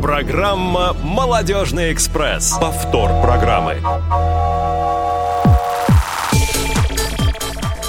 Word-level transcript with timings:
Программа 0.00 0.94
«Молодежный 0.94 1.92
экспресс». 1.92 2.56
Повтор 2.58 3.10
программы. 3.20 3.76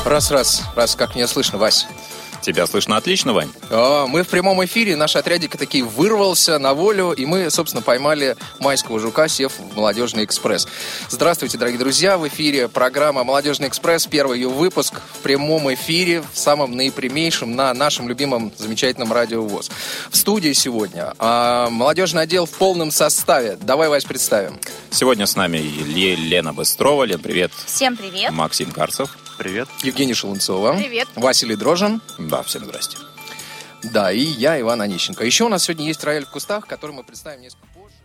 Раз, 0.03 0.29
раз, 0.29 0.69
раз, 0.75 0.95
как 0.95 1.15
меня 1.15 1.27
слышно, 1.27 1.57
Вась? 1.57 1.87
Тебя 2.41 2.65
слышно 2.65 2.97
отлично, 2.97 3.33
Вань? 3.33 3.49
А, 3.69 4.07
мы 4.07 4.23
в 4.23 4.27
прямом 4.27 4.63
эфире, 4.65 4.95
наш 4.95 5.15
отрядик 5.15 5.57
таки 5.57 5.83
вырвался 5.83 6.57
на 6.57 6.73
волю, 6.73 7.11
и 7.11 7.25
мы, 7.25 7.49
собственно, 7.51 7.83
поймали 7.83 8.35
майского 8.59 8.99
жука, 8.99 9.27
сев 9.27 9.53
в 9.59 9.75
«Молодежный 9.75 10.25
экспресс». 10.25 10.67
Здравствуйте, 11.09 11.57
дорогие 11.57 11.79
друзья, 11.79 12.17
в 12.17 12.27
эфире 12.27 12.67
программа 12.67 13.23
«Молодежный 13.23 13.67
экспресс», 13.67 14.07
первый 14.07 14.39
ее 14.39 14.49
выпуск 14.49 15.01
в 15.13 15.19
прямом 15.19 15.71
эфире, 15.73 16.23
в 16.33 16.37
самом 16.37 16.75
наипрямейшем 16.75 17.55
на 17.55 17.73
нашем 17.75 18.09
любимом 18.09 18.51
замечательном 18.57 19.13
радио 19.13 19.43
ВОЗ. 19.43 19.69
В 20.09 20.17
студии 20.17 20.53
сегодня 20.53 21.13
а, 21.19 21.69
молодежный 21.69 22.23
отдел 22.23 22.47
в 22.47 22.51
полном 22.51 22.89
составе. 22.89 23.57
Давай, 23.61 23.87
Вась, 23.87 24.05
представим. 24.05 24.59
Сегодня 24.89 25.27
с 25.27 25.35
нами 25.35 25.57
Лена 25.57 26.53
Быстрова. 26.53 27.03
Лен, 27.03 27.19
привет. 27.19 27.51
Всем 27.65 27.95
привет. 27.95 28.31
Максим 28.31 28.71
Карцев. 28.71 29.15
Привет. 29.41 29.67
Евгений 29.81 30.13
Шелунцова. 30.13 30.77
Привет. 30.77 31.07
Василий 31.15 31.55
Дрожин. 31.55 31.99
Да, 32.19 32.43
всем 32.43 32.63
здрасте. 32.63 32.99
Да, 33.81 34.11
и 34.11 34.19
я, 34.19 34.61
Иван 34.61 34.83
Онищенко. 34.83 35.25
Еще 35.25 35.45
у 35.45 35.49
нас 35.49 35.63
сегодня 35.63 35.87
есть 35.87 36.03
рояль 36.03 36.25
в 36.25 36.29
кустах, 36.29 36.67
который 36.67 36.91
мы 36.91 37.03
представим 37.03 37.41
несколько 37.41 37.65
позже. 37.73 37.95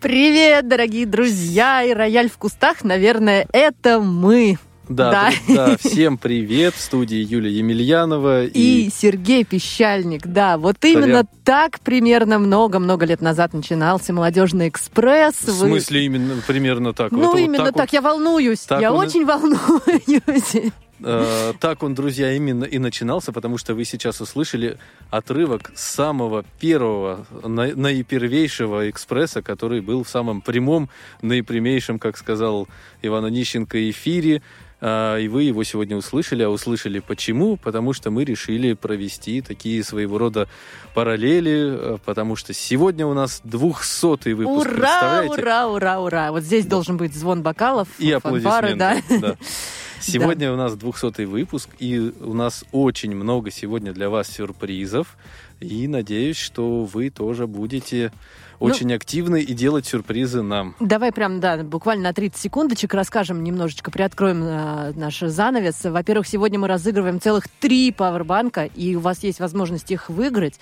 Привет, 0.00 0.68
дорогие 0.68 1.06
друзья! 1.06 1.82
И 1.82 1.92
рояль 1.92 2.30
в 2.30 2.38
кустах, 2.38 2.84
наверное, 2.84 3.48
это 3.52 3.98
мы. 3.98 4.60
Да, 4.88 5.10
Да. 5.10 5.32
да. 5.54 5.76
всем 5.78 6.16
привет. 6.18 6.74
В 6.74 6.80
студии 6.80 7.18
Юлия 7.18 7.50
Емельянова. 7.52 8.44
И 8.46 8.90
Сергей 8.94 9.44
Пещальник, 9.44 10.26
да, 10.26 10.56
вот 10.56 10.76
именно 10.84 11.24
Прям. 11.24 11.28
так 11.44 11.80
примерно 11.80 12.38
много-много 12.38 13.04
лет 13.04 13.20
назад 13.20 13.52
начинался 13.52 14.12
«Молодежный 14.12 14.68
экспресс». 14.68 15.34
в 15.42 15.46
Вы- 15.60 15.68
смысле 15.68 16.06
именно 16.06 16.34
примерно 16.46 16.92
так? 16.94 17.12
Ну, 17.12 17.18
Это 17.18 17.28
вот 17.28 17.38
именно 17.38 17.64
так, 17.72 17.76
вот, 17.76 17.92
я 17.92 18.00
волнуюсь, 18.00 18.60
так 18.60 18.80
я 18.80 18.92
он 18.92 19.04
и- 19.04 19.06
очень 19.06 19.24
волнуюсь. 19.26 20.72
Э, 21.02 21.52
так 21.60 21.82
он, 21.82 21.94
друзья, 21.94 22.32
именно 22.32 22.64
и 22.64 22.78
начинался, 22.78 23.32
потому 23.32 23.58
что 23.58 23.74
вы 23.74 23.84
сейчас 23.84 24.20
услышали 24.20 24.78
отрывок 25.10 25.70
самого 25.74 26.44
первого, 26.60 27.26
на- 27.42 27.74
наипервейшего 27.74 28.90
экспресса, 28.90 29.42
который 29.42 29.80
был 29.80 30.04
в 30.04 30.08
самом 30.08 30.40
прямом, 30.40 30.88
наипрямейшем, 31.22 31.98
как 31.98 32.16
сказал 32.16 32.68
Иван 33.02 33.24
Онищенко, 33.24 33.90
эфире. 33.90 34.42
А, 34.80 35.16
И 35.18 35.26
вы 35.26 35.42
его 35.42 35.64
сегодня 35.64 35.96
услышали, 35.96 36.44
а 36.44 36.50
услышали 36.50 37.00
почему? 37.00 37.56
Потому 37.56 37.92
что 37.92 38.12
мы 38.12 38.24
решили 38.24 38.74
провести 38.74 39.40
такие 39.40 39.82
своего 39.82 40.18
рода 40.18 40.48
параллели, 40.94 41.94
э, 41.94 41.98
потому 42.04 42.36
что 42.36 42.52
сегодня 42.52 43.04
у 43.04 43.12
нас 43.12 43.40
200-й 43.44 44.34
выпуск, 44.34 44.68
Ура, 44.68 45.24
ура, 45.28 45.66
ура, 45.66 46.00
ура. 46.00 46.30
Вот 46.32 46.44
здесь 46.44 46.64
должен 46.64 46.96
быть 46.96 47.12
звон 47.12 47.42
бокалов, 47.42 47.88
И 47.98 48.16
фанфары, 48.22 48.76
да. 48.76 48.98
да. 49.08 49.36
Сегодня 50.00 50.52
у 50.52 50.56
нас 50.56 50.76
200 50.76 51.24
выпуск, 51.24 51.70
и 51.78 51.98
у 51.98 52.34
нас 52.34 52.64
очень 52.72 53.14
много 53.14 53.50
сегодня 53.50 53.92
для 53.92 54.08
вас 54.08 54.28
сюрпризов. 54.28 55.16
И 55.60 55.88
надеюсь, 55.88 56.36
что 56.36 56.84
вы 56.84 57.10
тоже 57.10 57.46
будете 57.46 58.12
Ну, 58.60 58.66
очень 58.66 58.92
активны 58.92 59.40
и 59.40 59.54
делать 59.54 59.86
сюрпризы 59.86 60.42
нам. 60.42 60.74
Давай 60.80 61.12
прям, 61.12 61.38
да, 61.40 61.58
буквально 61.58 62.04
на 62.04 62.12
30 62.12 62.40
секундочек 62.40 62.92
расскажем, 62.94 63.44
немножечко 63.44 63.90
приоткроем 63.90 64.42
э, 64.42 64.92
наш 64.96 65.20
занавес. 65.20 65.84
Во-первых, 65.84 66.26
сегодня 66.26 66.58
мы 66.58 66.66
разыгрываем 66.66 67.20
целых 67.20 67.46
три 67.60 67.92
пауэрбанка, 67.92 68.64
и 68.64 68.96
у 68.96 69.00
вас 69.00 69.22
есть 69.22 69.38
возможность 69.38 69.90
их 69.90 70.08
выиграть 70.08 70.58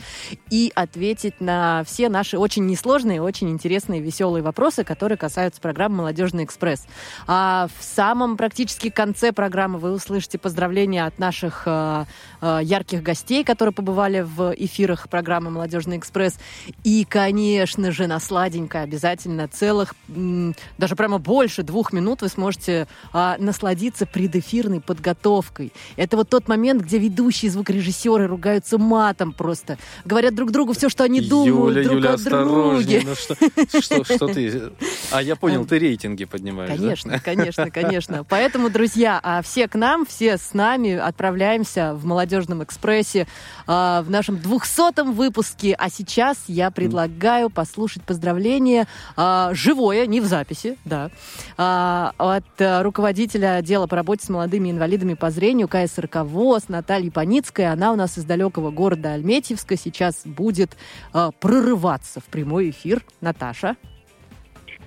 и 0.50 0.70
ответить 0.74 1.40
на 1.40 1.84
все 1.84 2.08
наши 2.08 2.36
очень 2.36 2.66
несложные, 2.66 3.22
очень 3.22 3.48
интересные, 3.48 4.00
веселые 4.00 4.42
вопросы, 4.42 4.84
которые 4.84 5.16
касаются 5.16 5.60
программы 5.60 5.96
«Молодежный 5.96 6.44
экспресс». 6.44 6.86
А 7.26 7.68
в 7.78 7.82
самом 7.82 8.36
практически 8.36 8.90
конце 8.90 9.32
программы 9.32 9.78
вы 9.78 9.92
услышите 9.92 10.38
поздравления 10.38 11.06
от 11.06 11.18
наших 11.18 11.62
э, 11.66 12.04
э, 12.42 12.60
ярких 12.62 13.02
гостей, 13.02 13.42
которые 13.42 13.72
побывали 13.72 14.20
в 14.20 14.52
эфирах 14.54 15.08
программы 15.08 15.50
«Молодежный 15.50 15.96
экспресс». 15.96 16.38
И, 16.84 17.06
конечно 17.08 17.85
же, 17.92 18.06
на 18.06 18.20
сладенькое 18.20 18.84
обязательно 18.84 19.48
целых, 19.48 19.94
даже 20.08 20.96
прямо 20.96 21.18
больше 21.18 21.62
двух 21.62 21.92
минут 21.92 22.22
вы 22.22 22.28
сможете 22.28 22.86
а, 23.12 23.36
насладиться 23.38 24.06
предэфирной 24.06 24.80
подготовкой. 24.80 25.72
Это 25.96 26.16
вот 26.16 26.28
тот 26.28 26.48
момент, 26.48 26.82
где 26.82 26.98
ведущие 26.98 27.50
звукорежиссеры 27.50 28.26
ругаются 28.26 28.78
матом 28.78 29.32
просто, 29.32 29.78
говорят 30.04 30.34
друг 30.34 30.50
другу 30.50 30.72
все, 30.72 30.88
что 30.88 31.04
они 31.04 31.20
думают 31.20 31.76
Юля, 31.76 31.88
друг 31.88 31.96
Юля, 31.96 32.12
о 32.14 32.16
друге. 32.16 33.02
Ну 33.04 33.14
что, 33.14 33.34
что, 33.80 34.04
что 34.04 34.28
ты... 34.28 34.72
А, 35.10 35.22
я 35.22 35.36
понял, 35.36 35.64
ты 35.64 35.78
рейтинги 35.78 36.24
поднимаешь, 36.24 36.70
да? 36.70 36.76
Конечно, 36.76 37.20
конечно, 37.20 37.70
конечно. 37.70 38.24
Поэтому, 38.24 38.70
друзья, 38.70 39.20
а 39.22 39.42
все 39.42 39.68
к 39.68 39.74
нам, 39.74 40.06
все 40.06 40.38
с 40.38 40.54
нами 40.54 40.94
отправляемся 40.94 41.94
в 41.94 42.04
«Молодежном 42.04 42.62
экспрессе» 42.62 43.26
а, 43.66 44.02
в 44.02 44.10
нашем 44.10 44.36
200-м 44.36 45.12
выпуске. 45.12 45.74
А 45.78 45.90
сейчас 45.90 46.38
я 46.48 46.70
предлагаю 46.70 47.50
послушать 47.50 47.75
поздравление 48.04 48.86
а, 49.16 49.50
живое, 49.54 50.06
не 50.06 50.20
в 50.20 50.24
записи, 50.24 50.76
да, 50.84 51.10
а, 51.56 52.12
от 52.18 52.44
а, 52.60 52.82
руководителя 52.82 53.56
отдела 53.56 53.86
по 53.86 53.96
работе 53.96 54.24
с 54.24 54.28
молодыми 54.28 54.70
инвалидами 54.70 55.14
по 55.14 55.30
зрению 55.30 55.68
КСРК 55.68 56.22
ВОЗ 56.24 56.68
Натальи 56.68 57.10
Паницкой. 57.10 57.70
Она 57.70 57.92
у 57.92 57.96
нас 57.96 58.18
из 58.18 58.24
далекого 58.24 58.70
города 58.70 59.12
Альметьевска 59.12 59.76
сейчас 59.76 60.22
будет 60.24 60.76
а, 61.12 61.30
прорываться 61.30 62.20
в 62.20 62.24
прямой 62.24 62.70
эфир. 62.70 63.02
Наташа. 63.20 63.76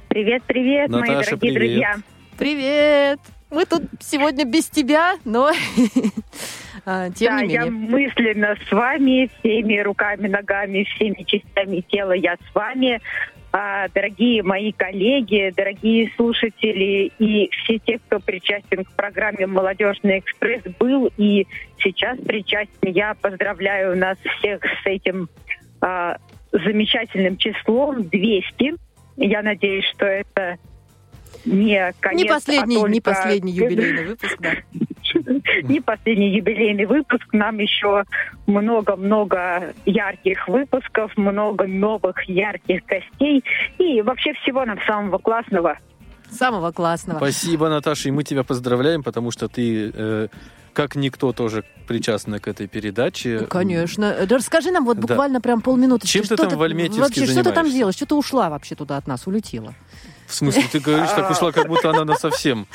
Привет, 0.09 0.43
привет, 0.47 0.89
мои 0.89 1.01
Наташа, 1.01 1.37
дорогие 1.37 1.53
привет. 1.53 1.71
друзья. 1.71 1.95
Привет! 2.37 3.19
Мы 3.51 3.65
тут 3.65 3.83
сегодня 3.99 4.45
без 4.45 4.67
тебя, 4.67 5.15
но 5.25 5.51
тем 7.11 7.37
да, 7.37 7.41
не 7.43 7.53
я 7.53 7.63
менее. 7.65 7.89
мысленно 7.89 8.55
с 8.67 8.71
вами, 8.71 9.29
всеми 9.39 9.79
руками, 9.79 10.27
ногами, 10.27 10.83
всеми 10.95 11.23
частями 11.23 11.81
тела 11.81 12.13
я 12.13 12.35
с 12.35 12.55
вами. 12.55 13.01
А, 13.51 13.87
дорогие 13.89 14.43
мои 14.43 14.71
коллеги, 14.71 15.51
дорогие 15.55 16.11
слушатели 16.15 17.11
и 17.17 17.49
все 17.49 17.79
те, 17.79 17.97
кто 17.97 18.19
причастен 18.19 18.85
к 18.85 18.91
программе 18.91 19.47
«Молодежный 19.47 20.19
экспресс» 20.19 20.61
был 20.77 21.11
и 21.17 21.47
сейчас 21.79 22.19
причастен, 22.19 22.91
я 22.91 23.15
поздравляю 23.15 23.97
нас 23.97 24.17
всех 24.37 24.61
с 24.63 24.85
этим 24.85 25.29
а, 25.81 26.17
замечательным 26.51 27.37
числом 27.37 28.07
200. 28.07 28.75
Я 29.17 29.41
надеюсь, 29.41 29.85
что 29.95 30.05
это 30.05 30.57
не 31.45 31.93
конец, 31.99 32.21
Не 32.23 32.27
последний, 32.29 32.75
а 32.83 32.87
не 32.87 32.99
только- 33.01 33.15
последний 33.15 33.51
юбилейный 33.51 34.05
выпуск, 34.07 34.37
да. 34.39 34.51
не 35.63 35.79
последний 35.81 36.29
юбилейный 36.35 36.85
выпуск. 36.85 37.25
Нам 37.33 37.57
еще 37.59 38.03
много-много 38.47 39.73
ярких 39.85 40.47
выпусков, 40.47 41.15
много 41.17 41.65
новых 41.67 42.23
ярких 42.27 42.85
гостей 42.85 43.43
и 43.77 44.01
вообще 44.01 44.33
всего 44.33 44.65
нам 44.65 44.79
самого 44.85 45.17
классного. 45.17 45.77
Самого 46.29 46.71
классного. 46.71 47.17
Спасибо, 47.17 47.69
Наташа, 47.69 48.09
и 48.09 48.11
мы 48.11 48.23
тебя 48.23 48.43
поздравляем, 48.43 49.01
потому 49.01 49.31
что 49.31 49.47
ты, 49.47 49.91
э, 49.93 50.27
как 50.73 50.95
никто, 50.95 51.33
тоже 51.33 51.63
причастна 51.87 52.39
к 52.39 52.47
этой 52.47 52.67
передаче. 52.67 53.39
Ну, 53.41 53.47
Конечно. 53.47 54.15
Да 54.27 54.35
расскажи 54.37 54.69
нам 54.71 54.85
вот 54.85 54.97
Да. 54.97 55.01
буквально 55.07 55.41
прям 55.41 55.61
полминуты. 55.61 56.05
Чем 56.07 56.23
ты 56.23 56.35
там 56.35 56.49
в 56.49 56.61
Альметьевске 56.61 57.01
Вообще, 57.01 57.25
что 57.25 57.35
ты 57.37 57.43
там 57.45 57.53
занимаешься? 57.53 57.77
делаешь? 57.77 57.95
Что 57.95 58.05
ты 58.05 58.15
ушла 58.15 58.49
вообще 58.51 58.75
туда 58.75 58.97
от 58.97 59.07
нас, 59.07 59.25
улетела? 59.25 59.73
В 60.29 60.33
смысле, 60.33 60.63
ты 60.71 60.79
говоришь, 60.79 61.09
так 61.09 61.31
ушла, 61.31 61.51
как 61.51 61.67
будто 61.67 61.89
она 61.89 62.05
на 62.05 62.13
совсем. 62.13 62.67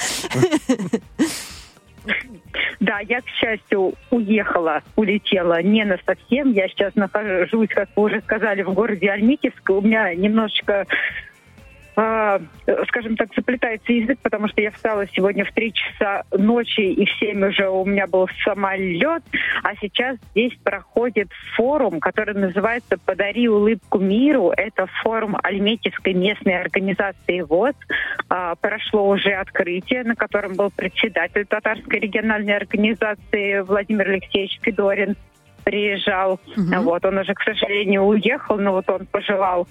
Да, 2.80 2.98
я, 3.08 3.20
к 3.20 3.28
счастью, 3.28 3.94
уехала, 4.10 4.82
улетела 4.96 5.62
не 5.62 5.84
на 5.84 5.96
совсем. 6.04 6.52
Я 6.52 6.68
сейчас 6.68 6.94
нахожусь, 6.96 7.70
как 7.70 7.88
вы 7.96 8.02
уже 8.02 8.20
сказали, 8.22 8.62
в 8.62 8.74
городе 8.74 9.08
Альметьевск. 9.08 9.70
У 9.70 9.80
меня 9.80 10.12
немножечко 10.14 10.84
а, 11.96 12.40
скажем 12.88 13.16
так, 13.16 13.28
заплетается 13.36 13.92
язык, 13.92 14.18
потому 14.22 14.48
что 14.48 14.60
я 14.60 14.70
встала 14.72 15.06
сегодня 15.08 15.44
в 15.44 15.52
3 15.52 15.72
часа 15.72 16.24
ночи, 16.32 16.80
и 16.80 17.04
в 17.04 17.10
7 17.18 17.44
уже 17.46 17.68
у 17.68 17.84
меня 17.84 18.06
был 18.06 18.28
самолет, 18.44 19.22
а 19.62 19.74
сейчас 19.80 20.18
здесь 20.30 20.52
проходит 20.64 21.28
форум, 21.56 22.00
который 22.00 22.34
называется 22.34 22.98
«Подари 23.04 23.48
улыбку 23.48 23.98
миру». 23.98 24.52
Это 24.56 24.86
форум 25.02 25.36
Альметьевской 25.42 26.14
местной 26.14 26.60
организации 26.60 27.42
ВОЗ. 27.42 27.74
А, 28.28 28.56
прошло 28.56 29.08
уже 29.08 29.30
открытие, 29.32 30.02
на 30.02 30.16
котором 30.16 30.54
был 30.54 30.70
председатель 30.70 31.46
татарской 31.46 32.00
региональной 32.00 32.56
организации 32.56 33.60
Владимир 33.60 34.08
Алексеевич 34.10 34.58
Федорин 34.62 35.16
приезжал. 35.64 36.40
Мгм. 36.56 36.82
Вот, 36.82 37.04
он 37.04 37.18
уже, 37.18 37.34
к 37.34 37.42
сожалению, 37.42 38.02
уехал, 38.02 38.58
но 38.58 38.72
вот 38.72 38.88
он 38.90 39.06
пожелал 39.06 39.66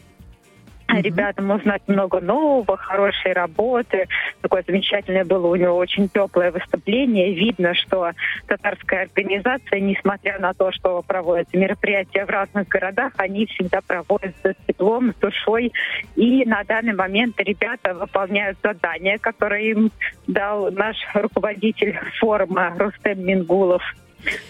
ребятам 1.02 1.52
узнать 1.52 1.82
много 1.88 2.20
нового, 2.20 2.78
хорошей 2.78 3.34
работы. 3.34 4.08
Такое 4.42 4.64
замечательное 4.66 5.26
было 5.26 5.48
у 5.48 5.56
него 5.56 5.76
очень 5.76 6.10
теплое 6.10 6.52
выступление. 6.52 7.34
Видно, 7.34 7.74
что 7.74 8.12
татарская 8.48 9.04
организация, 9.04 9.80
несмотря 9.80 10.40
на 10.40 10.54
то, 10.54 10.72
что 10.72 11.02
проводятся 11.02 11.58
мероприятия 11.58 12.26
в 12.26 12.30
разных 12.30 12.68
городах, 12.68 13.14
они 13.18 13.46
всегда 13.48 13.82
проводят 13.82 14.36
с 14.44 14.54
теплом, 14.68 15.14
с 15.14 15.16
душой. 15.16 15.72
И 16.16 16.46
на 16.46 16.64
данный 16.64 16.94
момент 16.94 17.40
ребята 17.40 17.94
выполняют 17.94 18.58
задания, 18.64 19.18
которые 19.18 19.72
им 19.72 19.92
дал 20.28 20.72
наш 20.72 20.98
руководитель 21.14 22.00
форума 22.20 22.74
Рустем 22.78 23.26
Мингулов. 23.26 23.82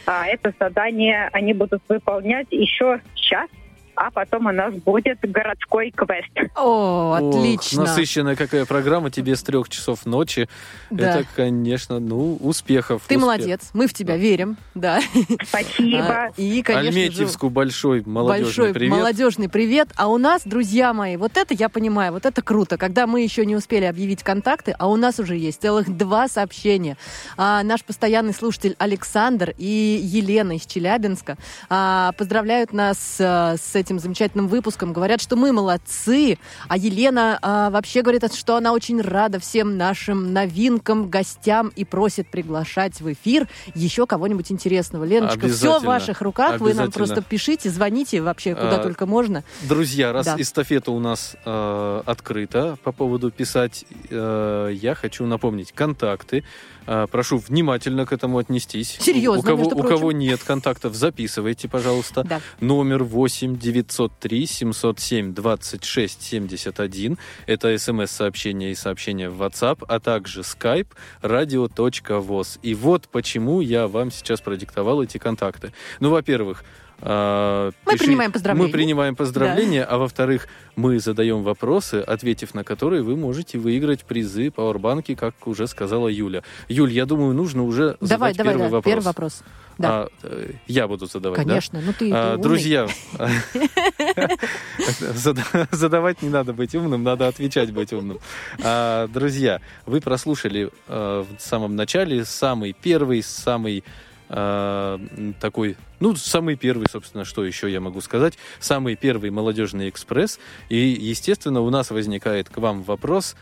А 0.06 0.28
это 0.28 0.54
задание 0.60 1.30
они 1.32 1.54
будут 1.54 1.82
выполнять 1.90 2.48
еще 2.52 3.00
час 3.16 3.50
а 3.96 4.12
потом 4.12 4.48
у 4.48 4.52
нас 4.52 4.74
будет 4.74 5.20
городской 5.22 5.92
квест. 5.92 6.52
О, 6.56 7.14
отлично. 7.14 7.84
Ох, 7.84 7.90
насыщенная 7.90 8.36
какая 8.36 8.66
программа 8.66 9.12
тебе 9.12 9.36
с 9.36 9.44
трех 9.44 9.70
часов 9.70 10.06
ночи. 10.06 10.50
Да. 10.90 11.20
Это, 11.20 11.28
конечно, 11.36 12.00
ну, 12.00 12.38
успехов. 12.42 13.04
Ты 13.08 13.16
успех. 13.16 13.22
молодец, 13.22 13.70
мы 13.74 13.88
в 13.88 13.94
тебя 13.94 14.18
верим, 14.18 14.58
да. 14.74 15.00
Спасибо. 15.48 16.26
А, 16.26 16.32
И, 16.38 16.62
конечно 16.62 16.92
же, 16.92 17.00
Альметьевску 17.00 17.50
большой 17.50 18.04
молодежный 18.06 18.46
большой 18.46 18.74
привет. 18.74 18.92
молодежный 18.92 19.50
привет. 19.50 19.90
А 19.96 20.08
у 20.08 20.18
нас, 20.18 20.44
друзья 20.46 20.94
мои, 20.94 21.18
вот 21.18 21.38
это 21.38 21.54
я 21.54 21.70
понимаю, 21.70 22.14
вот 22.14 22.26
это 22.26 22.42
круто, 22.42 22.78
когда 22.78 23.08
мы 23.08 23.22
еще 23.22 23.46
не 23.46 23.56
успели 23.56 23.86
объявить 23.86 24.24
контакты, 24.24 24.76
а 24.78 24.88
у 24.88 24.96
нас 24.96 25.20
уже 25.20 25.36
есть 25.36 25.62
целых 25.62 25.96
два 25.96 26.28
сообщения. 26.28 26.98
А, 27.38 27.64
наш 27.64 27.84
постоянный 27.84 28.34
слушатель 28.34 28.76
Александр 28.80 29.54
и 29.58 30.00
Елена 30.02 30.56
из 30.56 30.66
Челябинска 30.66 31.38
а, 31.70 32.12
поздравляют 32.18 32.74
нас 32.74 32.98
с 33.18 33.83
этим 33.84 34.00
замечательным 34.00 34.48
выпуском, 34.48 34.94
говорят, 34.94 35.22
что 35.22 35.36
мы 35.36 35.52
молодцы, 35.52 36.38
а 36.68 36.78
Елена 36.78 37.38
а, 37.42 37.70
вообще 37.70 38.02
говорит, 38.02 38.24
что 38.34 38.56
она 38.56 38.74
очень 38.74 39.02
рада 39.02 39.40
всем 39.40 39.78
нашим 39.78 40.34
новинкам, 40.34 41.10
гостям 41.10 41.72
и 41.76 41.84
просит 41.84 42.28
приглашать 42.30 43.02
в 43.02 43.12
эфир 43.12 43.48
еще 43.76 44.08
кого-нибудь 44.08 44.52
интересного. 44.52 45.04
Леночка, 45.04 45.48
все 45.50 45.80
в 45.80 45.84
ваших 45.84 46.22
руках, 46.22 46.60
вы 46.60 46.74
нам 46.74 46.92
просто 46.92 47.22
пишите, 47.22 47.70
звоните 47.70 48.22
вообще 48.22 48.56
куда 48.56 48.78
А, 48.80 48.84
только 48.84 49.06
можно. 49.06 49.44
Друзья, 49.64 50.14
раз 50.14 50.26
Да. 50.26 50.36
эстафета 50.38 50.92
у 50.92 51.00
нас 51.00 51.36
э, 51.46 52.02
открыта 52.06 52.78
по 52.84 52.92
поводу 52.92 53.30
писать, 53.32 53.86
э, 54.10 54.72
я 54.74 54.96
хочу 54.96 55.26
напомнить 55.26 55.72
контакты. 55.74 56.44
Э, 56.86 57.08
прошу 57.10 57.38
внимательно 57.38 58.06
к 58.06 58.14
этому 58.14 58.38
отнестись. 58.38 58.98
Серьезно, 59.00 59.40
у, 59.40 59.44
кого, 59.44 59.68
у 59.68 59.84
кого 59.84 60.12
нет 60.12 60.42
контактов, 60.44 60.96
записывайте, 60.96 61.68
пожалуйста. 61.68 62.24
Да. 62.24 62.42
Номер 62.60 63.04
8 63.04 63.58
903 63.58 64.46
707 64.46 65.34
26 65.34 66.22
71. 66.22 67.18
Это 67.46 67.78
смс-сообщение 67.78 68.72
и 68.72 68.76
сообщение 68.76 69.30
в 69.30 69.42
WhatsApp, 69.42 69.84
а 69.88 70.00
также 70.00 70.42
skype 70.42 70.88
radio.voz. 71.22 72.60
И 72.62 72.76
вот 72.76 73.08
почему 73.08 73.62
я 73.62 73.88
вам 73.88 74.12
сейчас 74.12 74.42
продиктовал 74.42 75.02
эти 75.02 75.18
контакты. 75.18 75.74
Ну, 76.00 76.10
во-первых, 76.10 76.64
э, 77.06 77.72
Мы 77.86 77.94
пиши- 77.94 78.06
принимаем 78.06 78.32
поздравления. 78.32 78.66
Мы 78.68 78.72
принимаем 78.72 79.16
поздравления, 79.16 79.84
а 79.84 79.98
во-вторых, 79.98 80.48
мы 80.76 81.00
задаем 81.00 81.44
вопросы, 81.44 81.96
ответив 81.96 82.54
на 82.56 82.64
которые 82.64 83.04
вы 83.04 83.16
можете 83.16 83.58
выиграть 83.60 84.04
призы 84.06 84.50
Пауэрбанки, 84.52 85.16
как 85.16 85.46
уже 85.48 85.68
сказала 85.68 86.08
Юля. 86.08 86.42
Юль, 86.70 86.92
я 86.92 87.06
думаю, 87.06 87.34
нужно 87.34 87.64
уже 87.64 87.98
Давай, 88.00 88.34
задать 88.34 88.38
давай, 88.38 88.54
первый 88.54 88.64
да, 88.70 88.70
вопрос. 88.70 88.92
первый 88.92 89.04
вопрос. 89.06 89.44
Да, 89.80 89.90
А, 89.90 90.08
э, 90.24 90.52
я 90.68 90.88
буду 90.88 91.08
задавать, 91.08 91.40
да? 91.40 91.46
конечно. 91.46 91.82
Ну 91.82 91.94
ты, 91.98 92.12
А, 92.14 92.14
ты 92.14 92.30
умный. 92.36 92.44
друзья, 92.44 92.88
зада- 95.16 95.68
задавать 95.72 96.22
не 96.22 96.30
надо 96.30 96.54
быть 96.54 96.76
умным, 96.76 97.04
надо 97.04 97.28
отвечать 97.28 97.72
быть 97.72 97.92
умным. 97.94 98.20
А, 98.64 99.08
Друзья, 99.08 99.60
вы 99.86 100.00
прослушали 100.02 100.70
э, 100.88 101.24
в 101.38 101.42
самом 101.42 101.76
начале 101.76 102.24
самый 102.26 102.74
первый, 102.80 103.24
самый 103.24 103.84
э, 104.30 105.00
такой, 105.40 105.78
ну, 106.00 106.16
самый 106.16 106.56
первый, 106.56 106.88
собственно, 106.90 107.26
что 107.26 107.46
еще 107.46 107.72
я 107.72 107.80
могу 107.80 108.02
сказать, 108.02 108.38
самый 108.60 108.96
первый 108.96 109.30
молодежный 109.30 109.90
экспресс. 109.90 110.40
И, 110.70 110.78
естественно, 110.78 111.62
у 111.62 111.70
нас 111.70 111.92
возникает 111.92 112.50
к 112.50 112.58
вам 112.58 112.84
вопрос, 112.84 113.36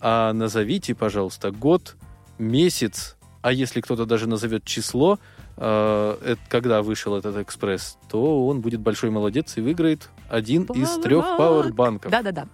а 0.00 0.32
назовите, 0.32 0.94
пожалуйста, 0.94 1.50
год, 1.50 1.96
месяц, 2.38 3.16
а 3.42 3.52
если 3.52 3.80
кто-то 3.80 4.04
даже 4.04 4.28
назовет 4.28 4.64
число, 4.64 5.18
это 5.58 6.38
когда 6.48 6.82
вышел 6.82 7.16
этот 7.16 7.36
экспресс, 7.36 7.98
то 8.08 8.46
он 8.46 8.60
будет 8.60 8.80
большой 8.80 9.10
молодец 9.10 9.56
и 9.56 9.60
выиграет 9.60 10.08
один 10.28 10.64
из 10.64 10.90
трех 11.02 11.24
пауэрбанков. 11.36 12.10
Да-да-да. 12.10 12.46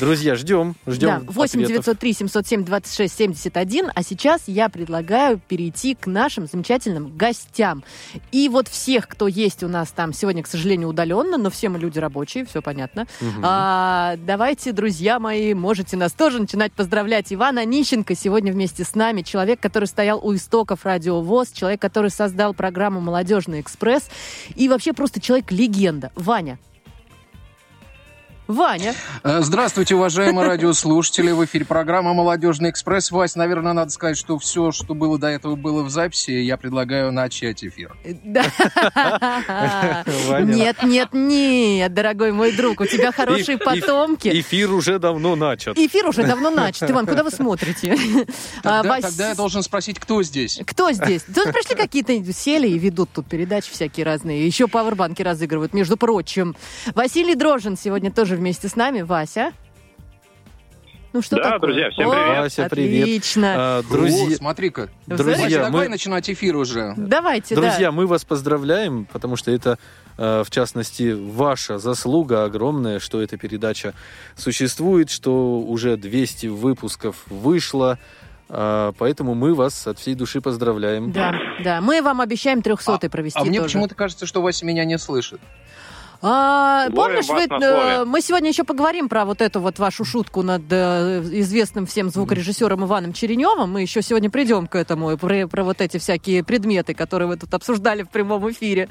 Друзья, 0.00 0.34
ждем, 0.34 0.74
ждем 0.86 1.26
Да, 1.26 1.32
8 1.32 1.62
ответов. 1.62 1.84
903 1.84 2.12
707 2.14 2.64
26 2.64 3.16
71. 3.16 3.90
А 3.94 4.02
сейчас 4.02 4.42
я 4.46 4.68
предлагаю 4.68 5.38
перейти 5.38 5.94
к 5.94 6.06
нашим 6.06 6.46
замечательным 6.46 7.16
гостям. 7.16 7.84
И 8.32 8.48
вот 8.48 8.68
всех, 8.68 9.06
кто 9.06 9.28
есть 9.28 9.62
у 9.62 9.68
нас 9.68 9.90
там 9.90 10.12
сегодня, 10.12 10.42
к 10.42 10.46
сожалению, 10.46 10.88
удаленно, 10.88 11.36
но 11.36 11.50
все 11.50 11.68
мы 11.68 11.78
люди 11.78 11.98
рабочие, 11.98 12.44
все 12.46 12.62
понятно. 12.62 13.06
Мгм. 13.20 13.42
А, 13.44 14.16
давайте, 14.18 14.72
друзья 14.72 15.18
мои, 15.18 15.54
можете 15.54 15.96
нас 15.96 16.12
тоже 16.12 16.40
начинать 16.40 16.72
поздравлять. 16.72 17.32
Иван 17.32 17.58
Онищенко 17.58 18.14
сегодня 18.14 18.52
вместе 18.52 18.84
с 18.84 18.94
нами. 18.94 19.22
Человек, 19.22 19.60
который 19.60 19.84
стоял 19.84 20.20
у 20.26 20.34
истоков 20.34 20.84
Радио 20.84 21.20
ВОЗ, 21.20 21.52
человек, 21.52 21.80
который 21.80 22.10
создал 22.10 22.39
программу 22.54 23.00
«Молодежный 23.00 23.60
экспресс». 23.60 24.08
И 24.56 24.68
вообще 24.68 24.92
просто 24.92 25.20
человек-легенда. 25.20 26.10
Ваня. 26.14 26.58
Ваня. 28.50 28.94
Э, 29.22 29.40
Здравствуйте, 29.42 29.94
уважаемые 29.94 30.44
радиослушатели. 30.46 31.30
В 31.30 31.44
эфире 31.44 31.64
программа 31.64 32.14
«Молодежный 32.14 32.70
экспресс». 32.70 33.12
Вась, 33.12 33.36
наверное, 33.36 33.72
надо 33.72 33.92
сказать, 33.92 34.18
что 34.18 34.38
все, 34.38 34.72
что 34.72 34.94
было 34.94 35.18
до 35.18 35.28
этого, 35.28 35.54
было 35.54 35.82
в 35.84 35.90
записи. 35.90 36.32
Я 36.32 36.56
предлагаю 36.56 37.12
начать 37.12 37.62
эфир. 37.62 37.96
Да. 38.24 38.44
Ваня. 40.26 40.52
Нет, 40.52 40.82
нет, 40.82 41.08
нет, 41.12 41.94
дорогой 41.94 42.32
мой 42.32 42.50
друг, 42.52 42.80
у 42.80 42.86
тебя 42.86 43.12
хорошие 43.12 43.56
потомки. 43.56 44.28
Эфир 44.28 44.72
уже 44.72 44.98
давно 44.98 45.36
начат. 45.36 45.78
Эфир 45.78 46.08
уже 46.08 46.24
давно 46.24 46.50
начат. 46.50 46.90
Иван, 46.90 47.06
куда 47.06 47.22
вы 47.22 47.30
смотрите? 47.30 47.96
А, 48.64 48.82
Тогда, 48.82 49.00
тогда 49.00 49.28
я 49.28 49.34
должен 49.34 49.62
спросить, 49.62 49.98
кто 50.00 50.22
здесь? 50.22 50.60
Кто 50.66 50.90
здесь? 50.92 51.22
Тут 51.22 51.52
пришли 51.52 51.76
какие-то, 51.76 52.12
сели 52.32 52.68
и 52.68 52.78
ведут 52.78 53.10
тут 53.12 53.26
передачи 53.28 53.70
всякие 53.70 54.04
разные. 54.04 54.44
Еще 54.44 54.66
пауэрбанки 54.66 55.22
разыгрывают, 55.22 55.72
между 55.72 55.96
прочим. 55.96 56.56
Василий 56.94 57.34
Дрожин 57.36 57.76
сегодня 57.76 58.10
тоже 58.10 58.39
вместе 58.40 58.68
с 58.68 58.74
нами. 58.74 59.02
Вася? 59.02 59.52
Ну 61.12 61.22
что 61.22 61.36
Да, 61.36 61.42
такое? 61.52 61.60
друзья, 61.60 61.90
всем 61.90 62.08
О, 62.08 62.12
привет. 62.12 62.38
Вася, 62.38 62.68
привет. 62.70 63.02
Отлично. 63.02 63.54
А, 63.56 63.78
О, 63.80 63.82
друзья, 63.82 64.36
смотри-ка. 64.36 64.88
Вася, 65.06 65.24
Вася, 65.24 65.40
друзья, 65.40 65.58
давай 65.64 65.86
мы, 65.86 65.88
начинать 65.90 66.30
эфир 66.30 66.56
уже. 66.56 66.94
Давайте, 66.96 67.54
да. 67.56 67.62
друзья, 67.62 67.90
мы 67.92 68.06
вас 68.06 68.24
поздравляем, 68.24 69.06
потому 69.12 69.34
что 69.36 69.50
это, 69.50 69.78
э, 70.18 70.44
в 70.46 70.50
частности, 70.50 71.12
ваша 71.12 71.78
заслуга 71.78 72.44
огромная, 72.44 73.00
что 73.00 73.20
эта 73.20 73.36
передача 73.36 73.92
существует, 74.36 75.10
что 75.10 75.58
уже 75.60 75.96
200 75.96 76.46
выпусков 76.46 77.16
вышло. 77.28 77.98
А, 78.48 78.92
Поэтому 78.98 79.34
мы 79.34 79.54
вас 79.54 79.86
от 79.88 79.98
всей 79.98 80.14
души 80.14 80.40
поздравляем. 80.40 81.10
Да, 81.10 81.34
да. 81.62 81.80
Мы 81.80 82.02
вам 82.02 82.20
обещаем 82.20 82.62
300 82.62 83.10
провести 83.10 83.38
А 83.38 83.44
мне 83.44 83.58
тоже. 83.58 83.68
почему-то 83.68 83.94
кажется, 83.96 84.26
что 84.26 84.42
Вася 84.42 84.64
меня 84.64 84.84
не 84.84 84.96
слышит. 84.98 85.40
А, 86.22 86.86
Ловим 86.90 86.96
помнишь, 86.96 87.28
вы, 87.28 87.64
э, 87.64 88.04
мы 88.04 88.20
сегодня 88.20 88.50
еще 88.50 88.64
поговорим 88.64 89.08
про 89.08 89.24
вот 89.24 89.40
эту 89.40 89.60
вот 89.60 89.78
вашу 89.78 90.04
шутку 90.04 90.42
над 90.42 90.62
э, 90.70 91.22
известным 91.32 91.86
всем 91.86 92.10
звукорежиссером 92.10 92.84
Иваном 92.84 93.14
Череневым. 93.14 93.72
Мы 93.72 93.82
еще 93.82 94.02
сегодня 94.02 94.28
придем 94.30 94.66
к 94.66 94.74
этому, 94.74 95.12
и 95.12 95.16
про, 95.16 95.46
про 95.46 95.64
вот 95.64 95.80
эти 95.80 95.96
всякие 95.96 96.44
предметы, 96.44 96.92
которые 96.92 97.28
вы 97.28 97.36
тут 97.38 97.54
обсуждали 97.54 98.02
в 98.02 98.10
прямом 98.10 98.50
эфире. 98.50 98.90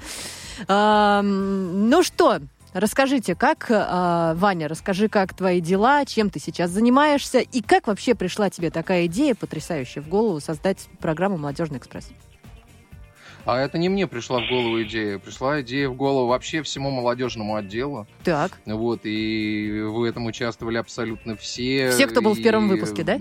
А, 0.68 1.22
ну 1.22 2.02
что, 2.02 2.40
расскажите, 2.74 3.36
как, 3.36 3.68
а, 3.70 4.34
Ваня, 4.34 4.68
расскажи, 4.68 5.08
как 5.08 5.36
твои 5.36 5.62
дела, 5.62 6.06
чем 6.06 6.32
ты 6.32 6.40
сейчас 6.40 6.72
занимаешься, 6.72 7.40
и 7.40 7.62
как 7.62 7.86
вообще 7.86 8.16
пришла 8.16 8.50
тебе 8.50 8.72
такая 8.72 9.06
идея 9.06 9.36
потрясающая 9.36 10.02
в 10.02 10.08
голову 10.08 10.40
создать 10.40 10.88
программу 11.00 11.38
«Молодежный 11.38 11.78
экспресс»? 11.78 12.10
А 13.52 13.60
это 13.60 13.80
не 13.80 13.90
мне 13.90 14.06
пришла 14.06 14.42
в 14.42 14.48
голову 14.48 14.84
идея. 14.84 15.18
Пришла 15.18 15.62
идея 15.62 15.90
в 15.90 15.96
голову 15.96 16.28
вообще 16.28 16.62
всему 16.62 16.92
молодежному 16.92 17.56
отделу. 17.56 18.06
Так, 18.24 18.60
Вот, 18.68 19.02
и 19.06 19.82
в 19.88 20.04
этом 20.04 20.28
участвовали 20.28 20.78
абсолютно 20.78 21.36
все. 21.36 21.90
Все, 21.90 22.06
кто 22.06 22.22
был 22.22 22.36
в 22.36 22.44
первом 22.44 22.68
И, 22.68 22.70
выпуске, 22.70 23.04
да? 23.04 23.20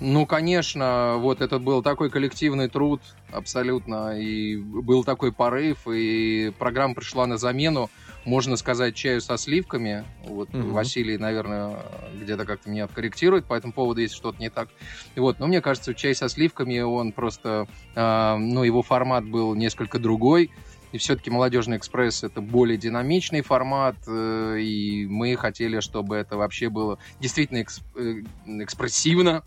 Ну, 0.00 0.26
конечно, 0.26 1.14
вот 1.18 1.40
это 1.40 1.60
был 1.60 1.80
такой 1.82 2.10
коллективный 2.10 2.68
труд 2.68 3.00
абсолютно, 3.30 4.18
и 4.18 4.56
был 4.56 5.04
такой 5.04 5.32
порыв, 5.32 5.86
и 5.86 6.52
программа 6.58 6.94
пришла 6.94 7.26
на 7.26 7.36
замену, 7.36 7.90
можно 8.28 8.56
сказать, 8.56 8.94
чаю 8.94 9.20
со 9.20 9.36
сливками. 9.38 10.04
Вот 10.24 10.52
Мгм. 10.52 10.72
Василий, 10.72 11.16
наверное, 11.18 11.78
где-то 12.14 12.44
как-то 12.44 12.70
меня 12.70 12.86
корректирует 12.86 13.46
по 13.46 13.54
этому 13.54 13.72
поводу, 13.72 14.00
если 14.00 14.14
что-то 14.16 14.38
не 14.38 14.50
так. 14.50 14.68
Вот, 15.16 15.38
но 15.38 15.46
мне 15.46 15.60
кажется, 15.60 15.94
чай 15.94 16.14
со 16.14 16.28
сливками, 16.28 16.78
он 16.80 17.12
просто, 17.12 17.66
а, 17.96 18.36
ну, 18.36 18.62
его 18.64 18.82
формат 18.82 19.24
был 19.24 19.54
несколько 19.54 19.98
другой, 19.98 20.50
И 20.90 20.96
все-таки 20.96 21.28
«Молодежный 21.30 21.76
экспресс»— 21.76 22.22
это 22.24 22.40
более 22.40 22.78
динамичный 22.78 23.42
формат, 23.42 23.96
э, 24.06 24.56
и 24.58 25.04
мы 25.06 25.36
хотели, 25.36 25.80
чтобы 25.80 26.16
это 26.16 26.38
вообще 26.38 26.70
было 26.70 26.98
действительно 27.20 27.58
экс- 27.58 27.82
э, 27.94 28.22
экспрессивно. 28.62 29.42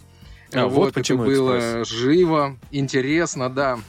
А, 0.53 0.67
вот 0.67 0.93
почему 0.93 1.23
это 1.23 1.31
было 1.31 1.57
экспресс. 1.57 1.87
живо, 1.87 2.59
интересно, 2.69 3.49
да. 3.49 3.79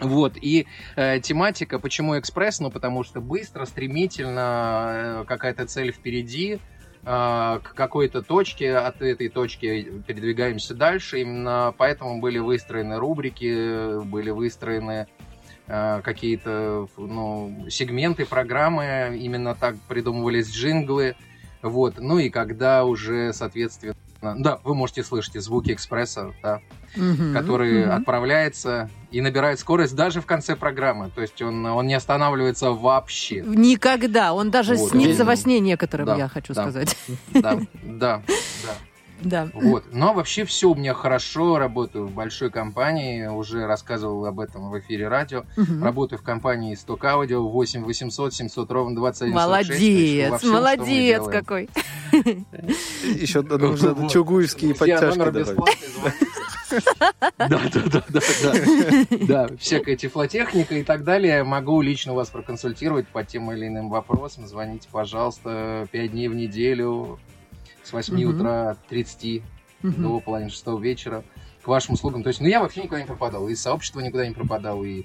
Вот, 0.00 0.36
и 0.40 0.66
э, 0.96 1.20
тематика, 1.20 1.78
почему 1.78 2.18
экспресс? 2.18 2.60
Ну, 2.60 2.70
потому 2.70 3.04
что 3.04 3.20
быстро, 3.20 3.66
стремительно, 3.66 5.22
э, 5.22 5.24
какая-то 5.26 5.66
цель 5.66 5.92
впереди, 5.92 6.54
э, 6.54 6.58
к 7.62 7.74
какой-то 7.74 8.22
точке, 8.22 8.76
от 8.76 9.02
этой 9.02 9.28
точки 9.28 10.02
передвигаемся 10.06 10.74
дальше. 10.74 11.20
Именно 11.20 11.74
поэтому 11.76 12.20
были 12.20 12.38
выстроены 12.38 12.98
рубрики, 12.98 14.02
были 14.04 14.30
выстроены 14.30 15.06
э, 15.66 16.00
какие-то 16.02 16.88
ну, 16.96 17.66
сегменты 17.68 18.24
программы, 18.24 19.18
именно 19.20 19.54
так 19.54 19.76
придумывались 19.86 20.50
джинглы. 20.50 21.14
Вот. 21.60 21.98
Ну 21.98 22.18
и 22.18 22.30
когда 22.30 22.86
уже, 22.86 23.34
соответственно, 23.34 23.94
да, 24.22 24.60
вы 24.64 24.74
можете 24.74 25.02
слышать 25.02 25.34
звуки 25.42 25.72
экспресса, 25.72 26.34
да, 26.42 26.60
Мгм, 26.96 27.32
который 27.34 27.84
мгм. 27.86 27.92
отправляется 27.92 28.90
и 29.10 29.20
набирает 29.20 29.58
скорость 29.60 29.94
даже 29.94 30.20
в 30.20 30.26
конце 30.26 30.56
программы. 30.56 31.10
То 31.14 31.22
есть 31.22 31.40
он, 31.42 31.64
он 31.66 31.86
не 31.86 31.94
останавливается 31.94 32.70
вообще. 32.72 33.42
Никогда. 33.46 34.32
Он 34.32 34.50
даже 34.50 34.74
Вот. 34.74 34.90
снится 34.90 35.24
во 35.24 35.36
сне 35.36 35.60
некоторым, 35.60 36.06
Да, 36.06 36.16
я 36.16 36.28
хочу 36.28 36.52
да. 36.52 36.62
сказать. 36.62 36.96
Да, 37.34 37.60
да, 37.82 38.22
да. 38.64 38.74
Да. 39.22 39.48
Вот. 39.52 39.84
Но 39.92 40.14
вообще 40.14 40.44
все 40.44 40.70
у 40.70 40.74
меня 40.74 40.94
хорошо. 40.94 41.58
Работаю 41.58 42.06
в 42.06 42.12
большой 42.12 42.50
компании. 42.50 43.26
Уже 43.26 43.66
рассказывал 43.66 44.24
об 44.26 44.40
этом 44.40 44.70
в 44.70 44.78
эфире 44.78 45.08
радио. 45.08 45.44
Мгм. 45.56 45.82
Работаю 45.84 46.18
в 46.18 46.22
компании 46.22 46.74
Сток 46.74 47.04
Аудио 47.04 47.46
8 47.46 47.84
800 47.84 48.34
700 48.34 48.70
ровно 48.70 48.96
21 48.96 49.34
Молодец, 49.34 50.42
молодец 50.42 51.26
какой. 51.28 51.68
Еще 52.12 53.42
нужно 53.42 54.08
чугуевские 54.08 54.74
подтяжки 54.74 55.18
добавить. 55.18 55.58
Да, 57.38 57.60
да, 57.72 57.82
да, 57.90 58.04
да, 58.08 58.20
да. 58.42 59.16
Да, 59.20 59.56
всякая 59.58 59.96
тифлотехника 59.96 60.74
и 60.76 60.82
так 60.84 61.04
далее. 61.04 61.42
Могу 61.44 61.80
лично 61.80 62.14
вас 62.14 62.28
проконсультировать 62.28 63.08
по 63.08 63.24
тем 63.24 63.50
или 63.52 63.66
иным 63.66 63.88
вопросам. 63.88 64.46
Звоните, 64.46 64.88
пожалуйста, 64.90 65.88
5 65.90 66.10
дней 66.12 66.28
в 66.28 66.34
неделю 66.34 67.18
с 67.82 67.92
8 67.92 68.14
Мгм. 68.14 68.34
утра 68.34 68.76
30 68.88 69.42
Мгм. 69.82 70.02
до 70.02 70.20
половины 70.20 70.50
шестого 70.50 70.80
вечера 70.80 71.22
к 71.62 71.68
вашим 71.68 71.94
услугам. 71.94 72.22
То 72.22 72.28
есть, 72.28 72.40
ну, 72.40 72.46
я 72.48 72.60
вообще 72.60 72.82
никуда 72.82 73.00
не 73.00 73.06
пропадал. 73.06 73.48
И 73.48 73.52
из 73.52 73.62
сообщества 73.62 74.00
никуда 74.00 74.26
не 74.26 74.34
пропадал, 74.34 74.84
и 74.84 75.04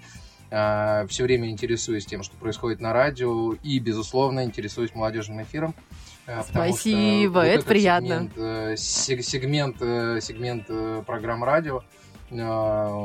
все 0.50 1.24
время 1.24 1.50
интересуюсь 1.50 2.06
тем, 2.06 2.24
что 2.24 2.38
происходит 2.38 2.80
на 2.80 2.94
радио, 2.94 3.54
и, 3.64 3.80
безусловно, 3.80 4.44
интересуюсь 4.44 4.94
молодежным 4.94 5.42
эфиром. 5.42 5.74
Э, 6.28 6.42
Спасибо, 6.50 7.40
вот 7.40 7.46
это 7.46 7.66
приятно. 7.66 8.08
Сегмент, 8.08 8.32
э, 8.38 8.74
сег- 8.78 9.22
сегмент, 9.22 9.76
э, 9.82 10.20
сегмент 10.22 10.68
программ 11.06 11.44
радио 11.44 11.82
у 12.32 12.36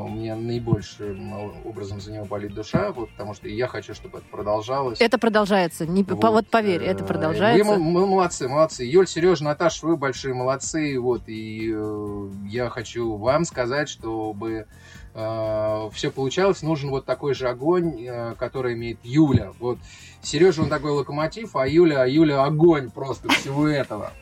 меня 0.09 0.35
наибольшим 0.35 1.31
образом 1.63 2.01
за 2.01 2.11
него 2.11 2.25
болит 2.25 2.55
душа, 2.55 2.91
вот, 2.91 3.11
потому 3.11 3.35
что 3.35 3.47
я 3.47 3.67
хочу, 3.67 3.93
чтобы 3.93 4.17
это 4.17 4.27
продолжалось. 4.27 4.99
Это 4.99 5.19
продолжается. 5.19 5.85
Не, 5.85 6.03
по- 6.03 6.15
вот 6.31 6.47
поверь, 6.47 6.83
это 6.83 7.03
продолжается. 7.03 7.71
Вы, 7.71 7.77
мы 7.77 8.07
молодцы, 8.07 8.47
молодцы. 8.47 8.83
Юль, 8.83 9.07
Сережа, 9.07 9.43
Наташа, 9.43 9.85
вы 9.85 9.95
большие 9.95 10.33
молодцы. 10.33 10.99
Вот, 10.99 11.21
и 11.27 11.71
э, 11.71 12.29
я 12.47 12.69
хочу 12.69 13.15
вам 13.17 13.45
сказать, 13.45 13.89
чтобы 13.89 14.65
все 15.13 16.09
получалось, 16.09 16.61
нужен 16.61 16.89
вот 16.89 17.05
такой 17.05 17.33
же 17.33 17.49
огонь, 17.49 18.05
э, 18.05 18.35
который 18.37 18.73
имеет 18.75 18.99
Юля. 19.03 19.51
Вот 19.59 19.77
Сережа, 20.21 20.61
он 20.61 20.69
такой 20.69 20.91
локомотив, 20.91 21.55
а 21.55 21.67
Юля, 21.67 22.03
а 22.03 22.07
Юля 22.07 22.43
огонь 22.43 22.89
просто 22.89 23.29
всего 23.29 23.67
этого. 23.67 24.13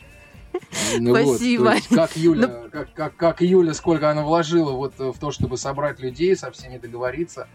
Ну 0.98 1.10
вот, 1.10 1.36
Спасибо. 1.36 1.66
то 1.66 1.72
есть 1.72 1.88
как 1.88 2.16
Юля, 2.16 2.68
как, 2.72 2.92
как, 2.92 3.16
как 3.16 3.40
Юля, 3.40 3.72
сколько 3.72 4.10
она 4.10 4.22
вложила 4.22 4.72
вот 4.72 4.98
в 4.98 5.18
то, 5.18 5.30
чтобы 5.30 5.56
собрать 5.56 6.00
людей, 6.00 6.34
со 6.36 6.50
всеми 6.50 6.78
договориться. 6.78 7.46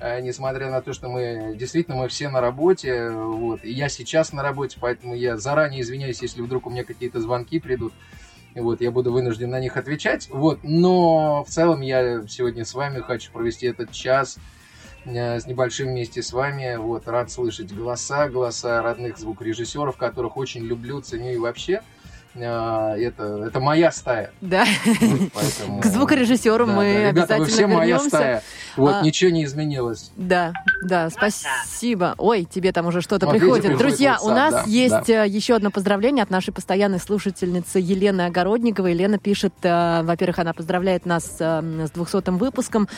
Э, 0.00 0.20
несмотря 0.20 0.70
на 0.70 0.82
то, 0.82 0.92
что 0.92 1.08
мы 1.08 1.54
действительно 1.56 1.96
мы 1.96 2.08
все 2.08 2.28
на 2.28 2.40
работе, 2.40 3.10
вот, 3.10 3.64
и 3.64 3.70
я 3.70 3.88
сейчас 3.88 4.32
на 4.32 4.42
работе, 4.42 4.76
поэтому 4.80 5.14
я 5.14 5.38
заранее 5.38 5.80
извиняюсь, 5.80 6.20
если 6.20 6.42
вдруг 6.42 6.66
у 6.66 6.70
меня 6.70 6.84
какие-то 6.84 7.20
звонки 7.20 7.60
придут, 7.60 7.92
вот, 8.60 8.80
я 8.80 8.90
буду 8.90 9.12
вынужден 9.12 9.50
на 9.50 9.60
них 9.60 9.76
отвечать, 9.76 10.28
вот, 10.30 10.60
но 10.62 11.44
в 11.44 11.50
целом 11.50 11.80
я 11.80 12.26
сегодня 12.28 12.64
с 12.64 12.74
вами 12.74 13.00
хочу 13.00 13.32
провести 13.32 13.66
этот 13.66 13.92
час 13.92 14.38
э, 15.04 15.40
с 15.40 15.46
небольшим 15.46 15.88
вместе 15.88 16.22
с 16.22 16.32
вами, 16.32 16.76
вот, 16.76 17.08
рад 17.08 17.30
слышать 17.30 17.72
голоса, 17.72 18.28
голоса 18.28 18.82
родных 18.82 19.18
звукорежиссеров, 19.18 19.96
которых 19.96 20.36
очень 20.36 20.62
люблю, 20.62 21.00
ценю 21.00 21.32
и 21.32 21.36
вообще, 21.36 21.82
э, 22.34 22.40
это, 22.40 23.44
это 23.48 23.60
моя 23.60 23.90
стая. 23.92 24.30
Да. 24.40 24.64
Поэтому- 25.34 25.80
К 25.80 25.86
звукорежиссеру 25.86 26.66
Да, 26.66 26.72
мы 26.72 26.82
да, 26.84 26.90
ребята, 26.90 27.08
обязательно 27.10 27.38
вы 27.38 27.44
все 27.46 27.66
моя 27.66 27.84
вернемся. 27.86 28.08
стая. 28.08 28.42
Вот, 28.76 28.94
А, 28.96 29.02
ничего 29.02 29.30
не 29.30 29.44
изменилось. 29.44 30.10
Да, 30.16 30.52
да, 30.82 31.08
спасибо. 31.10 32.14
Ой, 32.18 32.44
тебе 32.44 32.72
там 32.72 32.86
уже 32.86 33.00
что-то 33.00 33.26
Вот, 33.26 33.36
приходит. 33.38 33.78
Друзья, 33.78 34.18
у 34.20 34.30
нас 34.30 34.52
да, 34.52 34.64
есть 34.66 35.08
э, 35.08 35.26
еще 35.28 35.54
одно 35.54 35.70
поздравление 35.70 36.22
от 36.22 36.30
нашей 36.30 36.52
постоянной 36.52 36.98
слушательницы 36.98 37.78
Елены 37.78 38.22
Огородниковой. 38.22 38.92
Елена 38.92 39.18
пишет, 39.18 39.54
э, 39.62 40.02
во-первых, 40.02 40.40
она 40.40 40.52
поздравляет 40.52 41.06
нас 41.06 41.36
э, 41.38 41.86
с 41.86 41.90
200-м 41.92 42.38
выпуском 42.38 42.88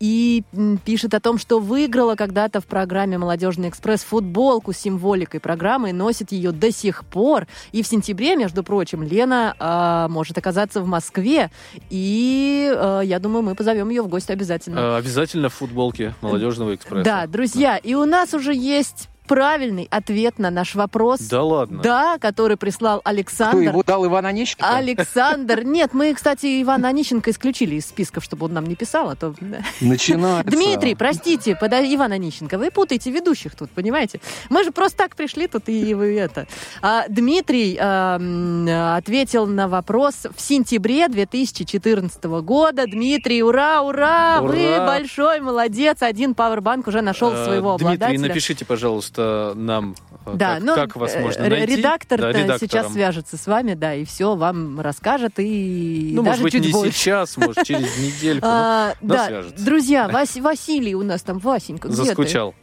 и 0.00 0.42
пишет 0.84 1.14
о 1.14 1.20
том, 1.20 1.38
что 1.38 1.60
выиграла 1.60 2.14
когда-то 2.16 2.60
в 2.60 2.66
программе 2.66 3.18
«Молодежный 3.18 3.68
экспресс» 3.68 4.02
футболку 4.02 4.72
с 4.72 4.78
символикой 4.78 5.40
программы 5.40 5.90
и 5.90 5.92
носит 5.92 6.32
ее 6.32 6.52
до 6.52 6.72
сих 6.72 7.04
пор. 7.04 7.46
И 7.72 7.82
в 7.82 7.86
сентябре, 7.86 8.34
между 8.40 8.62
прочим, 8.62 9.02
Лена 9.02 9.54
э, 9.58 10.10
может 10.10 10.38
оказаться 10.38 10.80
в 10.80 10.86
Москве. 10.86 11.50
И 11.90 12.72
э, 12.74 13.02
я 13.04 13.18
думаю, 13.18 13.42
мы 13.42 13.54
позовем 13.54 13.90
ее 13.90 14.02
в 14.02 14.08
гости 14.08 14.32
обязательно. 14.32 14.78
Э, 14.78 14.96
Обязательно 14.96 15.48
в 15.50 15.54
футболке 15.54 16.14
молодежного 16.22 16.74
экспресса. 16.74 17.04
Да, 17.04 17.26
друзья, 17.26 17.76
и 17.76 17.94
у 17.94 18.06
нас 18.06 18.32
уже 18.32 18.54
есть 18.54 19.08
правильный 19.30 19.86
ответ 19.92 20.40
на 20.40 20.50
наш 20.50 20.74
вопрос. 20.74 21.20
Да 21.20 21.44
ладно. 21.44 21.80
Да, 21.82 22.18
который 22.18 22.56
прислал 22.56 22.98
Кто 22.98 23.10
Александр. 23.10 23.58
его 23.70 23.82
дал 23.84 24.04
Иван 24.04 24.26
Онищенко? 24.26 24.76
Александр. 24.76 25.62
Нет, 25.62 25.94
мы, 25.94 26.12
кстати, 26.14 26.60
Ивана 26.60 26.88
Онищенко 26.88 27.30
исключили 27.30 27.76
из 27.76 27.86
списков, 27.86 28.24
чтобы 28.24 28.46
он 28.46 28.54
нам 28.54 28.66
не 28.66 28.74
писал, 28.74 29.08
а 29.08 29.14
то... 29.14 29.32
Начинается. 29.80 30.50
Дмитрий, 30.50 30.96
простите, 30.96 31.54
пода... 31.54 31.80
Иван 31.80 32.10
Онищенко, 32.10 32.58
вы 32.58 32.72
путаете 32.72 33.12
ведущих 33.12 33.54
тут, 33.54 33.70
понимаете? 33.70 34.20
Мы 34.48 34.64
же 34.64 34.72
просто 34.72 34.98
так 34.98 35.14
пришли 35.14 35.46
тут 35.46 35.68
и 35.68 35.94
вы 35.94 36.18
это. 36.18 36.48
А, 36.82 37.04
Дмитрий 37.08 37.78
а, 37.80 38.16
м, 38.16 38.68
ответил 38.96 39.46
на 39.46 39.68
вопрос 39.68 40.26
в 40.36 40.40
сентябре 40.40 41.06
2014 41.08 42.24
года. 42.42 42.84
Дмитрий, 42.86 43.42
ура, 43.44 43.82
ура! 43.82 44.40
Вы 44.40 44.74
Ура! 44.74 44.86
большой 44.86 45.40
молодец. 45.40 45.98
Один 46.02 46.34
пауэрбанк 46.34 46.88
уже 46.88 47.00
нашел 47.00 47.30
Э, 47.32 47.44
своего 47.44 47.76
Дмитрий, 47.76 47.94
обладателя. 47.94 48.28
напишите, 48.28 48.64
пожалуйста, 48.64 49.19
нам, 49.56 49.94
э, 50.26 50.30
Да, 50.34 50.54
как, 50.56 50.62
ну, 50.64 50.74
как 50.74 50.96
вас 50.96 51.14
э, 51.14 51.20
можно 51.20 51.48
найти. 51.48 51.76
Редактор 51.76 52.20
Да, 52.20 52.58
сейчас 52.58 52.92
свяжется 52.92 53.36
с 53.36 53.46
вами, 53.46 53.74
да, 53.74 53.94
и 53.94 54.04
все 54.04 54.34
вам 54.36 54.80
расскажет, 54.80 55.34
и 55.38 56.12
Ну, 56.14 56.22
даже 56.22 56.40
может 56.40 56.42
быть, 56.44 56.52
чуть 56.52 56.66
не 56.66 56.72
больше. 56.72 56.92
сейчас, 56.92 57.36
может, 57.36 57.64
через 57.64 57.98
недельку. 57.98 58.46
А, 58.48 58.94
да, 59.00 59.14
да, 59.16 59.26
свяжется. 59.26 59.64
друзья, 59.64 60.08
Вас- 60.08 60.36
Василий 60.36 60.94
у 60.94 61.02
нас 61.02 61.22
там, 61.22 61.38
Васенька, 61.38 61.88
где 61.88 61.96
ты? 61.96 62.04
Заскучал. 62.04 62.54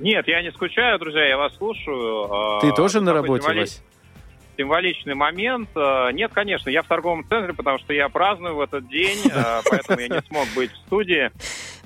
Нет, 0.00 0.28
я 0.28 0.42
не 0.42 0.52
скучаю, 0.52 0.98
друзья, 0.98 1.24
я 1.26 1.36
вас 1.36 1.56
слушаю. 1.56 2.32
А, 2.32 2.60
Ты 2.60 2.72
тоже 2.72 3.00
на 3.00 3.12
работе, 3.12 3.48
Вась? 3.52 3.82
Символичный 4.56 5.14
момент. 5.14 5.68
А, 5.76 6.10
Нет, 6.10 6.32
конечно, 6.34 6.68
я 6.70 6.82
в 6.82 6.86
торговом 6.88 7.24
центре, 7.28 7.52
потому 7.52 7.78
что 7.78 7.92
я 7.92 8.08
праздную 8.08 8.54
в 8.56 8.60
этот 8.60 8.88
день, 8.88 9.18
а, 9.32 9.60
поэтому 9.68 10.00
я 10.00 10.08
не 10.08 10.22
смог 10.28 10.46
быть 10.54 10.70
в 10.72 10.76
студии, 10.86 11.30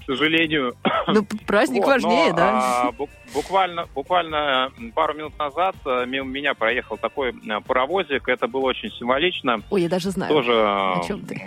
к 0.02 0.06
сожалению. 0.06 0.74
Ну, 1.08 1.24
праздник 1.46 1.82
Вот, 1.82 1.88
важнее, 1.92 2.30
но, 2.30 2.36
да. 2.36 2.82
а, 2.88 2.90
бу- 2.92 3.08
буквально, 3.34 3.86
буквально 3.94 4.70
пару 4.94 5.14
минут 5.14 5.38
назад 5.38 5.74
а, 5.84 6.04
мимо 6.04 6.26
меня 6.28 6.54
проехал 6.54 6.96
такой 6.96 7.32
паровозик. 7.66 8.28
Это 8.28 8.46
было 8.48 8.62
очень 8.66 8.90
символично. 8.92 9.60
Ой, 9.70 9.82
я 9.82 9.88
даже 9.88 10.10
знаю. 10.10 10.32
Тоже, 10.32 10.52
о 10.52 11.02
чем 11.06 11.20
ты. 11.26 11.40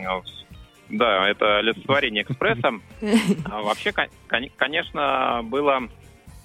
да, 0.90 1.28
это 1.30 1.58
олицетворение 1.58 2.24
экспресса. 2.24 2.72
А 3.52 3.62
Вообще, 3.62 3.92
кон- 3.92 4.08
кон- 4.28 4.50
конечно, 4.58 5.42
было 5.44 5.80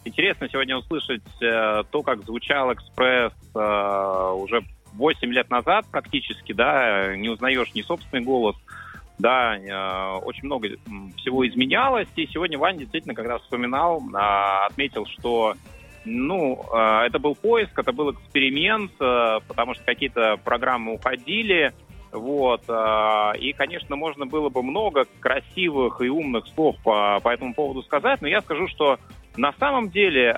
интересно 0.05 0.49
сегодня 0.51 0.77
услышать 0.79 1.23
э, 1.43 1.83
то, 1.91 2.03
как 2.03 2.25
звучал 2.25 2.73
экспресс 2.73 3.33
э, 3.55 4.33
уже 4.37 4.63
8 4.95 5.33
лет 5.33 5.51
назад 5.51 5.87
практически, 5.91 6.53
да, 6.53 7.15
не 7.17 7.29
узнаешь 7.29 7.73
ни 7.75 7.83
собственный 7.83 8.23
голос, 8.25 8.57
да, 9.21 9.57
э, 9.57 10.19
очень 10.25 10.47
много 10.47 10.69
всего 11.17 11.47
изменялось, 11.47 12.09
и 12.17 12.27
сегодня 12.27 12.59
Ваня 12.59 12.81
действительно, 12.81 13.15
когда 13.15 13.39
вспоминал, 13.39 14.03
а, 14.15 14.67
отметил, 14.67 15.07
что 15.07 15.55
ну, 16.05 16.65
э, 16.73 17.07
это 17.07 17.19
был 17.19 17.35
поиск, 17.35 17.79
это 17.79 17.93
был 17.93 18.13
эксперимент, 18.13 18.93
э, 19.01 19.39
потому 19.47 19.75
что 19.75 19.85
какие-то 19.85 20.39
программы 20.43 20.95
уходили, 20.95 21.73
Вот. 22.13 22.63
И, 23.39 23.53
конечно, 23.53 23.95
можно 23.95 24.27
было 24.27 24.49
бы 24.49 24.65
много 24.65 25.05
красивых 25.21 26.01
и 26.01 26.09
умных 26.09 26.49
слов 26.49 26.75
по, 26.83 27.21
по 27.21 27.29
этому 27.29 27.55
поводу 27.55 27.83
сказать, 27.85 28.21
но 28.21 28.27
я 28.27 28.41
скажу, 28.41 28.67
что 28.67 28.99
на 29.37 29.53
самом 29.61 29.91
деле 29.91 30.37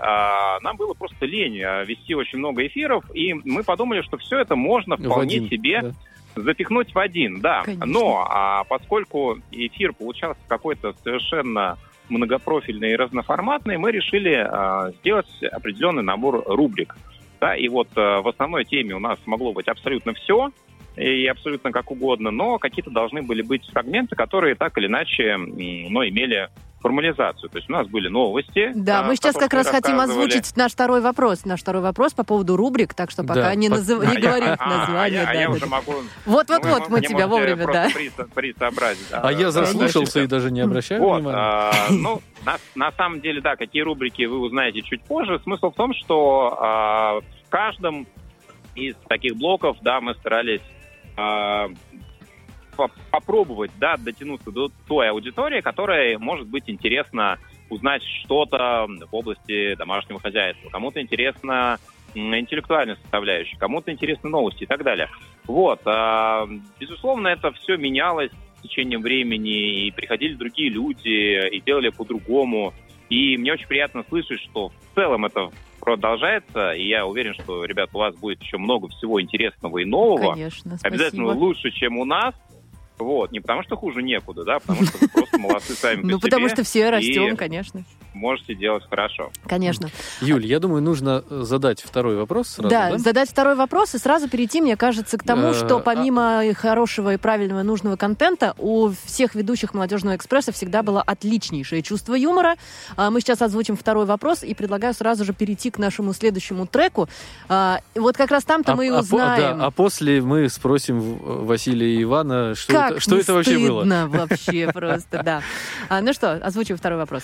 нам 0.60 0.76
было 0.76 0.92
просто 0.92 1.24
лень 1.24 1.56
вести 1.86 2.14
очень 2.14 2.40
много 2.40 2.66
эфиров, 2.66 3.04
и 3.14 3.32
мы 3.32 3.62
подумали, 3.62 4.02
что 4.02 4.18
все 4.18 4.40
это 4.40 4.54
можно 4.54 4.96
В 4.96 5.02
вполне 5.02 5.36
один, 5.36 5.48
себе 5.48 5.80
да. 5.80 5.92
Запихнуть 6.34 6.94
в 6.94 6.98
один, 6.98 7.40
да. 7.40 7.62
Конечно. 7.64 7.86
Но 7.86 8.26
а, 8.28 8.64
поскольку 8.64 9.38
эфир 9.50 9.92
получался 9.92 10.40
какой-то 10.48 10.94
совершенно 11.02 11.78
многопрофильный 12.08 12.92
и 12.92 12.96
разноформатный, 12.96 13.78
мы 13.78 13.90
решили 13.90 14.34
а, 14.34 14.90
сделать 15.00 15.26
определенный 15.50 16.02
набор 16.02 16.42
рубрик. 16.46 16.96
Да, 17.40 17.56
и 17.56 17.68
вот 17.68 17.88
а, 17.96 18.22
в 18.22 18.28
основной 18.28 18.64
теме 18.64 18.94
у 18.94 19.00
нас 19.00 19.18
могло 19.26 19.52
быть 19.52 19.68
абсолютно 19.68 20.14
все, 20.14 20.50
и 20.96 21.26
абсолютно 21.26 21.72
как 21.72 21.90
угодно, 21.90 22.30
но 22.30 22.58
какие-то 22.58 22.90
должны 22.90 23.22
были 23.22 23.42
быть 23.42 23.66
фрагменты, 23.70 24.14
которые 24.14 24.54
так 24.54 24.76
или 24.76 24.86
иначе 24.86 25.24
м, 25.24 25.54
ну, 25.56 26.06
имели 26.06 26.48
формализацию. 26.82 27.48
То 27.48 27.58
есть 27.58 27.70
у 27.70 27.72
нас 27.72 27.86
были 27.86 28.08
новости. 28.08 28.72
Да, 28.74 29.00
а, 29.00 29.02
мы 29.04 29.16
сейчас 29.16 29.34
как 29.36 29.54
раз 29.54 29.68
хотим 29.68 30.00
озвучить 30.00 30.56
наш 30.56 30.72
второй 30.72 31.00
вопрос. 31.00 31.44
Наш 31.44 31.60
второй 31.60 31.82
вопрос 31.82 32.12
по 32.12 32.24
поводу 32.24 32.56
рубрик, 32.56 32.92
так 32.94 33.10
что 33.10 33.22
пока 33.22 33.42
Да, 33.42 33.54
не, 33.54 33.70
по- 33.70 33.76
назыв- 33.76 34.02
А 34.02 34.14
не 34.14 34.20
говорим 34.20 34.48
а, 34.48 34.56
а, 34.58 34.78
название. 34.78 35.24
да, 35.24 35.30
а 35.30 35.34
я 35.34 35.46
да, 35.46 35.52
уже 35.54 35.66
могу... 35.66 35.94
Вот-вот-вот, 36.26 36.88
мы 36.88 37.00
тебя 37.00 37.26
вовремя, 37.26 37.66
да. 37.66 37.88
присообразить. 38.34 39.06
А 39.12 39.32
я 39.32 39.50
заслушался 39.50 40.20
и 40.20 40.26
даже 40.26 40.50
не 40.50 40.60
обращаю 40.60 41.02
внимания. 41.02 41.36
а, 41.38 41.72
ну, 41.90 42.20
на, 42.74 42.92
самом 42.92 43.20
деле, 43.20 43.40
да, 43.40 43.56
какие 43.56 43.82
рубрики 43.82 44.24
вы 44.24 44.38
узнаете 44.40 44.82
чуть 44.82 45.02
позже. 45.02 45.40
Смысл 45.44 45.70
в 45.70 45.74
том, 45.74 45.94
что 45.94 46.58
а, 46.60 47.20
в 47.20 47.48
каждом 47.48 48.06
из 48.74 48.94
таких 49.08 49.36
блоков, 49.36 49.76
да, 49.82 50.00
мы 50.00 50.14
старались 50.14 50.62
а, 51.16 51.68
попробовать, 53.10 53.70
да, 53.78 53.96
дотянуться 53.96 54.50
до 54.50 54.70
той 54.86 55.10
аудитории, 55.10 55.60
которая 55.60 56.18
может 56.18 56.46
быть 56.46 56.64
интересно 56.68 57.38
узнать 57.68 58.02
что-то 58.02 58.86
в 59.10 59.14
области 59.14 59.74
домашнего 59.76 60.20
хозяйства. 60.20 60.68
Кому-то 60.70 61.00
интересно 61.00 61.78
интеллектуальная 62.14 62.96
составляющая, 62.96 63.56
кому-то 63.56 63.90
интересны 63.90 64.28
новости 64.28 64.64
и 64.64 64.66
так 64.66 64.82
далее. 64.82 65.08
Вот, 65.46 65.80
а, 65.86 66.46
безусловно, 66.78 67.28
это 67.28 67.52
все 67.52 67.76
менялось 67.76 68.30
с 68.58 68.62
течением 68.62 69.02
времени, 69.02 69.86
и 69.86 69.90
приходили 69.90 70.34
другие 70.34 70.68
люди, 70.68 71.48
и 71.48 71.60
делали 71.60 71.88
по-другому. 71.88 72.74
И 73.08 73.36
мне 73.36 73.52
очень 73.52 73.66
приятно 73.66 74.04
слышать, 74.08 74.40
что 74.40 74.68
в 74.68 74.94
целом 74.94 75.24
это 75.24 75.50
продолжается, 75.80 76.72
и 76.72 76.86
я 76.86 77.06
уверен, 77.06 77.34
что, 77.34 77.64
ребят, 77.64 77.90
у 77.92 77.98
вас 77.98 78.14
будет 78.14 78.40
еще 78.40 78.56
много 78.56 78.88
всего 78.88 79.20
интересного 79.20 79.78
и 79.78 79.84
нового. 79.84 80.34
Конечно, 80.34 80.78
Обязательно 80.82 81.26
спасибо. 81.26 81.44
лучше, 81.44 81.70
чем 81.72 81.98
у 81.98 82.04
нас. 82.04 82.34
Вот, 82.98 83.32
не 83.32 83.40
потому 83.40 83.62
что 83.62 83.76
хуже 83.76 84.02
некуда, 84.02 84.44
да, 84.44 84.58
потому 84.60 84.84
что 84.84 85.08
просто 85.08 85.38
молодцы 85.38 85.74
сами 85.74 86.00
по 86.02 86.06
Ну, 86.06 86.20
потому 86.20 86.48
что 86.48 86.62
все 86.62 86.90
растем, 86.90 87.36
конечно. 87.36 87.84
Можете 88.14 88.54
делать 88.54 88.84
хорошо. 88.88 89.30
Конечно. 89.46 89.88
Юль, 90.20 90.44
я 90.46 90.58
думаю, 90.60 90.82
нужно 90.82 91.24
э, 91.28 91.42
задать 91.44 91.80
второй 91.82 92.16
вопрос 92.16 92.48
сразу, 92.48 92.68
да, 92.68 92.90
да? 92.90 92.98
задать 92.98 93.30
второй 93.30 93.54
вопрос 93.54 93.94
и 93.94 93.98
сразу 93.98 94.28
перейти, 94.28 94.60
мне 94.60 94.76
кажется, 94.76 95.18
к 95.18 95.22
тому, 95.24 95.48
Э, 95.48 95.54
что 95.54 95.76
а- 95.76 95.80
помимо 95.80 96.42
хорошего 96.54 97.14
и 97.14 97.16
правильного 97.16 97.60
и 97.60 97.62
нужного 97.64 97.96
контента, 97.96 98.54
у 98.58 98.90
всех 99.06 99.34
ведущих 99.34 99.74
«Молодежного 99.74 100.16
экспресса» 100.16 100.52
всегда 100.52 100.82
было 100.82 101.02
отличнейшее 101.02 101.82
чувство 101.82 102.14
юмора. 102.14 102.54
А, 102.96 103.10
Мы 103.10 103.20
сейчас 103.20 103.42
озвучим 103.42 103.76
второй 103.76 104.04
вопрос 104.06 104.42
и 104.42 104.54
предлагаю 104.54 104.94
сразу 104.94 105.24
же 105.24 105.32
перейти 105.32 105.70
к 105.70 105.78
нашему 105.78 106.12
следующему 106.12 106.66
треку. 106.66 107.08
А, 107.48 107.80
Вот 107.94 108.16
как 108.16 108.30
раз 108.30 108.44
там-то 108.44 108.72
А- 108.72 108.76
мы 108.76 108.86
и 108.86 108.90
а 108.90 109.00
узнаем. 109.00 109.58
да, 109.58 109.66
а 109.66 109.70
после 109.70 110.20
мы 110.20 110.48
спросим 110.48 111.18
Василия 111.18 111.94
и 111.96 112.02
Ивана, 112.02 112.54
что, 112.54 112.72
как 112.72 112.90
это, 112.92 113.00
что 113.00 113.14
не 113.14 113.20
это 113.22 113.32
вообще 113.34 113.58
было. 113.58 113.80
стыдно 113.80 114.08
вообще 114.08 114.70
просто, 114.72 115.22
да. 115.24 115.42
А, 115.88 116.00
Ну 116.00 116.12
что, 116.12 116.32
озвучим 116.34 116.76
второй 116.76 116.98
вопрос. 116.98 117.22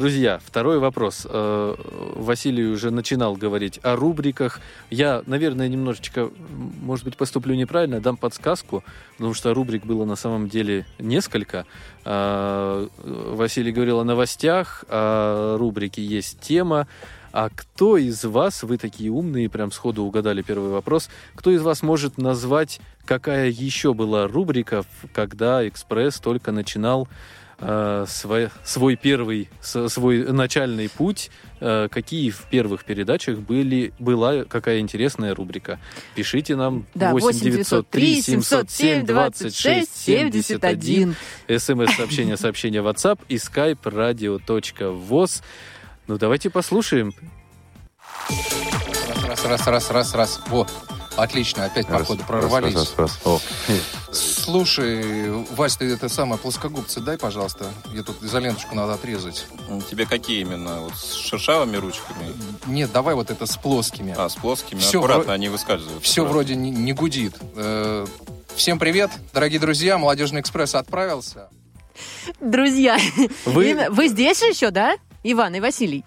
Друзья, 0.00 0.40
второй 0.42 0.78
вопрос. 0.78 1.26
Э, 1.28 1.74
Василий 2.16 2.64
уже 2.64 2.90
начинал 2.90 3.36
говорить 3.36 3.80
о 3.82 3.96
рубриках. 3.96 4.58
Я, 4.88 5.22
наверное, 5.26 5.68
немножечко, 5.68 6.30
может 6.80 7.04
быть, 7.04 7.18
поступлю 7.18 7.54
неправильно, 7.54 8.00
дам 8.00 8.16
подсказку, 8.16 8.82
потому 9.18 9.34
что 9.34 9.52
рубрик 9.52 9.84
было 9.84 10.06
на 10.06 10.16
самом 10.16 10.48
деле 10.48 10.86
несколько. 10.98 11.66
А, 12.06 12.88
Василий 12.96 13.72
говорил 13.72 14.00
о 14.00 14.04
новостях, 14.04 14.86
о 14.88 15.58
рубрике 15.58 16.02
есть 16.02 16.40
тема. 16.40 16.88
А 17.32 17.50
кто 17.54 17.98
из 17.98 18.24
вас, 18.24 18.62
вы 18.62 18.78
такие 18.78 19.10
умные, 19.10 19.50
прям 19.50 19.70
сходу 19.70 20.04
угадали 20.04 20.40
первый 20.40 20.70
вопрос, 20.70 21.10
кто 21.34 21.50
из 21.50 21.60
вас 21.60 21.82
может 21.82 22.16
назвать, 22.16 22.80
какая 23.04 23.50
еще 23.50 23.92
была 23.92 24.26
рубрика, 24.26 24.84
когда 25.12 25.68
«Экспресс» 25.68 26.18
только 26.20 26.52
начинал 26.52 27.06
э, 27.60 28.04
свой, 28.08 28.48
свой 28.64 28.96
первый, 28.96 29.48
свой 29.60 30.32
начальный 30.32 30.88
путь, 30.88 31.30
э, 31.60 31.88
какие 31.90 32.30
в 32.30 32.44
первых 32.50 32.84
передачах 32.84 33.38
были, 33.38 33.92
была, 33.98 34.44
какая 34.44 34.80
интересная 34.80 35.34
рубрика. 35.34 35.78
Пишите 36.14 36.56
нам 36.56 36.86
Да, 36.94 37.12
8 37.12 37.40
903 37.40 38.22
707 38.22 39.06
26 39.06 39.96
71. 39.96 40.42
71. 40.42 41.58
СМС-сообщение, 41.58 42.36
сообщение 42.36 42.82
WhatsApp 42.82 43.20
и 43.28 43.36
skype 43.36 43.82
radio.voz. 43.82 45.42
Ну, 46.06 46.18
давайте 46.18 46.50
послушаем. 46.50 47.12
Раз, 49.26 49.44
раз, 49.44 49.66
раз, 49.66 49.90
раз, 49.90 50.14
раз. 50.14 50.40
Во, 50.48 50.66
отлично, 51.16 51.64
опять, 51.66 51.86
походу, 51.86 52.24
прорвались. 52.24 52.74
Раз, 52.74 52.94
раз, 52.96 52.98
раз. 52.98 53.20
О, 53.24 53.40
Слушай, 54.12 55.30
Вась, 55.54 55.76
ты 55.76 55.92
это 55.92 56.08
самое, 56.08 56.40
плоскогубцы 56.40 57.00
дай, 57.00 57.16
пожалуйста. 57.18 57.66
Я 57.92 58.02
тут 58.02 58.22
изоленточку 58.22 58.74
надо 58.74 58.94
отрезать. 58.94 59.46
Тебе 59.90 60.06
какие 60.06 60.40
именно? 60.40 60.80
Вот 60.80 60.94
с 60.96 61.14
шершавыми 61.14 61.76
ручками? 61.76 62.32
Нет, 62.66 62.90
давай 62.92 63.14
вот 63.14 63.30
это 63.30 63.46
с 63.46 63.56
плоскими. 63.56 64.14
А, 64.16 64.28
с 64.28 64.34
плоскими? 64.34 64.80
Всё, 64.80 64.98
Аккуратно, 64.98 65.30
вро- 65.30 65.34
они 65.34 65.48
выскальзывают. 65.48 66.02
Все 66.02 66.22
Аккуратно. 66.22 66.32
вроде 66.32 66.54
не, 66.56 66.70
не 66.70 66.92
гудит. 66.92 67.36
Э, 67.56 68.06
Всем 68.56 68.78
привет, 68.80 69.10
дорогие 69.32 69.60
друзья. 69.60 69.96
Молодежный 69.96 70.40
экспресс 70.40 70.74
отправился. 70.74 71.48
Друзья, 72.40 72.98
Вы- 73.44 73.86
вы 73.90 74.08
здесь 74.08 74.42
еще, 74.42 74.70
да? 74.70 74.96
Иван 75.22 75.54
и 75.54 75.60
Василий. 75.60 76.04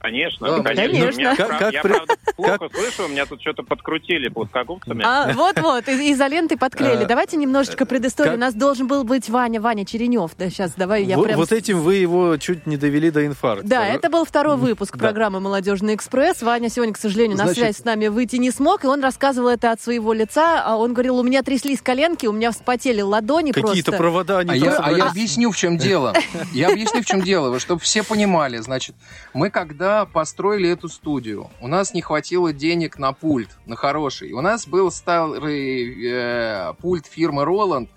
Конечно, 0.00 0.56
Да, 0.56 0.62
конечно. 0.62 1.08
У 1.08 1.12
меня, 1.12 1.36
Как- 1.36 1.46
прав- 1.48 1.58
как 1.60 1.72
я, 1.74 1.82
при- 1.82 1.92
правда, 1.92 2.14
плохо 2.36 2.68
слышу, 2.74 3.04
у 3.04 3.08
меня 3.08 3.26
тут 3.26 3.40
что-то 3.42 3.62
подкрутили 3.62 4.28
плоскогубцами. 4.28 5.04
А, 5.06 5.32
вот-вот, 5.34 5.86
из- 5.88 6.00
изолентой 6.16 6.56
подклеили. 6.56 7.04
Э, 7.04 7.06
Давайте 7.06 7.36
немножечко 7.36 7.84
предысторию. 7.84 8.32
как- 8.32 8.38
У 8.38 8.40
нас 8.40 8.54
должен 8.54 8.86
был 8.86 9.04
быть 9.04 9.28
Ваня, 9.28 9.60
Ваня 9.60 9.84
Черенев. 9.84 10.30
Да, 10.38 10.48
сейчас, 10.48 10.72
давай 10.74 11.04
я 11.04 11.16
Вот, 11.16 11.26
прям... 11.26 11.36
вот 11.38 11.52
этим 11.52 11.80
вы 11.80 11.96
его 11.96 12.36
чуть 12.38 12.66
не 12.66 12.78
довели 12.78 13.10
до 13.10 13.26
инфаркта. 13.26 13.66
Да, 13.68 13.86
это 13.86 14.08
был 14.08 14.24
второй 14.24 14.56
выпуск 14.56 14.96
программы 14.96 15.38
«Молодежный 15.40 15.94
экспресс». 15.94 16.40
Ваня 16.40 16.70
сегодня, 16.70 16.94
к 16.94 16.98
сожалению, 16.98 17.36
на 17.36 17.44
Значит- 17.44 17.62
связь 17.62 17.76
с 17.76 17.84
нами 17.84 18.06
выйти 18.08 18.36
не 18.36 18.50
смог, 18.50 18.84
и 18.84 18.86
он 18.86 19.02
рассказывал 19.02 19.48
это 19.50 19.70
от 19.70 19.82
своего 19.82 20.14
лица. 20.14 20.62
А 20.64 20.76
Он 20.78 20.94
говорил, 20.94 21.18
у 21.18 21.22
меня 21.22 21.42
тряслись 21.42 21.82
коленки, 21.82 22.24
у 22.26 22.32
меня 22.32 22.52
вспотели 22.52 23.02
ладони 23.02 23.52
Какие-то 23.52 23.90
просто. 23.90 23.92
провода 23.92 24.38
они 24.38 24.50
А 24.52 24.56
я, 24.56 24.78
а 24.78 24.92
я 24.92 25.04
объясню, 25.08 25.50
в 25.50 25.56
чем 25.58 25.76
дело. 25.76 26.14
Я 26.52 26.68
объясню, 26.70 27.02
в 27.02 27.04
чем 27.04 27.20
дело, 27.20 27.58
чтобы 27.60 27.82
все 27.82 28.02
понимали. 28.02 28.56
Значит, 28.58 28.94
мы 29.34 29.50
когда 29.50 29.89
построили 30.12 30.68
эту 30.68 30.88
студию, 30.88 31.50
у 31.60 31.68
нас 31.68 31.94
не 31.94 32.02
хватило 32.02 32.52
денег 32.52 32.98
на 32.98 33.12
пульт, 33.12 33.50
на 33.66 33.76
хороший. 33.76 34.32
У 34.32 34.40
нас 34.40 34.66
был 34.66 34.90
старый 34.90 36.06
э, 36.06 36.74
пульт 36.80 37.06
фирмы 37.06 37.42
Roland, 37.42 37.88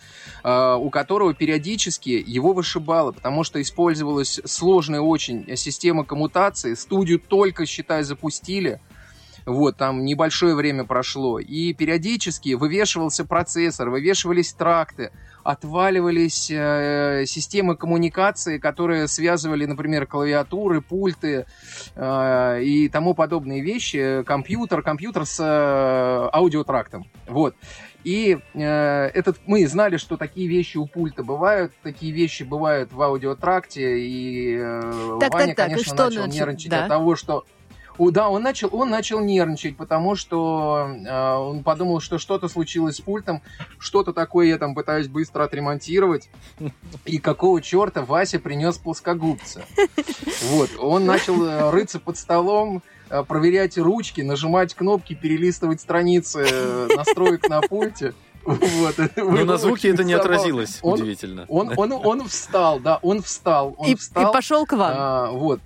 э, 0.44 0.76
у 0.76 0.90
которого 0.90 1.34
периодически 1.34 2.24
его 2.26 2.54
вышибало, 2.54 3.12
потому 3.12 3.44
что 3.44 3.62
использовалась 3.62 4.40
сложная 4.46 5.02
очень 5.02 5.46
система 5.58 6.04
коммутации. 6.06 6.74
Студию 6.74 7.20
только, 7.20 7.66
считай, 7.66 8.04
запустили. 8.04 8.80
Вот, 9.46 9.78
там 9.78 10.06
небольшое 10.06 10.56
время 10.56 10.86
прошло. 10.86 11.40
И 11.40 11.74
периодически 11.74 12.54
вывешивался 12.54 13.26
процессор, 13.26 13.90
вывешивались 13.90 14.54
тракты, 14.54 15.12
отваливались 15.44 16.50
э, 16.50 17.26
системы 17.26 17.76
коммуникации, 17.76 18.58
которые 18.58 19.08
связывали, 19.08 19.66
например, 19.66 20.06
клавиатуры, 20.08 20.82
пульты 20.82 21.46
э, 21.96 22.62
и 22.64 22.90
тому 22.90 23.14
подобные 23.14 23.62
вещи. 23.62 24.24
Компьютер, 24.24 24.82
компьютер 24.82 25.26
с 25.26 25.40
э, 25.40 26.30
аудиотрактом. 26.34 27.06
Вот. 27.28 27.56
И 28.04 28.38
э, 28.54 28.62
этот, 29.14 29.38
мы 29.46 29.66
знали, 29.68 29.98
что 29.98 30.18
такие 30.18 30.48
вещи 30.48 30.78
у 30.78 30.86
пульта 30.88 31.24
бывают, 31.24 31.72
такие 31.84 32.12
вещи 32.12 32.44
бывают 32.44 32.92
в 32.92 33.02
аудиотракте, 33.02 34.00
и 34.00 34.58
э, 34.60 35.18
Так, 35.20 35.32
так, 35.32 35.34
Ваня, 35.34 35.56
так, 35.56 35.68
и 35.68 35.72
конечно, 35.72 35.96
что 35.96 36.06
начал 36.06 36.22
начал? 36.24 36.34
нервничать 36.36 36.70
Да. 36.70 36.84
от 36.84 36.90
того, 36.90 37.16
что 37.16 37.46
о, 37.98 38.12
да, 38.12 38.30
он 38.30 38.44
начал, 38.44 38.70
он 38.72 38.90
начал 38.90 39.20
нервничать, 39.20 39.78
потому 39.78 40.16
что 40.16 40.88
э, 41.06 41.34
он 41.36 41.64
подумал, 41.64 42.00
что 42.00 42.18
что-то 42.18 42.48
случилось 42.48 42.98
с 42.98 43.02
пультом, 43.02 43.42
что-то 43.78 44.14
такое 44.14 44.48
я 44.48 44.58
там 44.58 44.76
пытаюсь 44.76 45.08
быстро 45.08 45.44
отремонтировать, 45.44 46.30
и 47.06 47.18
какого 47.20 47.62
черта 47.62 48.02
Вася 48.04 48.40
принес 48.40 48.78
плоскогубцы. 48.78 49.64
Вот, 50.50 50.70
он 50.80 51.06
начал 51.06 51.44
э, 51.46 51.70
рыться 51.72 52.00
под 52.00 52.18
столом, 52.18 52.82
э, 53.10 53.24
проверять 53.24 53.78
ручки, 53.78 54.22
нажимать 54.22 54.74
кнопки, 54.74 55.14
перелистывать 55.14 55.82
страницы 55.82 56.46
э, 56.50 56.88
настроек 56.96 57.48
на 57.50 57.62
пульте. 57.62 58.14
Вот, 58.46 58.96
Но 59.16 59.46
на 59.46 59.56
звуке 59.58 59.90
это 59.92 60.04
не 60.04 60.16
Забавно. 60.16 60.34
отразилось, 60.36 60.80
Он- 60.82 60.94
удивительно. 60.96 61.46
Он, 61.48 61.72
он, 61.78 61.94
он 61.94 62.28
встал, 62.28 62.80
да, 62.82 63.00
он 63.02 63.22
встал, 63.22 63.74
он 63.78 63.88
И, 63.88 63.92
и 63.92 63.96
встал. 63.96 64.34
пошел 64.34 64.66
к 64.66 64.74
вам. 64.74 64.92
А, 64.94 65.32
вот. 65.32 65.62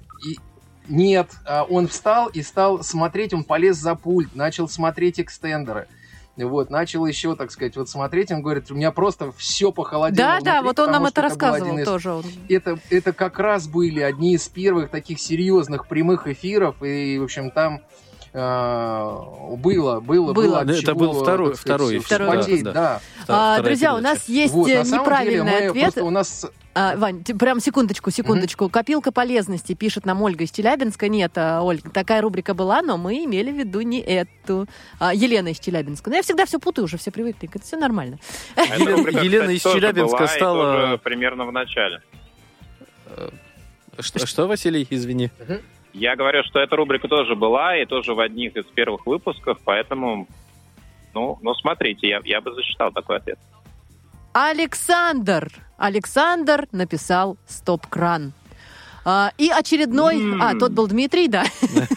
Нет, 0.90 1.30
а, 1.46 1.64
он 1.64 1.88
встал 1.88 2.28
и 2.28 2.42
стал 2.42 2.84
смотреть, 2.84 3.34
он 3.34 3.44
полез 3.44 3.78
за 3.78 3.96
пульт, 3.96 4.36
начал 4.36 4.68
смотреть 4.70 5.20
экстендеры. 5.20 5.88
Вот, 6.38 6.70
начал 6.70 7.04
еще, 7.08 7.36
так 7.36 7.50
сказать, 7.52 7.76
вот 7.78 7.90
смотреть, 7.90 8.32
он 8.32 8.44
говорит, 8.44 8.70
у 8.70 8.76
меня 8.76 8.92
просто 8.92 9.32
все 9.38 9.72
похолодело 9.72 10.16
да, 10.16 10.40
да, 10.40 10.62
внутри, 10.62 10.68
вот 10.68 10.80
он 10.80 10.92
нам 10.92 11.06
это 11.08 11.22
рассказывал 11.24 11.78
из- 11.80 11.86
тоже. 11.86 12.12
он. 12.14 12.24
Это, 12.48 12.78
это 12.92 13.12
как 13.12 13.40
раз 13.40 13.68
были 13.68 14.02
одни 14.02 14.34
из 14.36 14.48
первых 14.48 14.92
таких 14.92 15.20
серьезных 15.20 15.88
прямых 15.88 16.28
эфиров, 16.28 16.76
и, 16.84 17.18
в 17.18 17.24
общем, 17.24 17.50
там 17.50 17.82
а, 18.34 19.56
было, 19.58 20.00
было, 20.00 20.32
Было. 20.32 20.34
было 20.34 20.62
Это 20.62 20.76
чего, 20.80 20.94
был 20.96 21.14
второй- 21.24 21.52
так 21.52 21.60
сказать, 21.60 22.04
второй 22.04 22.42
эфир, 22.42 22.64
да, 22.66 22.72
да. 22.72 23.02
Втор- 23.26 23.26
А, 23.30 23.54
вторая 23.56 23.62
друзья, 23.64 23.94
у 23.94 23.98
передача. 23.98 24.16
нас 24.20 24.30
есть 24.30 24.54
Вот, 24.54 24.70
э, 24.70 24.84
неправильный 24.84 25.32
деле 25.32 25.44
мы 25.44 25.68
ответ. 25.70 25.84
просто 25.86 26.04
у 26.04 26.10
нас 26.12 26.46
А, 26.78 26.96
Вань, 26.96 27.24
прям 27.24 27.60
секундочку, 27.60 28.12
секундочку. 28.12 28.70
Копилка 28.70 29.12
полезности, 29.12 29.74
пишет 29.74 30.06
нам 30.06 30.22
Ольга 30.22 30.44
из 30.44 30.52
Челябинска. 30.52 31.08
Нет, 31.08 31.32
а, 31.36 31.64
Ольга, 31.64 31.90
такая 31.90 32.22
рубрика 32.22 32.54
была, 32.54 32.84
но 32.84 32.98
мы 32.98 33.26
имели 33.26 33.52
в 33.52 33.56
виду 33.56 33.82
не 33.82 34.00
эту. 34.00 34.68
А, 35.00 35.12
Елена 35.12 35.48
из 35.48 35.60
Челябинска. 35.60 36.12
Ну, 36.12 36.18
я 36.18 36.22
всегда 36.22 36.46
все 36.46 36.60
путаю, 36.60 36.86
уже 36.86 36.98
все 36.98 37.10
привыкли. 37.10 37.50
Это 37.52 37.66
все 37.66 37.78
нормально. 37.78 38.20
Эта 38.56 38.76
Елена- 39.24 39.50
из 39.50 39.64
Челябинска 39.64 40.18
была, 40.18 40.28
стала- 40.28 40.98
примерно 40.98 41.46
в 41.48 41.52
начале. 41.52 42.02
Что, 44.00 44.28
что, 44.28 44.48
Василий, 44.48 44.86
извини? 44.88 45.32
Я 45.94 46.16
говорю, 46.16 46.44
что 46.44 46.60
эта 46.60 46.76
рубрика 46.76 47.08
тоже 47.08 47.36
была, 47.36 47.76
и 47.76 47.86
тоже 47.86 48.14
в 48.14 48.20
одних 48.20 48.56
из 48.56 48.66
первых 48.66 49.08
выпусков, 49.08 49.58
поэтому, 49.64 50.28
ну, 51.16 51.40
ну 51.42 51.56
смотрите, 51.56 52.08
я, 52.08 52.22
я 52.24 52.40
бы 52.40 52.54
засчитал 52.54 52.92
такой 52.92 53.18
ответ. 53.18 53.40
Александр. 54.34 55.50
Александр 55.78 56.68
написал 56.72 57.38
«Стоп-кран». 57.48 58.34
А, 59.10 59.32
и 59.38 59.50
очередной... 59.50 60.18
М. 60.18 60.42
А, 60.42 60.54
тот 60.56 60.74
был 60.74 60.86
Дмитрий, 60.88 61.30
да. 61.30 61.46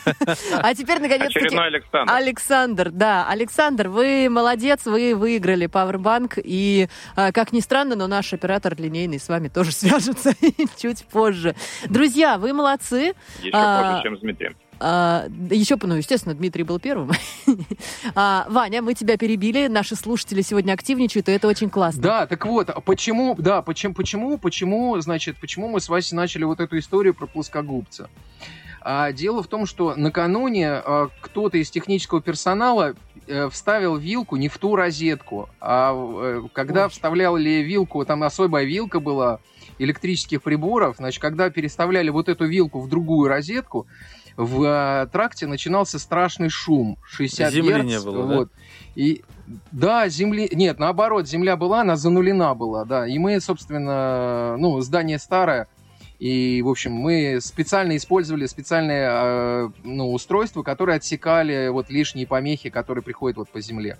А 0.62 0.72
теперь, 0.76 1.00
наконец-таки... 1.00 1.46
Очередной 1.46 1.66
Александр. 1.66 2.12
Александр, 2.12 2.90
да, 2.92 3.26
Александр, 3.28 3.88
вы 3.88 4.28
молодец, 4.30 4.84
вы 4.84 5.16
выиграли 5.16 5.66
Powerbank, 5.66 6.34
и, 6.36 6.88
а, 7.16 7.32
как 7.32 7.52
ни 7.52 7.58
странно, 7.58 7.96
но 7.96 8.06
наш 8.06 8.32
оператор 8.32 8.76
линейный 8.78 9.18
с 9.18 9.28
вами 9.28 9.48
тоже 9.48 9.72
свяжется 9.72 10.34
чуть 10.80 11.04
позже. 11.06 11.56
Друзья, 11.88 12.38
вы 12.38 12.52
молодцы. 12.52 13.14
Еще 13.42 13.50
а, 13.54 13.94
позже, 13.94 14.02
чем 14.04 14.16
с 14.16 14.20
Дмитрием. 14.20 14.54
А, 14.82 15.26
еще, 15.50 15.76
ну, 15.82 15.94
естественно, 15.94 16.34
Дмитрий 16.34 16.64
был 16.64 16.80
первым. 16.80 17.12
А, 18.14 18.46
Ваня, 18.48 18.82
мы 18.82 18.94
тебя 18.94 19.16
перебили, 19.16 19.66
наши 19.66 19.94
слушатели 19.94 20.40
сегодня 20.40 20.72
активничают, 20.72 21.28
и 21.28 21.32
это 21.32 21.48
очень 21.48 21.68
классно. 21.68 22.02
Да, 22.02 22.26
так 22.26 22.46
вот, 22.46 22.70
а 22.70 22.80
почему, 22.80 23.34
да, 23.38 23.62
почему, 23.62 23.94
почему, 23.94 24.38
почему, 24.38 24.98
значит, 25.00 25.36
почему 25.40 25.68
мы 25.68 25.80
с 25.80 25.88
Васей 25.88 26.16
начали 26.16 26.44
вот 26.44 26.60
эту 26.60 26.78
историю 26.78 27.14
про 27.14 27.26
плоскогубца? 27.26 28.08
А, 28.80 29.12
дело 29.12 29.42
в 29.42 29.46
том, 29.46 29.66
что 29.66 29.94
накануне 29.96 30.70
а, 30.70 31.08
кто-то 31.20 31.58
из 31.58 31.70
технического 31.70 32.22
персонала 32.22 32.94
э, 33.26 33.48
вставил 33.50 33.96
вилку 33.96 34.36
не 34.36 34.48
в 34.48 34.56
ту 34.58 34.76
розетку, 34.76 35.50
а 35.60 35.92
э, 35.94 36.42
когда 36.52 36.88
вставляли 36.88 37.62
вилку, 37.62 38.04
там 38.04 38.22
особая 38.22 38.64
вилка 38.64 39.00
была 39.00 39.40
электрических 39.78 40.42
приборов, 40.42 40.96
значит, 40.98 41.20
когда 41.20 41.50
переставляли 41.50 42.10
вот 42.10 42.28
эту 42.28 42.46
вилку 42.46 42.80
в 42.80 42.88
другую 42.88 43.28
розетку, 43.28 43.86
в 44.36 44.62
э, 44.62 45.06
тракте 45.12 45.46
начинался 45.46 45.98
страшный 45.98 46.48
шум, 46.48 46.98
60 47.08 47.52
Земли 47.52 47.68
герц, 47.68 47.84
не 47.84 48.00
было, 48.00 48.26
да? 48.26 48.36
вот. 48.36 48.50
И 48.94 49.22
да, 49.72 50.08
земли... 50.08 50.48
Нет, 50.52 50.78
наоборот, 50.78 51.28
земля 51.28 51.56
была, 51.56 51.80
она 51.80 51.96
занулена 51.96 52.54
была, 52.54 52.84
да. 52.84 53.06
И 53.06 53.18
мы, 53.18 53.40
собственно, 53.40 54.56
ну, 54.56 54.80
здание 54.80 55.18
старое, 55.18 55.68
и, 56.20 56.60
в 56.60 56.68
общем, 56.68 56.92
мы 56.92 57.38
специально 57.40 57.96
использовали 57.96 58.44
специальные 58.44 59.08
э, 59.10 59.70
ну, 59.84 60.12
устройства, 60.12 60.62
которые 60.62 60.96
отсекали 60.96 61.68
вот 61.68 61.88
лишние 61.88 62.26
помехи, 62.26 62.68
которые 62.68 63.02
приходят 63.02 63.38
вот 63.38 63.48
по 63.48 63.60
земле. 63.62 63.96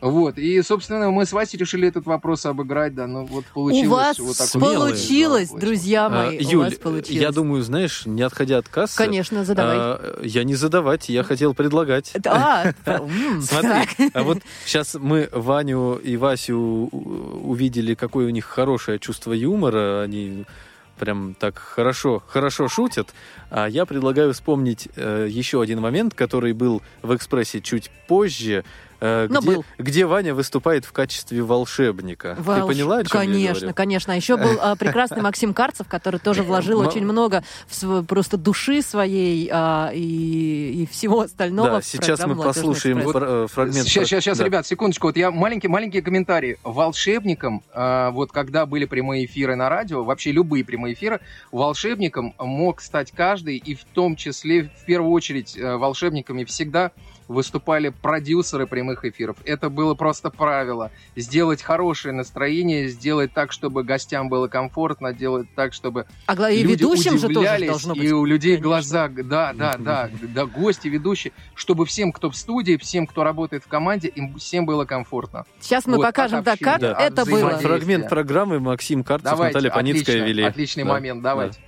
Вот, 0.00 0.38
и, 0.38 0.62
собственно, 0.62 1.10
мы 1.10 1.26
с 1.26 1.32
Васей 1.32 1.58
решили 1.58 1.86
этот 1.86 2.06
вопрос 2.06 2.46
обыграть, 2.46 2.94
да, 2.94 3.06
ну 3.06 3.26
вот 3.26 3.44
получилось 3.46 3.86
У 3.86 3.90
вас 3.90 4.18
вот 4.18 4.36
так 4.38 4.48
Смелые. 4.48 4.78
получилось, 4.78 5.50
Да, 5.50 5.58
друзья 5.58 6.06
А, 6.06 6.08
мои, 6.08 6.38
у 6.38 6.50
Юль, 6.50 6.64
вас 6.64 6.74
получилось. 6.76 7.20
я 7.22 7.30
думаю, 7.32 7.62
знаешь, 7.62 8.06
не 8.06 8.22
отходя 8.22 8.58
от 8.58 8.68
кассы... 8.68 8.96
Конечно, 8.96 9.44
задавай. 9.44 9.76
а, 9.78 10.20
я 10.24 10.44
не 10.44 10.54
задавать, 10.54 11.08
я 11.10 11.22
хотел 11.22 11.52
предлагать. 11.54 12.12
А, 12.26 12.72
Смотри, 13.42 14.10
а 14.14 14.22
вот 14.22 14.38
сейчас 14.64 14.94
мы 14.94 15.28
Ваню 15.32 15.96
и 15.96 16.16
Васю 16.16 16.88
увидели, 16.90 17.94
какое 17.94 18.26
у 18.26 18.30
них 18.30 18.46
хорошее 18.46 18.98
чувство 18.98 19.32
юмора. 19.32 20.02
Они 20.02 20.44
прям 20.98 21.34
так 21.38 21.58
хорошо, 21.58 22.22
хорошо 22.26 22.68
шутят. 22.68 23.08
А 23.50 23.66
я 23.66 23.86
предлагаю 23.86 24.32
вспомнить 24.34 24.88
э, 24.96 25.26
еще 25.30 25.62
один 25.62 25.80
момент, 25.80 26.14
который 26.14 26.52
был 26.52 26.82
в 27.02 27.14
«Экспрессе» 27.16 27.60
чуть 27.62 27.90
позже, 28.06 28.64
э, 29.00 29.26
Но 29.30 29.40
где, 29.40 29.50
был. 29.50 29.64
где 29.78 30.06
Ваня 30.06 30.34
выступает 30.34 30.84
в 30.84 30.92
качестве 30.92 31.42
волшебника. 31.42 32.34
Ты 32.36 32.42
Волш- 32.42 32.66
поняла, 32.66 32.98
о 32.98 33.04
чем 33.04 33.20
я 33.20 33.26
Конечно, 33.26 33.60
говорю? 33.60 33.74
конечно. 33.74 34.12
А 34.12 34.16
еще 34.16 34.36
был 34.36 34.58
а, 34.60 34.76
прекрасный 34.76 35.22
Максим 35.22 35.54
Карцев, 35.54 35.88
который 35.88 36.20
тоже 36.20 36.42
вложил 36.42 36.80
очень 36.80 37.04
много 37.04 37.42
в 37.66 37.74
св- 37.74 38.06
просто 38.06 38.36
души 38.36 38.82
своей 38.82 39.48
а, 39.52 39.90
и, 39.92 40.82
и 40.82 40.86
всего 40.90 41.20
остального. 41.22 41.70
Да, 41.70 41.80
в 41.80 41.84
сейчас 41.84 42.20
мы 42.20 42.34
программу 42.34 42.34
«Молодежный 42.42 42.62
послушаем 42.62 42.98
экспресс». 42.98 43.14
фра- 43.16 43.44
э, 43.44 43.46
фрагмент. 43.48 43.86
Сейчас, 43.86 43.94
про- 43.94 44.04
сейчас, 44.06 44.24
сейчас, 44.24 44.38
да. 44.38 44.44
ребят, 44.44 44.66
секундочку. 44.66 45.06
Вот 45.08 45.16
я 45.16 45.30
маленький, 45.30 45.68
маленький 45.68 46.00
комментарий. 46.00 46.56
Волшебником, 46.64 47.62
э, 47.72 48.10
вот 48.10 48.32
когда 48.32 48.66
были 48.66 48.84
прямые 48.84 49.24
эфиры 49.26 49.56
на 49.56 49.68
радио, 49.68 50.04
вообще 50.04 50.32
любые 50.32 50.64
прямые 50.64 50.94
эфиры, 50.94 51.20
волшебником 51.52 52.34
мог 52.38 52.80
стать 52.80 53.12
каждый, 53.12 53.56
и 53.56 53.74
в 53.74 53.84
том 53.84 54.16
числе, 54.16 54.64
в 54.82 54.84
первую 54.86 55.12
очередь, 55.12 55.56
э, 55.56 55.76
волшебниками 55.76 56.44
всегда 56.44 56.90
выступали 57.30 57.90
продюсеры 57.90 58.66
прямых 58.66 59.04
эфиров. 59.04 59.36
Это 59.44 59.70
было 59.70 59.94
просто 59.94 60.30
правило. 60.30 60.90
Сделать 61.16 61.62
хорошее 61.62 62.12
настроение, 62.12 62.88
сделать 62.88 63.32
так, 63.32 63.52
чтобы 63.52 63.84
гостям 63.84 64.28
было 64.28 64.48
комфортно, 64.48 65.12
делать 65.12 65.46
так, 65.54 65.72
чтобы 65.72 66.06
А 66.26 66.34
гла- 66.34 66.50
и 66.50 66.62
люди 66.62 66.72
ведущим 66.82 67.18
же 67.18 67.28
тоже 67.28 67.66
должно 67.66 67.94
быть. 67.94 68.02
и 68.04 68.12
у 68.12 68.24
людей 68.24 68.56
конечно. 68.56 68.68
глаза, 68.68 69.08
да, 69.08 69.52
да, 69.52 69.76
да, 69.78 70.10
да, 70.22 70.46
гости, 70.46 70.88
ведущие, 70.88 71.32
чтобы 71.54 71.86
всем, 71.86 72.10
кто 72.12 72.30
в 72.30 72.36
студии, 72.36 72.76
всем, 72.76 73.06
кто 73.06 73.22
работает 73.22 73.62
в 73.64 73.68
команде, 73.68 74.08
им 74.08 74.36
всем 74.36 74.66
было 74.66 74.84
комфортно. 74.84 75.44
Сейчас 75.60 75.86
мы 75.86 75.96
Вот, 75.98 76.06
покажем, 76.06 76.42
да, 76.42 76.56
как 76.60 76.80
Да. 76.80 76.96
это 76.98 77.24
было. 77.24 77.50
Фрагмент 77.58 78.08
программы 78.08 78.58
Максим 78.58 79.04
Карцев, 79.04 79.30
Давайте, 79.30 79.54
Наталья 79.56 79.70
Паницкая 79.72 80.16
отлично, 80.16 80.28
вели. 80.28 80.42
отличный 80.42 80.84
Да, 80.84 80.90
момент, 80.90 81.22
давайте. 81.22 81.60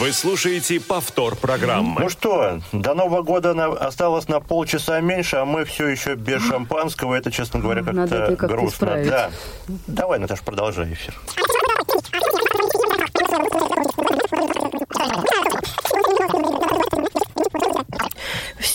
Вы 0.00 0.12
слушаете 0.12 0.80
повтор 0.80 1.36
программы. 1.36 2.00
Ну 2.00 2.08
что, 2.08 2.60
до 2.72 2.94
Нового 2.94 3.20
года 3.22 3.52
на- 3.52 3.66
осталось 3.72 4.28
на 4.28 4.40
полчаса 4.40 4.98
меньше, 5.00 5.36
а 5.36 5.44
мы 5.44 5.66
все 5.66 5.88
еще 5.88 6.14
без 6.14 6.42
шампанского. 6.42 7.14
Это, 7.14 7.30
честно 7.30 7.60
говоря, 7.60 7.82
Надо 7.82 8.00
как-то 8.08 8.16
это 8.16 8.36
как-то 8.36 8.56
грустно. 8.56 8.74
исправить. 8.86 9.08
Да. 9.10 9.30
Давай, 9.86 10.18
Наташа, 10.18 10.42
продолжай 10.42 10.90
эфир. 10.94 11.14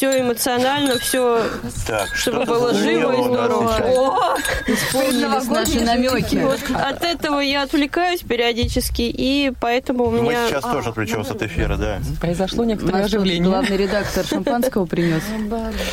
Все 0.05 0.21
эмоционально, 0.21 0.99
все, 0.99 1.41
Так, 1.87 2.15
чтобы 2.15 2.45
было 2.45 2.73
живо 2.75 3.11
и 3.11 3.23
здорово. 3.23 3.75
О! 3.83 4.37
Исполнились 4.67 5.47
наши 5.47 5.79
намеки. 5.81 6.35
Вот 6.35 6.59
от 6.75 7.03
этого 7.03 7.39
я 7.39 7.63
отвлекаюсь 7.63 8.21
периодически, 8.21 9.01
и 9.01 9.51
поэтому 9.59 10.05
у 10.05 10.11
Мы 10.11 10.21
меня... 10.21 10.47
сейчас 10.47 10.63
тоже 10.63 10.89
отвлечемся 10.89 11.33
от 11.33 11.41
эфира, 11.41 11.75
да. 11.77 11.99
Произошло 12.21 12.65
некоторое 12.65 13.05
оживление. 13.05 13.49
главный 13.49 13.77
редактор 13.77 14.25
шампанского 14.27 14.85
принес. 14.85 15.23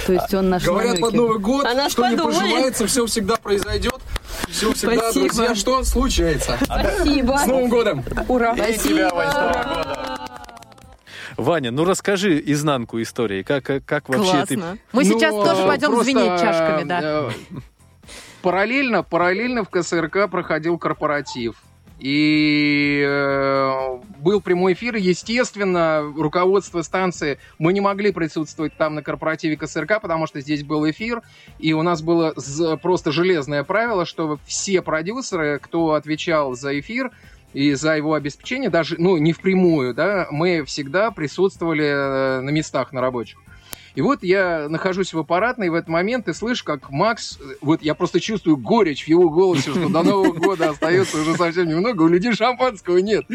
То 0.07 0.13
есть 0.13 0.35
он 0.35 0.51
наш 0.51 0.63
Говорят, 0.63 1.01
под 1.01 1.15
Новый 1.15 1.39
год, 1.39 1.65
А 1.65 1.89
что 1.89 2.07
не 2.07 2.17
пожелается, 2.17 2.87
все 2.87 3.07
всегда 3.07 3.37
произойдет. 3.37 3.95
Все 4.51 4.73
всегда, 4.75 5.11
Спасибо. 5.11 5.29
друзья, 5.35 5.55
что 5.55 5.85
случается. 5.85 6.59
Спасибо. 6.63 7.39
С 7.43 7.47
Новым 7.47 7.69
годом! 7.71 8.05
Ура. 8.29 8.53
И 8.55 8.77
тебя, 8.77 9.09
Вань, 9.11 9.31
с 9.31 9.35
Новым 9.35 9.53
годом. 9.53 10.02
Ваня, 11.37 11.71
ну 11.71 11.85
расскажи 11.85 12.43
изнанку 12.45 13.01
истории. 13.01 13.43
Как, 13.43 13.65
как, 13.65 13.85
как 13.85 14.09
вообще 14.09 14.45
ты... 14.47 14.57
Классно. 14.57 14.79
Мы 14.93 15.05
сейчас 15.05 15.35
Ну, 15.35 15.45
тоже 15.45 15.67
пойдем 15.67 15.89
просто, 15.89 16.05
звенеть 16.05 16.41
чашками, 16.41 16.85
да. 16.85 17.01
э, 17.03 17.31
Параллельно, 18.43 19.03
параллельно 19.03 19.65
в 19.65 19.71
КСРК 19.71 20.29
проходил 20.31 20.77
корпоратив. 20.79 21.57
И 22.01 23.01
э, 23.07 23.99
был 24.19 24.41
прямой 24.41 24.73
эфир. 24.73 24.97
Естественно, 24.97 26.13
руководство 26.17 26.83
станции, 26.83 27.39
мы 27.61 27.73
не 27.73 27.81
могли 27.81 28.11
присутствовать 28.11 28.77
там 28.77 28.97
на 28.97 29.05
корпоративе 29.05 29.57
КСРК, 29.57 30.03
потому 30.03 30.27
что 30.27 30.41
здесь 30.41 30.65
был 30.65 30.91
эфир. 30.91 31.23
И 31.61 31.73
у 31.73 31.83
нас 31.83 32.03
было 32.03 32.35
просто 32.83 33.13
железное 33.13 33.63
правило, 33.63 34.05
что 34.05 34.41
все 34.47 34.83
продюсеры, 34.83 35.61
кто 35.63 35.93
отвечал 35.93 36.55
за 36.55 36.81
эфир, 36.81 37.13
и 37.53 37.75
за 37.75 37.97
его 37.97 38.15
обеспечение, 38.15 38.71
даже, 38.71 38.97
ну, 38.99 39.17
не 39.17 39.33
впрямую, 39.33 39.95
да, 39.95 40.27
мы 40.31 40.65
всегда 40.65 41.11
присутствовали 41.11 41.85
э, 41.85 42.41
на 42.41 42.51
местах, 42.51 42.93
на 42.93 43.01
рабочих. 43.01 43.39
И 43.95 44.01
вот 44.01 44.23
я 44.23 44.69
нахожусь 44.71 45.13
в 45.13 45.19
аппаратной 45.19 45.69
в 45.69 45.75
этот 45.75 45.89
момент 45.89 46.27
и 46.27 46.33
слышу, 46.33 46.65
как 46.65 46.91
Макс, 46.91 47.39
э, 47.39 47.57
вот 47.61 47.83
я 47.83 47.95
просто 47.95 48.21
чувствую 48.21 48.57
горечь 48.57 49.05
в 49.05 49.09
его 49.09 49.29
голосе, 49.29 49.71
что 49.71 49.89
до 49.89 50.03
Нового 50.03 50.33
года 50.33 50.71
остается 50.71 51.21
уже 51.21 51.35
совсем 51.37 51.69
немного, 51.69 52.03
у 52.03 52.09
людей 52.09 52.33
шампанского 52.33 52.99
нет. 52.99 53.27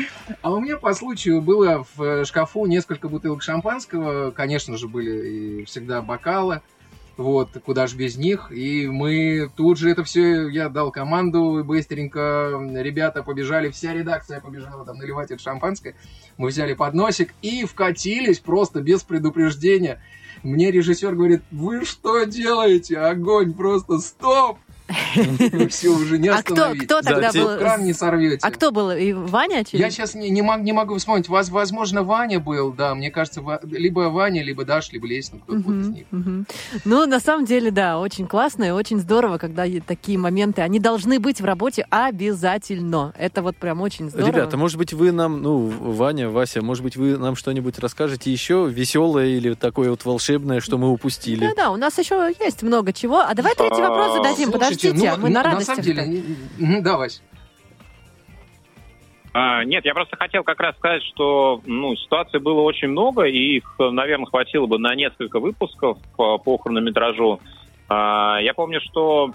А 0.41 0.51
у 0.51 0.59
меня 0.59 0.77
по 0.77 0.93
случаю 0.93 1.41
было 1.41 1.85
в 1.95 2.01
э, 2.01 2.25
шкафу 2.25 2.65
несколько 2.65 3.07
бутылок 3.07 3.43
шампанского, 3.43 4.31
конечно 4.31 4.77
же, 4.77 4.87
были 4.87 5.61
и 5.61 5.65
всегда 5.65 6.01
бокалы, 6.01 6.61
вот, 7.17 7.49
куда 7.65 7.87
же 7.87 7.97
без 7.97 8.15
них. 8.15 8.51
И 8.51 8.87
мы 8.87 9.49
тут 9.55 9.77
же 9.77 9.89
это 9.89 10.03
все, 10.03 10.47
я 10.47 10.69
дал 10.69 10.91
команду, 10.91 11.63
быстренько 11.65 12.59
ребята 12.75 13.23
побежали, 13.23 13.69
вся 13.69 13.93
редакция 13.93 14.39
побежала 14.39 14.85
там 14.85 14.97
наливать 14.97 15.31
это 15.31 15.41
шампанское. 15.41 15.95
Мы 16.37 16.49
взяли 16.49 16.73
подносик 16.73 17.33
и 17.41 17.65
вкатились 17.65 18.39
просто 18.39 18.81
без 18.81 19.03
предупреждения. 19.03 20.01
Мне 20.43 20.69
режиссер 20.71 21.15
говорит, 21.15 21.41
вы 21.51 21.83
что 21.83 22.23
делаете? 22.23 22.99
Огонь, 22.99 23.53
просто 23.53 23.97
стоп! 23.97 24.59
Все, 25.69 25.89
уже 25.89 26.17
не 26.17 26.29
А 26.29 26.41
кто, 26.41 26.53
остановить. 26.53 26.85
кто 26.85 27.01
тогда 27.01 27.31
Да, 27.31 27.39
был? 27.39 27.57
Кран 27.57 27.83
не 27.83 27.93
сорвете. 27.93 28.39
А 28.41 28.51
кто 28.51 28.71
был? 28.71 28.91
И 28.91 29.13
Ваня? 29.13 29.59
очевидно? 29.59 29.85
Я 29.85 29.91
сейчас 29.91 30.15
не, 30.15 30.29
не, 30.29 30.41
мог- 30.41 30.61
не 30.61 30.71
могу 30.73 30.97
вспомнить. 30.97 31.27
Воз- 31.29 31.49
возможно, 31.49 32.03
Ваня 32.03 32.39
был, 32.39 32.71
да. 32.71 32.95
Мне 32.95 33.11
кажется, 33.11 33.41
либо 33.63 34.01
Ваня, 34.09 34.43
либо 34.43 34.65
Даш, 34.65 34.91
либо 34.91 35.07
Лесин, 35.07 35.39
кто-то 35.39 35.59
вот 35.59 35.73
из 35.75 35.87
них. 35.89 36.05
Ну, 36.85 37.05
на 37.05 37.19
самом 37.19 37.45
деле, 37.45 37.71
да, 37.71 37.99
очень 37.99 38.27
классно 38.27 38.63
и 38.65 38.69
очень 38.71 38.99
здорово, 38.99 39.37
когда 39.37 39.65
такие 39.85 40.17
моменты, 40.17 40.61
они 40.61 40.79
должны 40.79 41.19
быть 41.19 41.41
в 41.41 41.45
работе 41.45 41.85
обязательно. 41.89 43.13
Это 43.17 43.41
вот 43.41 43.55
прям 43.57 43.81
очень 43.81 44.09
здорово. 44.09 44.27
Ребята, 44.27 44.57
может 44.57 44.77
быть, 44.77 44.93
вы 44.93 45.11
нам, 45.11 45.41
ну, 45.41 45.57
Ваня, 45.67 46.29
Вася, 46.29 46.61
может 46.61 46.83
быть, 46.83 46.95
вы 46.95 47.17
нам 47.17 47.35
что-нибудь 47.35 47.79
расскажете 47.79 48.31
еще 48.31 48.67
веселое 48.69 49.27
или 49.27 49.53
такое 49.53 49.89
вот 49.89 50.05
волшебное, 50.05 50.59
что 50.59 50.77
мы 50.77 50.89
упустили? 50.91 51.47
Да-да, 51.47 51.71
у 51.71 51.77
нас 51.77 51.97
еще 51.97 52.33
есть 52.39 52.63
много 52.63 52.93
чего. 52.93 53.19
А 53.19 53.33
давай 53.33 53.53
третий 53.55 53.81
вопрос 53.81 54.15
зададим. 54.15 54.51
Слушайте, 54.79 55.11
Подождите, 55.11 55.15
ну, 55.17 55.23
мы 55.23 55.29
на 55.29 55.43
на 55.43 55.49
радостях. 55.51 55.75
самом 55.75 55.81
деле, 55.85 56.23
Мгм, 56.59 56.83
Да, 56.83 56.97
Вась. 56.97 57.21
А, 59.33 59.63
нет, 59.63 59.85
я 59.85 59.93
просто 59.93 60.15
хотел 60.17 60.43
как 60.43 60.59
раз 60.59 60.75
сказать, 60.77 61.03
что 61.03 61.61
ну, 61.65 61.95
ситуаций 61.95 62.39
было 62.39 62.61
очень 62.61 62.87
много, 62.87 63.23
и 63.25 63.57
их, 63.57 63.75
наверное, 63.77 64.25
хватило 64.25 64.65
бы 64.65 64.79
на 64.79 64.95
несколько 64.95 65.39
выпусков 65.39 65.99
по, 66.15 66.39
по 66.39 66.57
хронометражу. 66.57 67.39
А, 67.87 68.39
я 68.41 68.53
помню, 68.55 68.81
что 68.81 69.31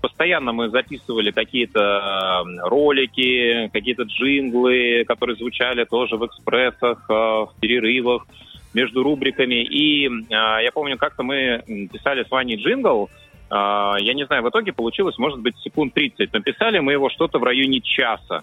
постоянно 0.00 0.52
мы 0.52 0.68
записывали 0.70 1.30
какие-то 1.30 2.42
ролики, 2.64 3.70
какие-то 3.72 4.02
джинглы, 4.02 5.04
которые 5.06 5.36
звучали 5.36 5.84
тоже 5.84 6.16
в 6.16 6.26
экспрессах, 6.26 7.04
в 7.08 7.52
перерывах 7.60 8.26
между 8.74 9.02
рубриками. 9.02 9.64
И 9.64 10.08
а, 10.34 10.60
я 10.60 10.70
помню, 10.72 10.98
как-то 10.98 11.22
мы 11.22 11.62
писали 11.92 12.24
с 12.24 12.30
Ваней 12.30 12.56
джингл, 12.56 13.04
а, 13.04 13.08
я 13.50 14.14
не 14.14 14.26
знаю, 14.26 14.42
в 14.42 14.48
итоге 14.48 14.72
получилось, 14.72 15.18
может 15.18 15.40
быть, 15.40 15.56
секунд 15.58 15.94
30. 15.94 16.32
Написали 16.32 16.78
мы 16.80 16.92
его 16.92 17.10
что-то 17.10 17.38
в 17.38 17.44
районе 17.44 17.80
часа. 17.80 18.42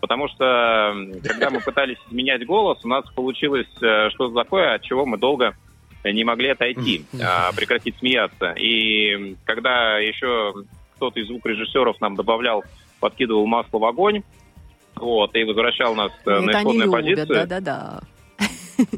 Потому 0.00 0.28
что, 0.28 0.94
когда 1.22 1.48
мы 1.50 1.60
пытались 1.60 1.98
изменять 2.08 2.44
голос, 2.44 2.84
у 2.84 2.88
нас 2.88 3.08
получилось 3.12 3.68
э, 3.80 4.10
что-то 4.10 4.34
такое, 4.34 4.74
от 4.74 4.82
чего 4.82 5.06
мы 5.06 5.16
долго 5.16 5.54
не 6.04 6.24
могли 6.24 6.48
отойти, 6.48 7.04
а, 7.22 7.52
прекратить 7.52 7.96
смеяться. 7.98 8.52
И 8.58 9.36
когда 9.44 9.98
еще 9.98 10.52
кто-то 10.96 11.20
из 11.20 11.28
звукорежиссеров 11.28 12.00
нам 12.00 12.16
добавлял, 12.16 12.64
подкидывал 12.98 13.46
масло 13.46 13.78
в 13.78 13.84
огонь, 13.84 14.22
вот, 14.96 15.34
и 15.36 15.44
возвращал 15.44 15.94
нас 15.94 16.10
на 16.26 16.30
Это 16.50 16.58
они 16.58 16.78
исходную 16.78 16.86
любят, 16.86 17.28
позицию. 17.28 17.48
да-да-да. 17.48 18.00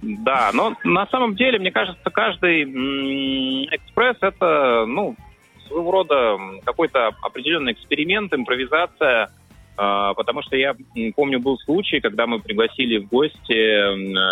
Да, 0.02 0.50
но 0.54 0.74
на 0.84 1.06
самом 1.08 1.34
деле, 1.34 1.58
мне 1.58 1.70
кажется, 1.70 2.08
каждый 2.10 2.64
экспресс 3.74 4.16
это, 4.22 4.86
ну, 4.86 5.16
своего 5.66 5.90
рода 5.90 6.38
какой-то 6.64 7.08
определенный 7.22 7.72
эксперимент, 7.72 8.32
импровизация, 8.32 9.30
а, 9.76 10.14
потому 10.14 10.42
что 10.42 10.56
я 10.56 10.74
помню, 11.16 11.40
был 11.40 11.58
случай, 11.58 12.00
когда 12.00 12.26
мы 12.26 12.40
пригласили 12.40 12.98
в 12.98 13.08
гости 13.08 13.52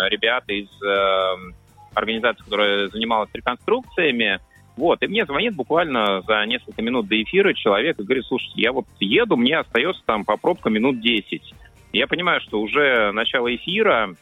ребят 0.09 0.47
из 0.47 0.69
э, 0.81 1.53
организации, 1.93 2.43
которая 2.43 2.87
занималась 2.87 3.29
реконструкциями, 3.33 4.39
вот, 4.75 5.03
и 5.03 5.07
мне 5.07 5.25
звонит 5.25 5.55
буквально 5.55 6.21
за 6.21 6.45
несколько 6.45 6.81
минут 6.81 7.07
до 7.07 7.21
эфира 7.21 7.53
человек 7.53 7.99
и 7.99 8.03
говорит, 8.03 8.25
слушайте, 8.25 8.61
я 8.61 8.71
вот 8.71 8.85
еду, 8.99 9.35
мне 9.35 9.57
остается 9.57 10.01
там 10.05 10.25
по 10.25 10.35
пробкам 10.37 10.73
минут 10.73 10.99
10. 10.99 11.53
Я 11.91 12.07
понимаю, 12.07 12.41
что 12.41 12.59
уже 12.59 13.11
начало 13.11 13.53
эфира, 13.53 14.15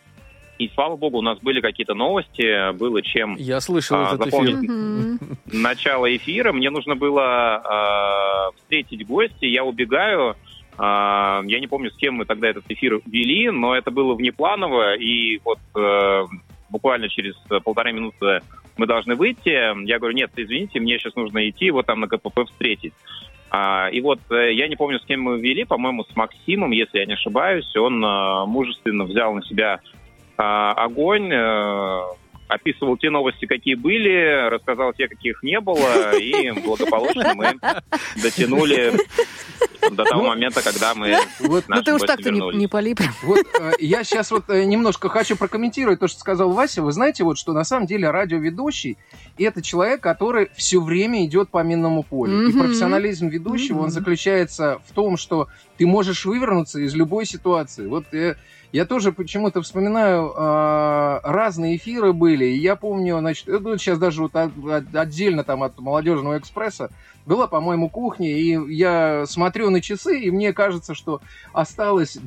и 0.62 0.70
слава 0.76 0.96
богу, 0.96 1.18
у 1.18 1.22
нас 1.22 1.40
были 1.40 1.60
какие-то 1.60 1.96
новости, 1.96 2.72
было 2.74 3.02
чем 3.02 3.36
Я 3.38 3.60
слышал 3.60 3.98
а, 3.98 4.14
этот 4.14 4.28
эфир. 4.28 5.18
Начало 5.52 6.16
эфира. 6.16 6.52
Мне 6.52 6.70
нужно 6.70 6.96
было 6.96 8.52
э, 8.54 8.58
встретить 8.58 9.08
гостя, 9.08 9.48
я 9.48 9.64
убегаю. 9.64 10.36
Э, 10.78 11.42
я 11.46 11.60
не 11.60 11.66
помню, 11.66 11.90
с 11.90 11.98
кем 11.98 12.16
мы 12.16 12.26
тогда 12.26 12.50
этот 12.50 12.66
эфир 12.70 13.02
вели, 13.08 13.50
но 13.50 13.76
это 13.76 13.90
было 13.90 14.14
внепланово, 14.14 14.96
и 14.96 15.40
вот 15.44 15.60
э, 15.76 16.26
буквально 16.70 17.10
через 17.10 17.34
полторы 17.64 17.92
минуты 17.92 18.42
мы 18.78 18.86
должны 18.86 19.16
выйти. 19.16 19.86
Я 19.88 19.98
говорю, 19.98 20.16
нет, 20.16 20.32
извините, 20.36 20.80
мне 20.80 21.00
сейчас 21.00 21.16
нужно 21.16 21.50
идти, 21.50 21.66
его 21.66 21.82
там 21.82 22.02
на 22.02 22.08
КПП 22.08 22.46
встретить. 22.46 22.94
А, 23.54 23.90
и 23.90 24.00
вот 24.00 24.20
э, 24.30 24.54
я 24.54 24.70
не 24.70 24.78
помню, 24.78 25.00
с 25.00 25.06
кем 25.06 25.24
мы 25.24 25.40
вели, 25.40 25.66
по-моему, 25.66 26.06
с 26.06 26.16
Максимом, 26.16 26.72
если 26.72 27.00
я 27.00 27.06
не 27.06 27.14
ошибаюсь. 27.14 27.76
Он 27.76 28.04
э, 28.04 28.46
мужественно 28.46 29.04
взял 29.04 29.34
на 29.34 29.44
себя 29.44 29.82
огонь, 30.44 31.32
э, 31.32 32.02
описывал 32.48 32.98
те 32.98 33.10
новости, 33.10 33.46
какие 33.46 33.76
были, 33.76 34.50
рассказал 34.50 34.94
те, 34.94 35.08
каких 35.08 35.42
не 35.44 35.60
было, 35.60 36.18
и 36.18 36.52
благополучно 36.52 37.34
мы 37.34 37.60
дотянули 38.22 38.94
до 39.90 40.04
того 40.04 40.24
момента, 40.28 40.62
когда 40.62 40.94
мы 40.94 41.18
Вот, 41.40 41.66
Ну 41.68 41.82
ты 41.82 41.94
уж 41.94 42.02
так-то 42.02 42.30
не, 42.30 42.68
полип. 42.68 43.00
Вот 43.24 43.46
э, 43.60 43.72
я 43.80 44.04
сейчас 44.04 44.32
вот 44.32 44.50
э, 44.50 44.66
немножко 44.66 45.10
хочу 45.10 45.36
прокомментировать 45.36 46.00
то, 46.00 46.08
что 46.08 46.20
сказал 46.20 46.52
Вася. 46.52 46.82
Вы 46.82 46.92
знаете, 46.92 47.24
вот 47.24 47.38
что 47.38 47.54
на 47.54 47.64
самом 47.64 47.88
деле 47.88 48.10
радиоведущий 48.10 48.98
это 49.38 49.62
человек, 49.62 50.02
который 50.02 50.50
все 50.56 50.80
время 50.82 51.26
идет 51.26 51.50
по 51.50 51.64
минному 51.64 52.04
полю. 52.04 52.48
И 52.48 52.52
Мгм. 52.52 52.60
профессионализм 52.60 53.28
ведущего, 53.30 53.78
он 53.80 53.84
Мгм. 53.86 53.92
заключается 53.92 54.80
в 54.88 54.94
том, 54.94 55.18
что 55.18 55.48
ты 55.78 55.88
можешь 55.88 56.26
вывернуться 56.26 56.80
из 56.80 56.94
любой 56.94 57.26
ситуации. 57.26 57.88
Вот 57.88 58.06
э, 58.14 58.36
я 58.72 58.86
тоже 58.86 59.12
почему-то 59.12 59.62
вспоминаю, 59.62 60.34
э, 60.36 61.20
разные 61.24 61.76
эфиры 61.76 62.14
были, 62.14 62.46
и 62.46 62.58
я 62.58 62.76
помню, 62.76 63.20
значит, 63.20 63.48
ну, 63.48 63.78
сейчас 63.78 64.00
даже 64.00 64.22
вот 64.24 64.36
от- 64.36 64.52
от- 64.66 64.96
отдельно 64.96 65.44
там 65.44 65.64
от 65.64 65.80
молодежного 65.80 66.38
экспресса 66.38 66.90
была, 67.26 67.48
по-моему, 67.48 67.90
кухня, 67.90 68.32
и 68.32 68.58
я 68.74 69.26
смотрю 69.28 69.70
на 69.70 69.82
часы, 69.82 70.20
и 70.20 70.32
мне 70.32 70.54
кажется, 70.54 70.94
что 70.96 71.22
осталось 71.54 72.18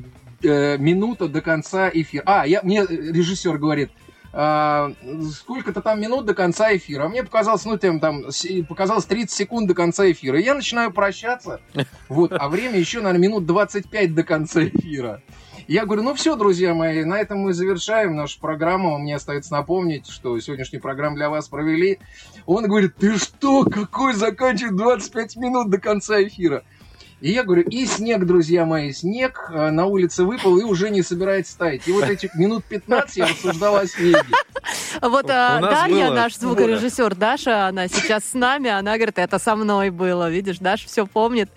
э, 0.43 0.77
минута 0.77 1.27
до 1.27 1.41
конца 1.41 1.89
эфира. 1.89 2.23
А, 2.25 2.45
я, 2.45 2.61
мне 2.61 2.85
режиссер 2.85 3.57
говорит, 3.57 3.89
а, 4.37 4.91
сколько-то 5.33 5.81
там 5.81 5.99
минут 6.01 6.25
до 6.25 6.33
конца 6.35 6.75
эфира. 6.75 7.05
А 7.05 7.09
мне 7.09 7.23
показалось, 7.23 7.63
ну, 7.65 7.77
там, 7.77 7.99
там, 8.01 8.25
показалось 8.67 9.05
30 9.05 9.31
секунд 9.31 9.67
до 9.67 9.73
конца 9.73 10.11
эфира. 10.11 10.37
Я 10.37 10.53
начинаю 10.53 10.91
прощаться. 10.91 11.61
Вот, 12.09 12.33
а 12.33 12.49
время 12.49 12.77
еще, 12.77 12.99
наверное, 12.99 13.29
минут 13.29 13.45
25 13.45 14.13
до 14.13 14.23
конца 14.23 14.65
эфира. 14.65 15.21
Я 15.67 15.85
говорю, 15.85 16.03
ну 16.03 16.13
все, 16.13 16.35
друзья 16.35 16.75
мои, 16.75 17.03
на 17.03 17.19
этом 17.19 17.39
мы 17.39 17.53
завершаем 17.53 18.15
нашу 18.15 18.39
программу. 18.39 18.97
Мне 18.99 19.15
остается 19.15 19.51
напомнить, 19.51 20.07
что 20.07 20.39
сегодняшнюю 20.39 20.81
программу 20.81 21.15
для 21.15 21.29
вас 21.29 21.47
провели. 21.47 21.99
Он 22.45 22.67
говорит, 22.67 22.95
ты 22.97 23.17
что, 23.17 23.63
какой 23.63 24.13
заканчивает 24.13 24.75
25 24.75 25.35
минут 25.37 25.69
до 25.71 25.79
конца 25.79 26.21
эфира? 26.21 26.63
И 27.21 27.31
я 27.31 27.43
говорю, 27.43 27.63
и 27.63 27.85
снег, 27.87 28.25
друзья 28.25 28.65
мои, 28.65 28.91
снег 28.91 29.49
э, 29.51 29.71
на 29.71 29.85
улице 29.85 30.23
выпал 30.25 30.59
и 30.59 30.63
уже 30.63 30.89
не 30.91 31.01
собирается 31.01 31.57
таять. 31.57 31.87
И 31.87 31.91
вот 31.91 32.03
эти 32.03 32.29
минут 32.35 32.65
15 32.65 33.17
я 33.17 33.25
рассуждал 33.27 33.77
о 33.77 33.87
снеге. 33.87 34.21
Вот 35.01 35.25
а, 35.29 35.59
Дарья, 35.61 36.07
было- 36.07 36.13
наш 36.15 36.35
звукорежиссер 36.37 37.15
Даша, 37.15 37.67
она 37.67 37.87
сейчас 37.87 38.25
с 38.25 38.33
нами, 38.33 38.69
она 38.69 38.95
говорит, 38.95 39.17
это 39.17 39.39
со 39.39 39.55
мной 39.55 39.89
было, 39.89 40.29
видишь, 40.29 40.59
Даша 40.59 40.87
все 40.87 41.05
помнит. 41.07 41.49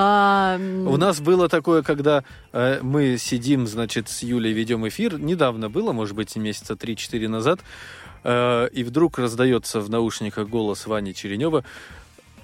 А, 0.00 0.56
У 0.86 0.96
нас 0.96 1.20
было 1.20 1.48
такое, 1.48 1.82
когда 1.82 2.22
э, 2.52 2.78
мы 2.82 3.18
сидим, 3.18 3.66
значит, 3.66 4.08
с 4.08 4.22
Юлей 4.22 4.52
ведем 4.52 4.86
эфир. 4.86 5.18
Недавно 5.18 5.68
было, 5.68 5.92
может 5.92 6.14
быть, 6.14 6.36
месяца 6.36 6.74
3-4 6.74 7.28
назад. 7.28 7.60
э, 8.22 8.68
и 8.72 8.84
вдруг 8.84 9.18
раздается 9.18 9.80
в 9.80 9.90
наушниках 9.90 10.48
голос 10.48 10.86
Вани 10.86 11.14
Черенева. 11.14 11.64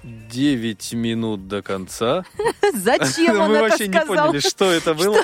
9 0.05 0.93
минут 0.93 1.47
до 1.47 1.61
конца. 1.61 2.23
Зачем 2.73 3.39
он 3.39 3.49
Мы 3.49 3.55
это 3.55 3.69
вообще 3.69 3.85
сказал? 3.87 4.15
не 4.15 4.21
поняли, 4.21 4.39
что 4.39 4.71
это 4.71 4.93
было. 4.93 5.17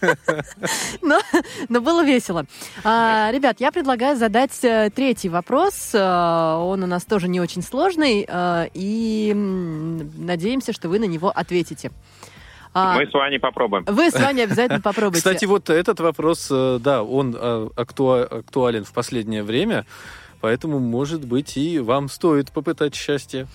но, 1.02 1.20
но 1.68 1.80
было 1.80 2.04
весело. 2.04 2.46
А, 2.84 3.30
ребят, 3.32 3.60
я 3.60 3.72
предлагаю 3.72 4.16
задать 4.16 4.62
э, 4.62 4.90
третий 4.94 5.28
вопрос. 5.28 5.90
Э, 5.92 6.54
он 6.56 6.82
у 6.82 6.86
нас 6.86 7.04
тоже 7.04 7.28
не 7.28 7.40
очень 7.40 7.62
сложный. 7.62 8.24
Э, 8.28 8.68
и 8.74 9.32
надеемся, 9.34 10.72
что 10.72 10.88
вы 10.88 10.98
на 10.98 11.04
него 11.04 11.30
ответите. 11.34 11.90
А, 12.74 12.94
Мы 12.96 13.06
с 13.06 13.12
вами 13.12 13.36
попробуем. 13.36 13.84
Вы 13.84 14.10
с 14.10 14.14
вами 14.14 14.44
обязательно 14.44 14.80
попробуйте. 14.80 15.18
Кстати, 15.18 15.44
вот 15.44 15.68
этот 15.68 16.00
вопрос, 16.00 16.48
да, 16.48 17.02
он 17.02 17.36
а, 17.38 17.68
актуален 17.76 18.84
в 18.84 18.92
последнее 18.92 19.42
время. 19.42 19.84
Поэтому, 20.42 20.80
может 20.80 21.24
быть, 21.24 21.56
и 21.56 21.78
вам 21.78 22.08
стоит 22.08 22.50
попытать 22.50 22.96
счастье. 22.96 23.46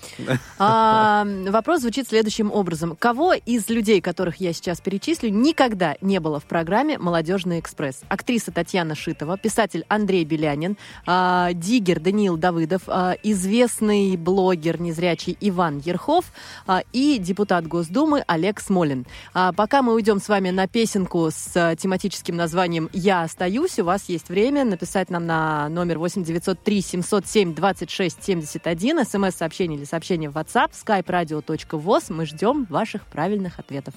А, 0.58 1.26
вопрос 1.48 1.82
звучит 1.82 2.08
следующим 2.08 2.50
образом. 2.50 2.96
Кого 2.98 3.34
из 3.34 3.68
людей, 3.68 4.00
которых 4.00 4.36
я 4.36 4.54
сейчас 4.54 4.80
перечислю, 4.80 5.28
никогда 5.28 5.96
не 6.00 6.18
было 6.18 6.40
в 6.40 6.46
программе 6.46 6.96
«Молодежный 6.98 7.60
экспресс»? 7.60 8.00
Актриса 8.08 8.52
Татьяна 8.52 8.94
Шитова, 8.94 9.36
писатель 9.36 9.84
Андрей 9.88 10.24
Белянин, 10.24 10.78
а, 11.06 11.52
диггер 11.52 12.00
Даниил 12.00 12.38
Давыдов, 12.38 12.82
а, 12.86 13.14
известный 13.22 14.16
блогер 14.16 14.80
незрячий 14.80 15.36
Иван 15.42 15.78
Ерхов 15.78 16.32
а, 16.66 16.82
и 16.94 17.18
депутат 17.18 17.66
Госдумы 17.66 18.24
Олег 18.26 18.60
Смолин. 18.60 19.06
А, 19.34 19.52
пока 19.52 19.82
мы 19.82 19.92
уйдем 19.92 20.20
с 20.20 20.28
вами 20.28 20.48
на 20.48 20.66
песенку 20.66 21.28
с 21.30 21.52
а, 21.54 21.76
тематическим 21.76 22.34
названием 22.34 22.88
«Я 22.94 23.22
остаюсь», 23.24 23.78
у 23.78 23.84
вас 23.84 24.08
есть 24.08 24.30
время 24.30 24.64
написать 24.64 25.10
нам 25.10 25.26
на 25.26 25.68
номер 25.68 25.98
8903 25.98 26.77
3 26.78 26.82
707 26.82 27.54
26 27.54 28.22
71, 28.22 29.04
смс-сообщение 29.04 29.78
или 29.78 29.84
сообщение 29.84 30.30
в 30.30 30.36
WhatsApp, 30.36 30.70
skype 30.70 31.06
radio.voz. 31.06 32.12
Мы 32.12 32.26
ждем 32.26 32.66
ваших 32.70 33.06
правильных 33.06 33.58
ответов. 33.58 33.94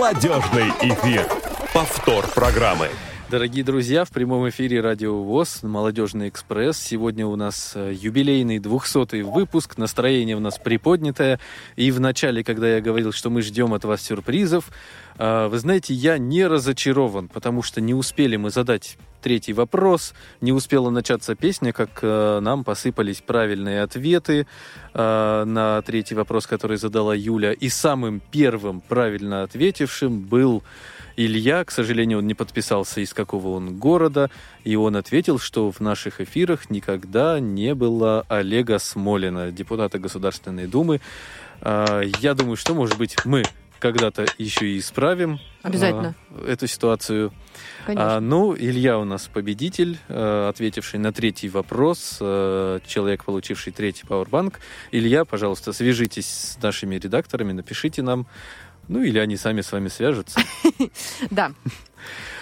Молодежный 0.00 0.70
эфир. 0.80 1.28
Повтор 1.74 2.26
программы. 2.28 2.88
Дорогие 3.30 3.62
друзья, 3.62 4.04
в 4.04 4.10
прямом 4.10 4.48
эфире 4.48 4.80
Радио 4.80 5.22
ВОЗ, 5.22 5.62
Молодежный 5.62 6.28
экспресс. 6.28 6.76
Сегодня 6.80 7.28
у 7.28 7.36
нас 7.36 7.74
э, 7.76 7.92
юбилейный 7.94 8.58
200 8.58 9.22
выпуск, 9.22 9.78
настроение 9.78 10.34
у 10.34 10.40
нас 10.40 10.58
приподнятое. 10.58 11.38
И 11.76 11.92
в 11.92 12.00
начале, 12.00 12.42
когда 12.42 12.68
я 12.68 12.80
говорил, 12.80 13.12
что 13.12 13.30
мы 13.30 13.42
ждем 13.42 13.72
от 13.72 13.84
вас 13.84 14.02
сюрпризов, 14.02 14.72
э, 15.16 15.46
вы 15.46 15.56
знаете, 15.60 15.94
я 15.94 16.18
не 16.18 16.44
разочарован, 16.44 17.28
потому 17.28 17.62
что 17.62 17.80
не 17.80 17.94
успели 17.94 18.34
мы 18.34 18.50
задать 18.50 18.98
третий 19.22 19.52
вопрос, 19.52 20.12
не 20.40 20.50
успела 20.50 20.90
начаться 20.90 21.36
песня, 21.36 21.72
как 21.72 22.00
э, 22.02 22.40
нам 22.42 22.64
посыпались 22.64 23.22
правильные 23.24 23.82
ответы 23.82 24.48
на 24.92 25.82
третий 25.86 26.16
вопрос, 26.16 26.48
который 26.48 26.78
задала 26.78 27.14
Юля. 27.14 27.52
И 27.52 27.68
самым 27.68 28.20
первым 28.32 28.80
правильно 28.80 29.44
ответившим 29.44 30.18
был 30.18 30.64
Илья, 31.26 31.64
к 31.66 31.70
сожалению, 31.70 32.18
он 32.18 32.26
не 32.26 32.32
подписался, 32.34 33.02
из 33.02 33.12
какого 33.12 33.48
он 33.48 33.76
города, 33.78 34.30
и 34.64 34.74
он 34.74 34.96
ответил, 34.96 35.38
что 35.38 35.70
в 35.70 35.78
наших 35.80 36.22
эфирах 36.22 36.70
никогда 36.70 37.40
не 37.40 37.74
было 37.74 38.24
Олега 38.28 38.78
Смолина, 38.78 39.50
депутата 39.50 39.98
Государственной 39.98 40.66
Думы. 40.66 41.02
А, 41.60 42.00
Я 42.20 42.32
думаю, 42.32 42.56
что, 42.56 42.72
может 42.72 42.96
быть, 42.96 43.16
мы 43.26 43.42
когда-то 43.80 44.24
еще 44.38 44.66
и 44.66 44.78
исправим 44.78 45.40
Обязательно. 45.62 46.14
а, 46.30 46.46
эту 46.50 46.66
ситуацию. 46.66 47.32
Конечно. 47.84 48.16
А, 48.16 48.20
ну, 48.20 48.56
Илья 48.56 48.98
у 48.98 49.04
нас 49.04 49.28
победитель, 49.30 49.98
ответивший 50.08 51.00
на 51.00 51.12
третий 51.12 51.50
вопрос, 51.50 52.16
человек, 52.18 53.24
получивший 53.24 53.74
третий 53.74 54.06
пауэрбанк. 54.06 54.58
Илья, 54.90 55.26
пожалуйста, 55.26 55.74
свяжитесь 55.74 56.28
с 56.56 56.62
нашими 56.62 56.96
редакторами, 56.96 57.52
напишите 57.52 58.00
нам, 58.02 58.26
ну 58.90 59.02
или 59.02 59.18
они 59.18 59.36
сами 59.36 59.60
с 59.60 59.72
вами 59.72 59.88
свяжутся. 59.88 60.40
Да. 61.30 61.52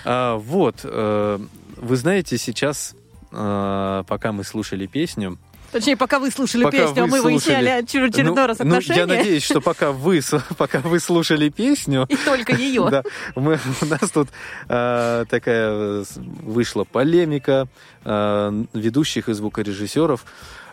А, 0.04 0.36
вот, 0.36 0.80
э, 0.84 1.38
вы 1.76 1.96
знаете, 1.96 2.38
сейчас, 2.38 2.94
э, 3.30 4.04
пока 4.06 4.32
мы 4.32 4.44
слушали 4.44 4.86
песню, 4.86 5.38
Точнее, 5.70 5.98
пока 5.98 6.18
вы 6.18 6.30
слушали 6.30 6.64
Пока 6.64 6.78
песню, 6.78 7.02
а 7.02 7.06
вы 7.06 7.10
мы 7.10 7.22
выясняли 7.22 7.66
слушали. 7.66 8.06
очередной 8.08 8.34
ну, 8.34 8.46
раз 8.46 8.58
ну, 8.58 8.64
отношения. 8.64 9.00
я 9.00 9.06
надеюсь, 9.06 9.42
что 9.42 9.60
пока 9.60 9.92
вы, 9.92 10.22
пока 10.56 10.78
вы 10.78 10.98
слушали 10.98 11.50
песню, 11.50 12.06
И 12.08 12.16
только 12.16 12.54
ее. 12.54 12.88
да, 12.90 13.02
мы, 13.36 13.60
у 13.82 13.84
нас 13.84 14.10
тут 14.10 14.28
э, 14.66 15.24
такая 15.28 16.04
вышла 16.42 16.84
полемика 16.84 17.68
э, 18.02 18.64
ведущих 18.72 19.28
и 19.28 19.34
звукорежиссеров. 19.34 20.24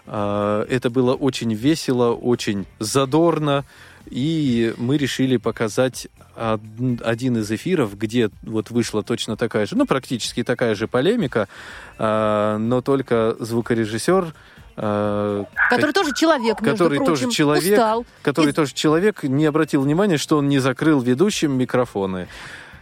Э, 0.05 0.65
это 0.69 0.89
было 0.89 1.13
очень 1.13 1.53
весело, 1.53 2.13
очень 2.13 2.65
задорно, 2.79 3.65
и 4.09 4.73
мы 4.77 4.97
решили 4.97 5.37
показать 5.37 6.07
од- 6.35 6.59
один 7.03 7.37
из 7.37 7.49
эфиров, 7.51 7.97
где 7.97 8.29
вот 8.43 8.69
вышла 8.69 9.03
точно 9.03 9.37
такая 9.37 9.65
же, 9.65 9.75
ну 9.77 9.85
практически 9.85 10.43
такая 10.43 10.75
же 10.75 10.87
полемика, 10.87 11.47
э, 11.97 12.57
но 12.59 12.81
только 12.81 13.35
звукорежиссер 13.39 14.33
э, 14.77 15.45
Который 15.69 15.93
тоже 15.93 16.13
человек, 16.13 16.57
который 16.57 16.97
прочим, 16.97 17.05
тоже 17.05 17.29
человек, 17.31 17.73
устал. 17.79 18.05
который 18.21 18.49
И- 18.49 18.53
тоже 18.53 18.73
человек, 18.73 19.23
не 19.23 19.45
обратил 19.45 19.81
внимания, 19.81 20.17
что 20.17 20.37
он 20.37 20.49
не 20.49 20.59
закрыл 20.59 20.99
ведущим 20.99 21.53
микрофоны. 21.57 22.27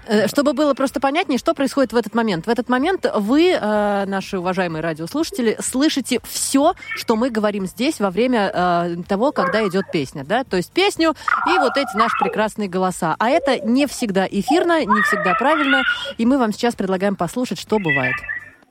Э, 0.06 0.28
Чтобы 0.28 0.54
было 0.54 0.74
просто 0.74 1.00
понятнее, 1.00 1.38
что 1.38 1.54
происходит 1.54 1.94
в 1.94 1.96
этот 1.96 2.14
момент. 2.14 2.46
В 2.46 2.50
этот 2.50 2.70
момент 2.70 3.06
вы, 3.16 3.52
э, 3.52 4.06
наши 4.06 4.38
уважаемые 4.38 4.82
радиослушатели, 4.82 5.58
слышите 5.60 6.20
все, 6.24 6.74
что 6.96 7.16
мы 7.16 7.30
говорим 7.30 7.66
здесь 7.66 8.00
во 8.00 8.10
время 8.10 8.52
э, 8.54 8.96
того, 9.08 9.32
когда 9.32 9.66
идет 9.68 9.86
песня. 9.92 10.24
Да? 10.24 10.44
То 10.44 10.58
есть 10.58 10.72
песню 10.72 11.16
и 11.48 11.58
вот 11.58 11.78
эти 11.78 11.96
наши 11.96 12.16
прекрасные 12.20 12.70
голоса. 12.70 13.16
А 13.20 13.30
это 13.30 13.60
не 13.60 13.88
всегда 13.88 14.28
эфирно, 14.30 14.84
не 14.86 15.02
всегда 15.04 15.36
правильно. 15.36 15.84
И 16.18 16.26
мы 16.26 16.38
вам 16.38 16.54
сейчас 16.54 16.76
предлагаем 16.76 17.16
послушать, 17.16 17.60
что 17.60 17.80
бывает. 17.80 18.16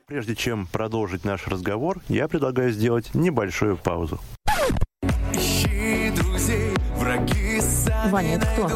Прежде 0.05 0.35
чем 0.35 0.67
продолжить 0.67 1.25
наш 1.25 1.47
разговор, 1.47 2.01
я 2.09 2.27
предлагаю 2.27 2.71
сделать 2.71 3.15
небольшую 3.15 3.77
паузу. 3.77 4.19
Ваня, 8.09 8.35
это 8.35 8.45
кто? 8.47 8.69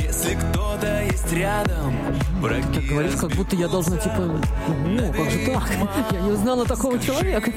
Если 0.00 0.34
кто-то 0.34 1.02
есть 1.02 1.32
рядом, 1.32 1.94
враги 2.40 2.74
Так 2.74 2.84
говоришь, 2.84 3.14
как 3.14 3.30
будто 3.32 3.56
я 3.56 3.68
должна, 3.68 3.96
типа, 3.98 4.40
ну, 4.86 5.12
как 5.12 5.30
же 5.30 5.46
так? 5.46 5.70
Я 6.12 6.20
не 6.20 6.30
узнала 6.32 6.64
такого 6.64 6.98
человека. 6.98 7.52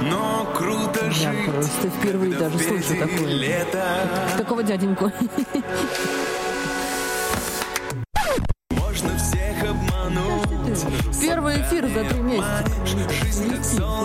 Но 0.00 0.46
круто 0.56 1.06
Я 1.06 1.10
жить, 1.10 1.44
просто 1.46 1.88
впервые 1.90 2.36
даже 2.36 2.58
слышу 2.58 2.96
такое. 2.98 3.26
лето. 3.26 3.84
Такого 4.36 4.62
дяденьку. 4.62 5.10
Обмануть. 10.84 11.20
Первый 11.20 11.60
эфир 11.62 11.88
за 11.88 12.04
три 12.04 12.20
месяца. 12.20 12.64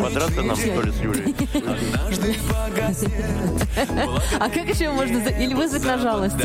Подраться 0.01 0.41
нам, 0.41 0.55
что 0.55 0.81
ли, 0.81 0.91
с 0.91 0.95
Юлей? 0.99 1.35
А 4.39 4.49
как 4.49 4.67
еще 4.67 4.89
можно... 4.89 5.19
за- 5.23 5.29
Или 5.29 5.53
вызвать 5.53 5.83
на 5.85 5.97
жалость? 5.97 6.35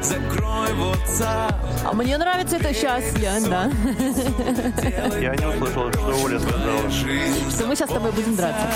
Закрой 0.00 0.70
WhatsApp. 0.72 1.54
А 1.84 1.92
мне 1.92 2.16
нравится 2.18 2.56
это 2.56 2.72
сейчас, 2.72 3.02
я, 3.18 3.40
да. 3.40 3.64
Я 5.18 5.34
не 5.34 5.46
услышал, 5.46 5.90
что 5.92 6.22
Оля 6.24 6.38
сказала. 6.38 6.90
Что 6.90 7.66
мы 7.66 7.74
сейчас 7.74 7.90
с 7.90 7.92
тобой 7.92 8.12
будем 8.12 8.36
драться. 8.36 8.66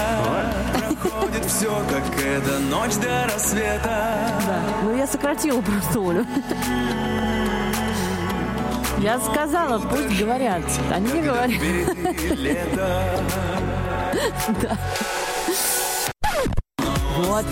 Проходит 1.00 1.44
все, 1.46 1.70
как 1.88 2.02
эта 2.20 2.58
ночь 2.58 2.94
до 2.96 3.26
рассвета. 3.32 4.28
Да. 4.46 4.60
Ну, 4.82 4.96
я 4.96 5.06
сократила 5.06 5.60
просто 5.60 5.98
Олю. 6.00 6.26
Я 9.02 9.18
сказала, 9.20 9.78
пусть 9.78 10.18
говорят. 10.18 10.62
Они 10.92 11.12
не 11.12 11.22
говорят. 11.22 11.60
Да. 14.62 14.78
Вот. 17.16 17.44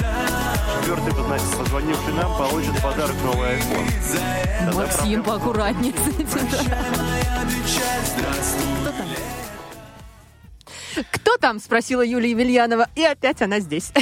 Четвертый 0.80 1.12
позна- 1.14 1.58
позвонивший 1.58 2.14
нам 2.14 2.36
получит 2.36 2.80
подарок 2.82 3.14
новый 3.24 3.56
iPhone. 3.58 4.74
Максим, 4.74 5.22
поаккуратнее 5.22 5.92
с 5.92 6.08
этим. 6.08 6.26
Кто 8.80 8.92
там? 8.92 9.06
Кто 11.10 11.36
там? 11.36 11.58
Спросила 11.60 12.02
Юлия 12.02 12.30
Емельянова. 12.30 12.88
И 12.94 13.02
опять 13.02 13.42
она 13.42 13.60
здесь. 13.60 13.92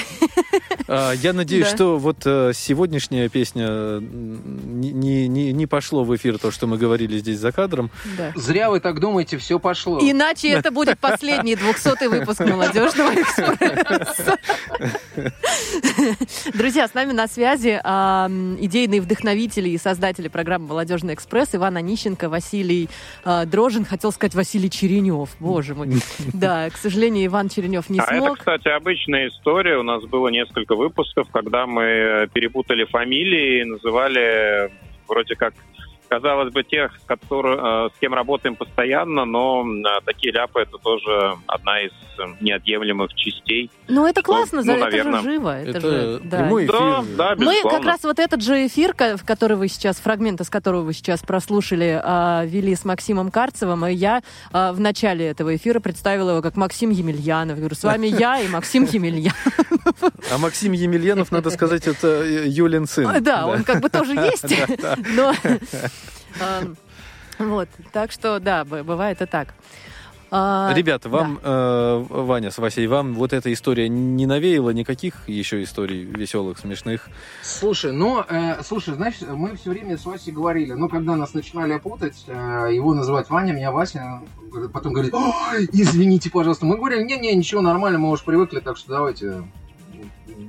А, 0.86 1.12
Я 1.12 1.32
надеюсь, 1.32 1.66
Да. 1.68 1.74
что 1.74 1.98
вот 1.98 2.18
э, 2.24 2.52
сегодняшняя 2.54 3.28
песня 3.28 3.98
не, 4.00 5.28
не, 5.28 5.52
не- 5.52 5.66
пошло 5.66 6.02
в 6.04 6.16
эфир 6.16 6.38
то, 6.38 6.50
что 6.50 6.66
мы 6.66 6.78
говорили 6.78 7.18
здесь 7.18 7.38
за 7.38 7.52
кадром. 7.52 7.90
Да. 8.16 8.32
Зря 8.36 8.70
вы 8.70 8.80
так 8.80 9.00
думаете, 9.00 9.36
все 9.36 9.58
пошло. 9.58 9.98
Иначе 10.00 10.48
это 10.48 10.70
будет 10.70 10.98
последний 11.00 11.56
200 11.56 12.06
выпуск 12.08 12.40
молодежного 12.40 13.12
экспресса. 13.14 14.38
Друзья, 16.54 16.88
с 16.88 16.94
нами 16.94 17.12
на 17.12 17.26
связи 17.28 17.80
а, 17.84 18.30
идейные 18.58 19.00
вдохновители 19.02 19.68
и 19.68 19.76
создатели 19.78 20.28
программы 20.28 20.68
«Молодежный 20.68 21.12
экспресс» 21.14 21.50
Иван 21.52 21.76
Онищенко, 21.76 22.28
Василий 22.30 22.88
а, 23.24 23.44
Дрожин. 23.44 23.84
Хотел 23.84 24.10
сказать 24.12 24.34
Василий 24.34 24.70
Черенев. 24.70 25.30
Боже 25.40 25.74
мой. 25.74 25.88
Да, 26.32 26.70
к 26.70 26.77
сожалению, 26.78 27.26
Иван 27.26 27.48
Черенев 27.48 27.90
не 27.90 28.00
а 28.00 28.04
это, 28.04 28.16
смог. 28.16 28.38
кстати, 28.38 28.68
обычная 28.68 29.28
история. 29.28 29.78
У 29.78 29.82
нас 29.82 30.04
было 30.04 30.28
несколько 30.28 30.74
выпусков, 30.74 31.28
когда 31.30 31.66
мы 31.66 32.28
перепутали 32.32 32.84
фамилии 32.84 33.60
и 33.60 33.64
называли 33.64 34.70
вроде 35.06 35.34
как, 35.34 35.54
казалось 36.08 36.52
бы, 36.52 36.62
тех, 36.64 36.92
которые, 37.06 37.86
э, 37.86 37.88
с 37.94 37.98
кем 38.00 38.14
работаем 38.14 38.56
постоянно, 38.56 39.24
но 39.24 39.64
э, 39.64 40.00
такие 40.04 40.32
ляпы 40.32 40.60
это 40.60 40.78
тоже 40.78 41.36
одна 41.46 41.80
из 41.82 41.92
э, 42.18 42.22
неотъемлемых 42.40 43.14
частей. 43.14 43.70
Ну, 43.88 44.06
это 44.06 44.22
классно, 44.22 44.58
ну, 44.58 44.64
за- 44.64 44.72
это 44.72 44.84
наверное. 44.84 45.20
же 45.20 45.30
живо. 45.30 45.60
Это, 45.60 45.70
Это 45.70 45.80
же, 45.80 46.20
да. 46.24 46.36
прямой 46.38 46.64
эфир. 46.66 46.74
Да, 47.16 47.34
да, 47.34 47.44
Мы 47.44 47.62
как 47.62 47.84
раз 47.84 48.02
вот 48.04 48.18
этот 48.18 48.42
же 48.42 48.66
эфир, 48.66 48.94
в 48.94 49.24
который 49.24 49.56
вы 49.56 49.68
сейчас, 49.68 49.98
фрагмент 49.98 50.40
из 50.40 50.50
которого 50.50 50.82
вы 50.82 50.92
сейчас 50.92 51.20
прослушали, 51.20 52.00
а, 52.02 52.44
вели 52.44 52.74
с 52.74 52.84
Максимом 52.84 53.30
Карцевым, 53.30 53.86
и 53.86 53.92
я 53.92 54.22
а, 54.52 54.72
в 54.72 54.80
начале 54.80 55.26
этого 55.26 55.54
эфира 55.54 55.80
представила 55.80 56.30
его 56.30 56.42
как 56.42 56.56
Максим 56.56 56.90
Емельянов. 56.90 57.56
Я 57.56 57.60
говорю, 57.60 57.74
с 57.76 57.84
вами 57.84 58.06
я 58.18 58.40
и 58.40 58.48
Максим 58.48 58.84
Емельянов. 58.84 59.36
А 60.32 60.38
Максим 60.38 60.72
Емельянов, 60.72 61.30
надо 61.30 61.50
сказать, 61.50 61.86
это 61.86 62.24
Юлин 62.24 62.86
сын. 62.86 63.22
Да, 63.22 63.46
он 63.46 63.64
как 63.64 63.80
бы 63.80 63.88
тоже 63.90 64.12
есть, 64.14 64.54
но... 65.14 65.32
а, 66.40 66.62
Вот, 67.38 67.68
так 67.92 68.10
что, 68.12 68.40
да, 68.40 68.64
бывает 68.64 69.22
и 69.22 69.26
так. 69.26 69.54
А, 70.30 70.72
Ребята, 70.74 71.08
да. 71.08 71.16
вам, 71.16 71.40
э, 71.42 72.04
Ваня 72.10 72.50
с 72.50 72.58
Васей, 72.58 72.86
вам 72.86 73.14
вот 73.14 73.32
эта 73.32 73.50
история 73.50 73.88
не 73.88 74.26
навеяла 74.26 74.70
никаких 74.70 75.26
еще 75.26 75.62
историй 75.62 76.04
веселых, 76.04 76.58
смешных? 76.58 77.08
Слушай, 77.42 77.92
ну, 77.92 78.22
э, 78.28 78.62
слушай, 78.62 78.94
знаешь, 78.94 79.14
мы 79.22 79.56
все 79.56 79.70
время 79.70 79.96
с 79.96 80.04
Васей 80.04 80.32
говорили, 80.32 80.72
но 80.72 80.88
когда 80.88 81.16
нас 81.16 81.32
начинали 81.32 81.78
путать, 81.78 82.24
э, 82.26 82.68
его 82.72 82.92
называть 82.92 83.30
Ваня, 83.30 83.54
меня 83.54 83.72
Вася, 83.72 84.20
потом 84.74 84.92
говорит, 84.92 85.14
«Ой, 85.14 85.68
извините, 85.72 86.30
пожалуйста. 86.30 86.66
Мы 86.66 86.76
говорили, 86.76 87.04
не-не, 87.04 87.34
ничего, 87.34 87.62
нормально, 87.62 87.98
мы 87.98 88.10
уже 88.10 88.22
привыкли, 88.22 88.60
так 88.60 88.76
что 88.76 88.90
давайте 88.90 89.44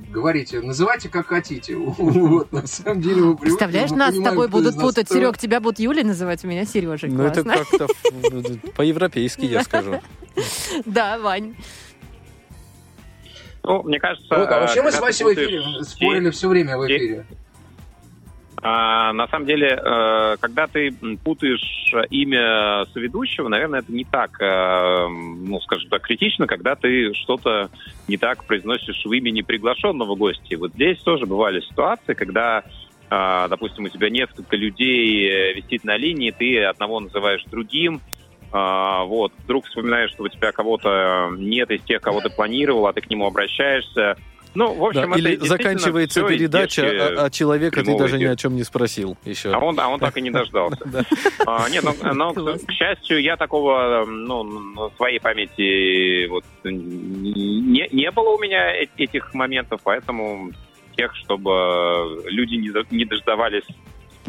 говорите, 0.09 0.61
называйте 0.61 1.09
как 1.09 1.27
хотите. 1.27 1.75
Вот, 1.99 2.51
на 2.51 2.65
самом 2.67 3.01
деле 3.01 3.21
вы 3.21 3.35
привыкли, 3.35 3.45
Представляешь, 3.45 3.91
мы 3.91 3.97
нас 3.97 4.15
с 4.15 4.21
тобой 4.21 4.47
будут 4.47 4.75
нас 4.75 4.83
путать. 4.83 5.05
кто. 5.05 5.15
Серег, 5.15 5.37
тебя 5.37 5.59
будут 5.59 5.79
Юлей 5.79 6.03
называть, 6.03 6.43
меня 6.43 6.65
Сережей. 6.65 7.09
Ну, 7.09 7.23
это 7.23 7.43
как-то 7.43 7.87
по-европейски, 8.75 9.45
я 9.45 9.63
скажу. 9.63 10.01
Да, 10.85 11.17
Вань. 11.19 11.55
Ну, 13.63 13.83
мне 13.83 13.99
кажется... 13.99 14.27
Вот, 14.29 14.49
а 14.49 14.61
вообще 14.61 14.81
мы 14.81 14.91
с 14.91 14.99
Васей 14.99 15.25
в 15.25 15.33
эфире 15.33 15.83
спорили 15.83 16.29
все 16.29 16.47
время 16.47 16.77
в 16.77 16.85
эфире. 16.85 17.25
А, 18.61 19.13
на 19.13 19.27
самом 19.27 19.45
деле, 19.45 19.69
э, 19.69 20.37
когда 20.39 20.67
ты 20.67 20.93
путаешь 21.23 21.93
имя 22.09 22.85
соведущего, 22.93 23.47
наверное, 23.47 23.79
это 23.79 23.91
не 23.91 24.03
так, 24.03 24.39
э, 24.41 25.07
ну, 25.07 25.61
скажем 25.61 25.89
так, 25.89 26.01
критично, 26.01 26.45
когда 26.45 26.75
ты 26.75 27.13
что-то 27.13 27.69
не 28.07 28.17
так 28.17 28.45
произносишь 28.45 29.05
в 29.05 29.11
имени 29.11 29.41
приглашенного 29.41 30.15
гостя. 30.15 30.57
Вот 30.57 30.73
здесь 30.73 30.99
тоже 30.99 31.25
бывали 31.25 31.61
ситуации, 31.61 32.13
когда, 32.13 32.63
э, 33.09 33.47
допустим, 33.49 33.85
у 33.85 33.89
тебя 33.89 34.09
несколько 34.09 34.57
людей 34.57 35.29
э, 35.29 35.53
висит 35.53 35.85
на 35.85 35.95
линии, 35.95 36.31
ты 36.31 36.63
одного 36.63 36.99
называешь 36.99 37.43
другим, 37.45 38.01
а, 38.51 39.03
вот, 39.03 39.31
вдруг 39.43 39.65
вспоминаешь, 39.65 40.11
что 40.11 40.23
у 40.23 40.27
тебя 40.27 40.51
кого-то 40.51 41.29
нет 41.37 41.69
из 41.69 41.81
тех, 41.83 42.01
кого 42.01 42.19
ты 42.19 42.29
планировал, 42.29 42.87
а 42.87 42.93
ты 42.93 43.01
к 43.01 43.09
нему 43.09 43.27
обращаешься. 43.27 44.17
Ну, 44.55 44.73
в 44.73 44.83
общем, 44.83 45.11
Да, 45.11 45.17
это 45.17 45.29
или 45.29 45.35
заканчивается 45.47 46.23
передача, 46.23 46.83
а, 46.83 47.25
а 47.25 47.29
человека 47.29 47.83
ты 47.83 47.97
даже 47.97 48.17
ни 48.17 48.25
о 48.25 48.35
чем 48.35 48.55
не 48.55 48.63
спросил 48.63 49.17
еще. 49.25 49.51
А 49.51 49.59
он, 49.59 49.79
а 49.79 49.87
он 49.89 49.99
так 49.99 50.17
и 50.17 50.21
не 50.21 50.31
дождался. 50.31 50.79
А, 51.45 51.69
нет, 51.69 51.83
ну, 51.83 52.13
но, 52.13 52.33
к, 52.33 52.71
счастью, 52.71 53.21
я 53.21 53.35
такого, 53.37 54.05
ну, 54.05 54.43
на 54.43 54.89
своей 54.97 55.19
памяти 55.19 56.27
вот, 56.27 56.43
не, 56.63 57.87
не 57.91 58.11
было 58.11 58.29
у 58.29 58.39
меня 58.39 58.75
э- 58.75 58.87
этих 58.97 59.33
моментов, 59.33 59.81
поэтому 59.83 60.51
тех, 60.95 61.15
чтобы 61.15 62.21
люди 62.25 62.55
не 62.91 63.05
дождавались 63.05 63.63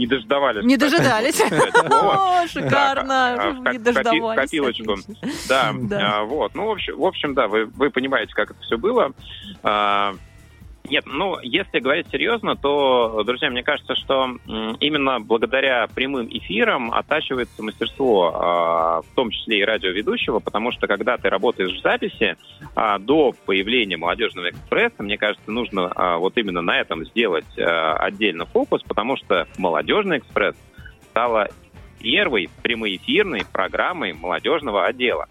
не 0.00 0.06
дождавались. 0.06 0.64
Не 0.64 0.76
дожидались. 0.76 1.40
О, 1.40 2.46
шикарно. 2.48 3.52
Не 3.52 3.60
в 3.60 3.62
ко- 3.62 3.72
в 3.78 3.82
дождавались. 3.82 4.40
копилочку. 4.40 4.96
Да, 5.48 5.72
а, 5.92 6.24
вот. 6.24 6.54
Ну, 6.54 6.66
в 6.66 6.70
общем, 6.70 6.96
в 6.96 7.04
общем, 7.04 7.34
да, 7.34 7.48
вы 7.48 7.90
понимаете, 7.90 8.32
как 8.34 8.50
это 8.52 8.60
все 8.62 8.78
было. 8.78 9.12
Нет, 10.88 11.04
ну, 11.06 11.38
если 11.42 11.78
говорить 11.78 12.08
серьезно, 12.10 12.56
то, 12.56 13.22
друзья, 13.24 13.50
мне 13.50 13.62
кажется, 13.62 13.94
что 13.94 14.36
именно 14.80 15.20
благодаря 15.20 15.86
прямым 15.86 16.26
эфирам 16.28 16.92
оттачивается 16.92 17.62
мастерство, 17.62 18.32
а, 18.34 19.02
в 19.02 19.14
том 19.14 19.30
числе 19.30 19.60
и 19.60 19.64
радиоведущего, 19.64 20.40
потому 20.40 20.72
что 20.72 20.88
когда 20.88 21.16
ты 21.16 21.28
работаешь 21.28 21.78
в 21.78 21.82
записи, 21.82 22.36
а, 22.74 22.98
до 22.98 23.34
появления 23.46 23.98
молодежного 23.98 24.50
экспресса, 24.50 25.02
мне 25.02 25.16
кажется, 25.16 25.50
нужно 25.50 25.92
а, 25.94 26.18
вот 26.18 26.36
именно 26.36 26.62
на 26.62 26.80
этом 26.80 27.04
сделать 27.06 27.58
а, 27.58 27.94
отдельно 27.96 28.46
фокус, 28.46 28.82
потому 28.82 29.16
что 29.16 29.46
молодежный 29.58 30.18
экспресс 30.18 30.56
стала 31.10 31.48
первой 32.00 32.48
прямоэфирной 32.62 33.42
программой 33.52 34.12
молодежного 34.12 34.86
отдела. 34.86 35.28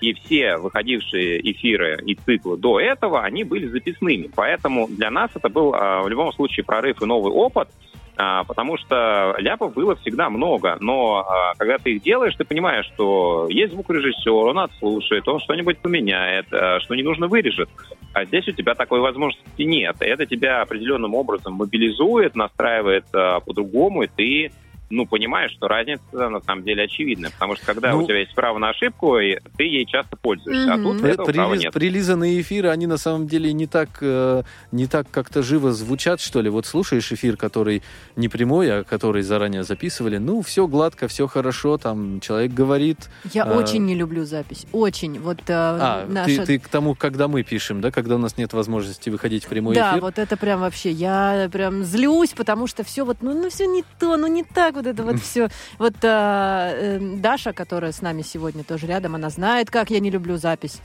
И 0.00 0.14
все 0.14 0.56
выходившие 0.56 1.40
эфиры 1.50 1.98
и 2.04 2.14
циклы 2.14 2.56
до 2.56 2.80
этого, 2.80 3.22
они 3.22 3.44
были 3.44 3.66
записными. 3.66 4.30
Поэтому 4.34 4.88
для 4.88 5.10
нас 5.10 5.30
это 5.34 5.48
был 5.48 5.74
а, 5.74 6.02
в 6.02 6.08
любом 6.08 6.32
случае 6.32 6.64
прорыв 6.64 7.02
и 7.02 7.06
новый 7.06 7.32
опыт, 7.32 7.68
а, 8.16 8.44
потому 8.44 8.78
что 8.78 9.34
ляпов 9.38 9.74
было 9.74 9.96
всегда 9.96 10.30
много. 10.30 10.78
Но 10.80 11.18
а, 11.18 11.54
когда 11.58 11.76
ты 11.76 11.94
их 11.94 12.02
делаешь, 12.02 12.34
ты 12.36 12.44
понимаешь, 12.44 12.86
что 12.86 13.46
есть 13.50 13.72
звукорежиссер, 13.72 14.30
он 14.30 14.58
отслушает, 14.58 15.28
он 15.28 15.38
что-нибудь 15.40 15.78
поменяет, 15.78 16.46
что 16.46 16.94
не 16.94 17.02
нужно 17.02 17.26
вырежет. 17.28 17.68
А 18.14 18.24
здесь 18.24 18.48
у 18.48 18.52
тебя 18.52 18.74
такой 18.74 19.00
возможности 19.00 19.62
нет. 19.62 19.96
Это 20.00 20.24
тебя 20.24 20.62
определенным 20.62 21.14
образом 21.14 21.54
мобилизует, 21.54 22.34
настраивает 22.34 23.04
по-другому, 23.12 24.02
и 24.02 24.08
ты 24.08 24.50
ну, 24.90 25.06
понимаешь, 25.06 25.52
что 25.52 25.68
разница 25.68 26.02
на 26.12 26.40
самом 26.40 26.64
деле 26.64 26.82
очевидна. 26.84 27.30
Потому 27.30 27.54
что 27.56 27.64
когда 27.64 27.92
Ну- 27.92 28.02
у 28.02 28.06
тебя 28.06 28.18
есть 28.18 28.34
право 28.34 28.58
на 28.58 28.70
ошибку, 28.70 29.18
и 29.18 29.38
ты 29.56 29.64
ей 29.64 29.86
часто 29.86 30.16
пользуешься. 30.16 30.74
А 30.74 30.76
тут 30.78 31.02
этого 31.04 31.26
права 31.30 31.54
прилиз- 31.54 31.58
нет. 31.58 31.72
Прилизанные 31.72 32.40
эфиры, 32.40 32.70
они 32.70 32.86
на 32.88 32.96
самом 32.98 33.28
деле 33.28 33.52
не 33.52 33.66
так, 33.68 33.88
э, 34.00 34.42
не 34.72 34.86
так 34.88 35.06
как-то 35.10 35.42
живо 35.42 35.72
звучат, 35.72 36.20
что 36.20 36.40
ли. 36.40 36.50
Вот 36.50 36.66
слушаешь 36.66 37.12
эфир, 37.12 37.36
который 37.36 37.82
не 38.16 38.28
прямой, 38.28 38.80
а 38.80 38.84
который 38.84 39.22
заранее 39.22 39.62
записывали, 39.62 40.18
ну, 40.18 40.42
все 40.42 40.66
гладко, 40.66 41.06
все 41.06 41.28
хорошо, 41.28 41.78
там 41.78 42.20
человек 42.20 42.52
говорит. 42.52 43.08
Я 43.32 43.46
э, 43.46 43.56
очень 43.56 43.84
не 43.84 43.94
люблю 43.94 44.24
запись. 44.24 44.66
Очень. 44.72 45.20
Вот 45.20 45.38
э, 45.48 45.52
А, 45.52 46.06
наша... 46.08 46.38
ты, 46.38 46.46
ты 46.46 46.58
к 46.58 46.66
тому, 46.68 46.96
когда 46.96 47.28
мы 47.28 47.44
пишем, 47.44 47.80
да, 47.80 47.92
когда 47.92 48.16
у 48.16 48.18
нас 48.18 48.36
нет 48.36 48.52
возможности 48.52 49.08
выходить 49.08 49.44
в 49.44 49.48
прямой 49.48 49.76
да, 49.76 49.92
эфир. 49.92 50.00
вот 50.00 50.18
это 50.18 50.36
прям 50.36 50.60
вообще, 50.60 50.90
я 50.90 51.48
прям 51.52 51.84
злюсь, 51.84 52.30
потому 52.30 52.66
что 52.66 52.82
все 52.82 53.04
вот, 53.04 53.18
ну, 53.20 53.32
ну 53.40 53.50
все 53.50 53.66
не 53.66 53.84
то, 54.00 54.16
ну 54.16 54.26
не 54.26 54.42
так 54.42 54.79
вот 54.80 54.86
это 54.86 55.02
вот 55.02 55.20
все. 55.20 55.48
Вот 55.78 55.94
э, 56.02 56.08
э, 56.08 56.98
Даша, 57.16 57.52
которая 57.52 57.92
с 57.92 58.00
нами 58.00 58.22
сегодня 58.22 58.64
тоже 58.64 58.86
рядом, 58.86 59.14
она 59.14 59.30
знает, 59.30 59.70
как 59.70 59.90
я 59.90 60.00
не 60.00 60.10
люблю 60.10 60.36
запись. 60.36 60.80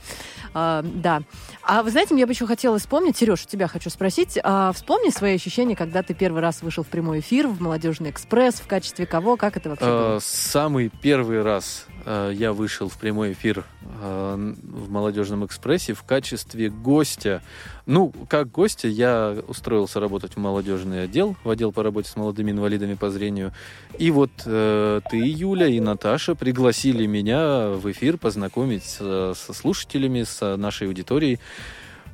А, 0.54 0.84
да. 0.84 1.22
А 1.64 1.84
вы 1.84 1.92
знаете, 1.92 2.14
мне 2.14 2.26
бы 2.26 2.32
еще 2.32 2.46
хотелось 2.46 2.84
вспомнить, 2.84 3.18
Сереж, 3.18 3.44
у 3.44 3.48
тебя 3.48 3.68
хочу 3.68 3.90
спросить, 3.90 4.38
а, 4.44 4.72
вспомни 4.74 5.10
свои 5.10 5.36
ощущения, 5.36 5.76
когда 5.76 6.04
ты 6.04 6.14
первый 6.14 6.42
раз 6.42 6.62
вышел 6.62 6.84
в 6.84 6.88
прямой 6.88 7.20
эфир 7.20 7.48
в 7.48 7.62
Молодежный 7.62 8.10
экспресс, 8.10 8.56
в 8.56 8.68
качестве 8.68 9.06
кого, 9.06 9.38
как 9.38 9.58
это 9.58 9.70
вообще 9.70 9.86
было? 9.86 10.18
Э, 10.18 10.20
Самый 10.22 10.90
первый 10.90 11.42
раз 11.42 11.86
э, 12.06 12.32
я 12.34 12.54
вышел 12.54 12.90
в 12.90 12.98
прямой 12.98 13.34
эфир 13.34 13.66
э, 14.02 14.54
в 14.64 14.90
Молодежном 14.90 15.46
экспрессе 15.46 15.94
в 15.94 16.04
качестве 16.04 16.70
гостя. 16.70 17.42
Ну, 17.86 18.12
как 18.30 18.52
гостя 18.52 18.88
я 18.88 19.38
устроился 19.48 20.00
работать 20.00 20.34
в 20.34 20.38
молодежный 20.38 21.04
отдел, 21.04 21.36
в 21.44 21.50
отдел 21.52 21.72
по 21.72 21.84
работе 21.84 22.10
с 22.10 22.16
молодыми 22.16 22.50
инвалидами 22.50 22.96
по 22.96 23.12
зрению. 23.12 23.52
И 24.00 24.10
вот 24.10 24.32
э, 24.46 25.02
ты, 25.10 25.18
Юля 25.18 25.68
и 25.68 25.80
Наташа 25.80 26.34
пригласили 26.34 27.06
меня 27.06 27.68
в 27.70 27.92
эфир 27.92 28.18
познакомить 28.18 28.86
с- 28.86 29.34
со 29.36 29.54
слушателями, 29.54 30.24
с 30.24 30.58
нашей 30.58 30.88
аудиторией. 30.88 31.40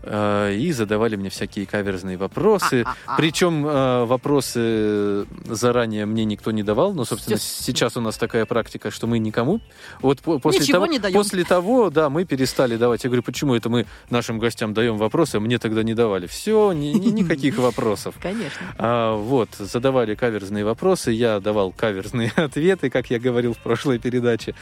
Э, 0.04 0.54
И 0.56 0.72
задавали 0.72 1.16
мне 1.16 1.30
всякие 1.30 1.66
каверзные 1.66 2.18
вопросы. 2.18 2.86
Причем 3.18 3.66
э, 3.66 4.06
вопросы 4.06 5.26
заранее 5.50 6.06
мне 6.06 6.26
никто 6.26 6.52
не 6.52 6.64
давал. 6.64 6.94
Но, 6.94 7.06
собственно, 7.06 7.38
сейчас 7.38 7.98
у 7.98 8.02
нас 8.02 8.18
такая 8.18 8.46
практика, 8.46 8.92
что 8.92 9.08
мы 9.08 9.20
никому. 9.20 9.62
Вот 10.02 10.20
по- 10.22 10.40
после 10.40 10.62
Ничего 10.62 10.80
того, 10.80 10.86
не 10.88 11.00
даем. 11.00 11.14
после 11.16 11.44
того, 11.44 11.90
да, 11.90 12.10
мы 12.10 12.26
перестали 12.26 12.76
давать. 12.78 13.04
Я 13.04 13.10
говорю, 13.10 13.24
почему 13.24 13.56
это 13.56 13.70
мы 13.70 13.86
нашим 14.10 14.40
гостям 14.40 14.74
даем 14.74 14.98
вопросы, 14.98 15.36
а 15.36 15.40
мне 15.40 15.58
тогда 15.60 15.84
не 15.84 15.94
давали? 15.94 16.28
Все, 16.28 16.72
ни- 16.72 16.94
ни- 16.94 17.12
никаких 17.12 17.58
вопросов. 17.60 18.16
Конечно. 18.22 18.62
А, 18.78 19.16
вот, 19.16 19.50
задавали 19.58 20.16
каверзные 20.16 20.66
вопросы, 20.66 21.12
я 21.12 21.40
давал 21.40 21.72
каверзные 21.72 22.32
ответы, 22.36 22.90
как 22.90 23.10
я 23.10 23.20
говорил 23.20 23.54
в 23.54 23.58
прошлой 23.58 24.00
передаче. 24.00 24.56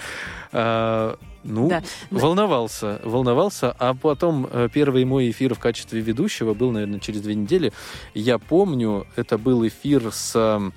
А, 0.52 1.18
ну, 1.44 1.70
Да. 1.70 1.84
волновался, 2.10 3.00
волновался, 3.04 3.76
а 3.78 3.94
потом 3.94 4.48
э, 4.52 4.70
первый 4.74 5.06
мой 5.06 5.30
эфир 5.32 5.56
в 5.56 5.60
качестве 5.60 6.02
ведущего 6.02 6.54
был, 6.54 6.72
наверное, 6.72 7.00
через 7.00 7.22
две 7.22 7.36
недели. 7.36 7.72
Я 8.14 8.38
помню, 8.40 9.08
это 9.16 9.38
был 9.38 9.68
эфир 9.68 10.12
с 10.12 10.72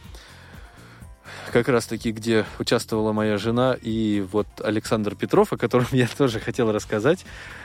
как 1.53 1.69
раз-таки, 1.69 2.13
где 2.13 2.45
участвовала 2.59 3.13
моя 3.13 3.37
жена 3.39 3.77
и 3.81 4.27
вот 4.33 4.47
Александр 4.63 5.15
Петров, 5.15 5.53
о 5.53 5.57
котором 5.57 5.87
я 5.93 6.09
тоже 6.09 6.41
хотел 6.41 6.73
рассказать. 6.73 7.25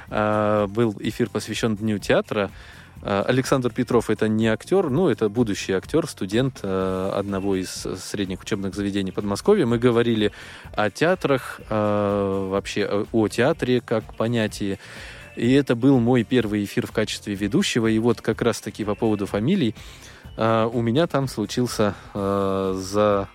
А, 0.10 0.68
Был 0.68 0.96
эфир 1.00 1.30
посвящен 1.30 1.76
Дню 1.76 1.98
театра. 1.98 2.52
А, 3.04 3.24
Александр 3.28 3.72
Петров 3.72 4.10
это 4.10 4.28
не 4.28 4.48
актер, 4.48 4.90
ну, 4.90 5.10
это 5.10 5.30
будущий 5.30 5.74
актер, 5.74 6.08
студент 6.08 6.60
э, 6.64 7.12
одного 7.14 7.56
из 7.56 7.70
средних 7.70 8.42
учебных 8.42 8.76
заведений 8.76 9.12
Подмосковья. 9.12 9.66
Мы 9.66 9.78
говорили 9.78 10.32
о 10.74 10.90
театрах, 10.90 11.62
э, 11.70 12.48
вообще 12.50 13.06
о, 13.12 13.28
театре 13.28 13.82
как 13.82 14.16
понятии. 14.16 14.80
И 15.36 15.52
это 15.54 15.76
был 15.76 16.00
мой 16.00 16.24
первый 16.24 16.64
эфир 16.64 16.88
в 16.88 16.92
качестве 16.92 17.36
ведущего. 17.36 17.88
И 17.88 18.00
вот 18.00 18.22
как 18.22 18.42
раз-таки 18.42 18.84
по 18.84 18.96
поводу 18.96 19.28
фамилий 19.28 19.76
э, 20.36 20.70
у 20.72 20.82
меня 20.82 21.08
там 21.08 21.28
случился 21.28 21.94
э, 22.14 22.74
за... 22.78 23.30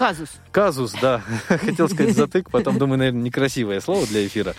Казус. 0.00 0.30
Казус, 0.50 0.92
да. 1.02 1.20
Хотел 1.48 1.86
сказать 1.90 2.16
затык, 2.16 2.50
потом 2.50 2.78
думаю, 2.78 2.98
наверное, 2.98 3.20
некрасивое 3.22 3.80
слово 3.80 4.06
для 4.06 4.26
эфира. 4.26 4.54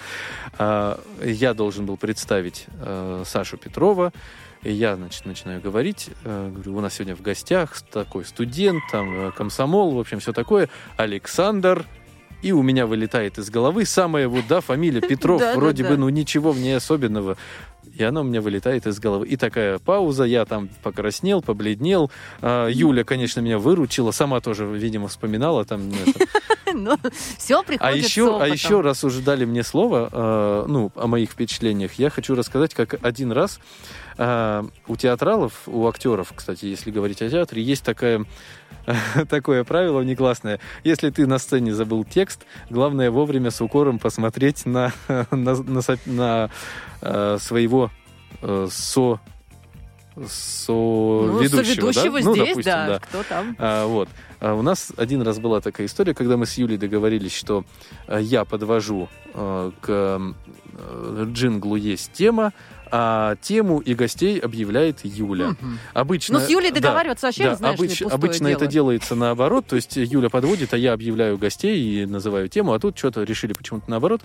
А, 0.60 1.00
Я 1.24 1.56
должен 1.56 1.88
был 1.88 1.98
представить 1.98 2.68
э, 2.80 3.24
Сашу 3.26 3.58
Петрова. 3.58 4.14
И 4.62 4.72
я, 4.72 4.96
значит, 4.96 5.26
начинаю 5.26 5.60
говорить. 5.60 6.12
э, 6.24 6.52
Говорю, 6.54 6.78
у 6.78 6.82
нас 6.82 6.94
сегодня 6.94 7.16
в 7.16 7.22
гостях 7.24 7.82
такой 7.92 8.24
студент, 8.26 8.84
там, 8.92 9.30
э, 9.30 9.32
комсомол, 9.32 9.96
в 9.96 10.00
общем, 10.00 10.20
все 10.20 10.32
такое. 10.32 10.70
Александр. 10.98 11.86
И 12.44 12.52
у 12.52 12.62
меня 12.62 12.86
вылетает 12.88 13.38
из 13.40 13.50
головы 13.50 13.86
самая 13.86 14.28
вот, 14.28 14.46
да, 14.48 14.62
фамилия 14.62 15.02
Петров. 15.02 15.40
Да, 15.42 15.56
Вроде 15.56 15.82
да. 15.84 15.90
бы, 15.90 15.98
ну, 15.98 16.10
ничего 16.10 16.52
в 16.52 16.60
ней 16.60 16.78
особенного. 16.78 17.38
И 17.96 18.04
она 18.04 18.22
у 18.22 18.24
меня 18.24 18.42
вылетает 18.42 18.88
из 18.88 19.00
головы. 19.00 19.28
И 19.28 19.38
такая 19.38 19.80
пауза, 19.80 20.24
я 20.24 20.46
там 20.46 20.70
покраснел, 20.84 21.42
побледнел. 21.42 22.12
А, 22.42 22.68
Юля, 22.68 23.04
конечно, 23.04 23.40
меня 23.42 23.58
выручила, 23.58 24.12
сама 24.12 24.40
тоже, 24.40 24.66
видимо, 24.66 25.08
вспоминала 25.08 25.66
там 25.66 25.92
это, 26.06 26.26
Но 26.74 26.98
все 27.38 27.64
приходит 27.64 27.82
А 27.82 27.92
еще, 27.98 28.42
а 28.42 28.48
еще, 28.48 28.82
раз 28.82 29.04
уже 29.04 29.22
дали 29.22 29.46
мне 29.46 29.64
слово, 29.64 30.10
э, 30.12 30.66
ну, 30.68 30.92
о 30.96 31.08
моих 31.08 31.32
впечатлениях, 31.32 31.94
я 31.94 32.10
хочу 32.10 32.36
рассказать, 32.36 32.74
как 32.74 32.96
один 33.04 33.32
раз 33.32 33.60
э, 34.22 34.64
у 34.88 34.96
театралов, 34.96 35.64
у 35.68 35.88
актеров, 35.88 36.32
кстати, 36.36 36.66
если 36.66 36.92
говорить 36.92 37.22
о 37.22 37.30
театре, 37.30 37.64
есть 37.64 37.84
такая, 37.84 38.26
такое 39.30 39.64
правило 39.64 40.00
внеклассное. 40.00 40.60
Если 40.84 41.10
ты 41.10 41.26
на 41.26 41.40
сцене 41.40 41.74
забыл 41.74 42.04
текст, 42.04 42.46
главное 42.70 43.10
вовремя 43.10 43.50
с 43.50 43.62
укором 43.62 43.98
посмотреть 43.98 44.66
на, 44.66 44.94
на, 45.08 45.56
на 45.56 45.82
со- 45.82 45.98
на, 46.06 46.50
э, 47.02 47.38
своего 47.40 47.90
э, 48.42 48.68
со 48.70 49.20
со 50.28 50.74
Ну, 50.74 51.40
ведущего, 51.40 51.92
соведущего 51.92 52.20
да? 52.20 52.26
Ну, 52.26 52.34
здесь, 52.34 52.48
допустим, 52.50 52.64
да, 52.64 52.88
да. 52.88 53.00
кто 53.00 53.24
там? 53.24 53.56
А, 53.58 53.86
вот. 53.86 54.10
А 54.42 54.54
у 54.56 54.62
нас 54.62 54.92
один 54.98 55.22
раз 55.22 55.40
была 55.40 55.62
такая 55.62 55.88
история, 55.88 56.14
когда 56.14 56.36
мы 56.36 56.46
с 56.46 56.58
Юлей 56.58 56.78
договорились, 56.78 57.34
что 57.34 57.64
а, 58.08 58.20
я 58.20 58.44
подвожу 58.44 59.08
а, 59.34 59.72
к 59.80 59.90
э, 60.74 61.26
джинглу 61.32 61.78
есть 61.78 62.12
тема, 62.12 62.52
а 62.92 63.36
тему 63.42 63.80
и 63.80 63.94
гостей 63.96 64.38
объявляет 64.40 65.00
Юля. 65.04 65.50
Мгм. 65.60 65.80
Обычно, 65.94 66.40
Ну, 66.40 66.46
с 66.46 66.50
Юлей 66.50 66.72
да, 66.72 66.82
договариваться 66.82 67.28
вообще, 67.28 67.44
да, 67.46 67.56
знаешь 67.56 67.80
обыч- 67.80 67.88
пустое 67.90 68.12
обычно 68.12 68.48
это 68.48 68.60
дело. 68.60 68.72
делается 68.72 69.16
наоборот, 69.16 69.66
то 69.68 69.76
есть 69.78 69.96
Юля 69.96 70.30
подводит, 70.30 70.74
а 70.74 70.78
я 70.78 70.94
объявляю 70.94 71.38
гостей 71.38 71.80
и 72.04 72.06
называю 72.06 72.50
тему, 72.50 72.74
а 72.74 72.80
тут 72.80 72.98
что-то 72.98 73.24
решили 73.24 73.54
почему-то 73.54 73.90
наоборот. 73.90 74.22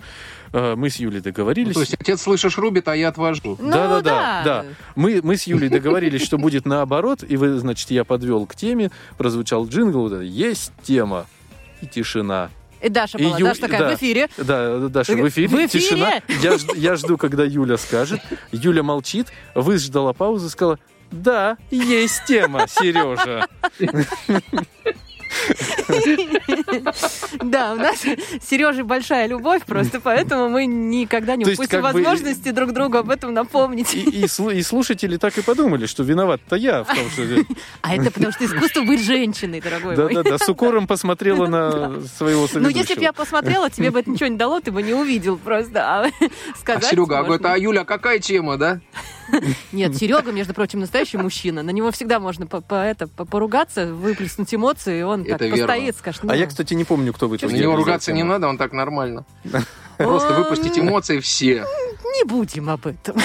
А, 0.53 0.75
Мы 0.75 0.89
с 0.89 0.97
Юлей 0.97 1.19
Ну, 1.19 1.23
договорились. 1.23 1.73
то 1.75 1.79
есть 1.81 1.93
отец, 1.93 2.21
слышишь, 2.21 2.57
рубит, 2.57 2.87
а 2.87 2.95
я 2.95 3.07
отвожу. 3.09 3.57
Ну, 3.59 3.71
да, 3.71 3.87
да, 3.87 4.01
да. 4.01 4.01
да, 4.01 4.43
да. 4.43 4.65
Мы, 4.95 5.21
мы 5.23 5.37
с 5.37 5.43
Юлей 5.47 5.69
договорились, 5.69 6.21
что 6.23 6.37
будет 6.37 6.65
наоборот, 6.65 7.23
и 7.27 7.37
вы, 7.37 7.57
значит, 7.59 7.89
я 7.91 8.03
подвел 8.03 8.45
к 8.45 8.55
теме, 8.55 8.91
прозвучал 9.17 9.65
джингл, 9.67 10.01
вот 10.01 10.11
это, 10.13 10.21
есть 10.23 10.71
тема 10.83 11.25
и 11.81 11.85
тишина. 11.87 12.49
И 12.87 12.89
Даша 12.89 13.17
И 13.17 13.23
была, 13.25 13.37
Ю- 13.37 13.45
Даша 13.47 13.59
такая 13.61 13.79
да. 13.81 13.89
в 13.89 13.95
эфире. 13.95 14.29
Да, 14.37 14.87
Даша, 14.87 15.11
в 15.13 15.27
эфире, 15.27 15.47
В 15.49 15.53
эфире? 15.53 15.67
тишина. 15.67 16.13
Я, 16.41 16.55
я 16.75 16.95
жду, 16.95 17.17
когда 17.17 17.43
Юля 17.43 17.77
скажет. 17.77 18.21
Юля 18.53 18.81
молчит, 18.81 19.27
выждала 19.55 20.13
паузу, 20.13 20.49
сказала, 20.49 20.79
да, 21.11 21.57
есть 21.69 22.23
тема, 22.25 22.65
Сережа. 22.69 23.47
Да, 27.41 27.73
у 27.73 27.75
нас 27.77 27.99
с 27.99 28.49
Сережей 28.49 28.83
большая 28.83 29.27
любовь, 29.27 29.63
просто 29.65 29.99
поэтому 29.99 30.49
мы 30.49 30.65
никогда 30.65 31.35
не 31.35 31.45
упустим 31.45 31.81
возможности 31.81 32.51
друг 32.51 32.73
другу 32.73 32.97
об 32.97 33.09
этом 33.09 33.33
напомнить. 33.33 33.93
И, 33.95 34.01
и 34.01 34.23
слу- 34.25 34.53
и 34.53 34.61
слушатели 34.61 35.17
так 35.17 35.37
и 35.37 35.41
подумали, 35.41 35.85
что 35.85 36.03
виноват-то 36.03 36.55
я 36.55 36.83
в 36.83 36.87
том, 36.87 37.09
что... 37.11 37.23
А 37.81 37.95
это 37.95 38.11
потому 38.11 38.31
что 38.31 38.45
искусство 38.45 38.83
быть 38.83 39.03
женщиной, 39.03 39.61
дорогой 39.61 39.95
мой. 39.95 40.13
Да-да-да, 40.13 40.37
с 40.37 40.49
укором 40.49 40.87
посмотрела 40.87 41.47
на 41.47 42.01
своего 42.07 42.47
Ну, 42.53 42.69
если 42.69 42.95
бы 42.95 43.01
я 43.01 43.13
посмотрела, 43.13 43.69
тебе 43.69 43.91
бы 43.91 43.99
это 43.99 44.09
ничего 44.09 44.27
не 44.27 44.37
дало, 44.37 44.59
ты 44.59 44.71
бы 44.71 44.83
не 44.83 44.93
увидел 44.93 45.37
просто. 45.37 45.83
А 45.83 46.07
А 46.65 46.81
Серега, 46.81 47.19
а 47.19 47.23
говорит, 47.23 47.45
а 47.45 47.57
Юля, 47.57 47.85
какая 47.85 48.19
тема, 48.19 48.57
да? 48.57 48.79
Нет, 49.71 49.95
Серега, 49.95 50.31
между 50.31 50.53
прочим, 50.53 50.79
настоящий 50.79 51.17
мужчина. 51.17 51.63
На 51.63 51.71
него 51.71 51.91
всегда 51.91 52.19
можно 52.19 52.47
по, 52.47 52.61
по- 52.61 52.75
это, 52.75 53.07
по- 53.07 53.25
поругаться, 53.25 53.93
выплеснуть 53.93 54.53
эмоции, 54.53 54.99
и 54.99 55.03
он 55.03 55.21
Это 55.21 55.31
так 55.31 55.41
верно. 55.41 55.57
постоит, 55.57 55.97
скажет, 55.97 56.23
ну, 56.23 56.31
А 56.31 56.35
я, 56.35 56.47
кстати, 56.47 56.73
не 56.73 56.83
помню, 56.83 57.13
кто 57.13 57.27
в 57.27 57.31
На 57.31 57.47
него 57.47 57.75
ругаться 57.75 58.13
не 58.13 58.23
надо, 58.23 58.47
он 58.47 58.57
так 58.57 58.73
нормально. 58.73 59.25
Просто 59.97 60.33
выпустить 60.33 60.77
эмоции 60.77 61.19
все. 61.19 61.65
не 62.17 62.23
будем 62.23 62.69
об 62.69 62.85
этом. 62.87 63.15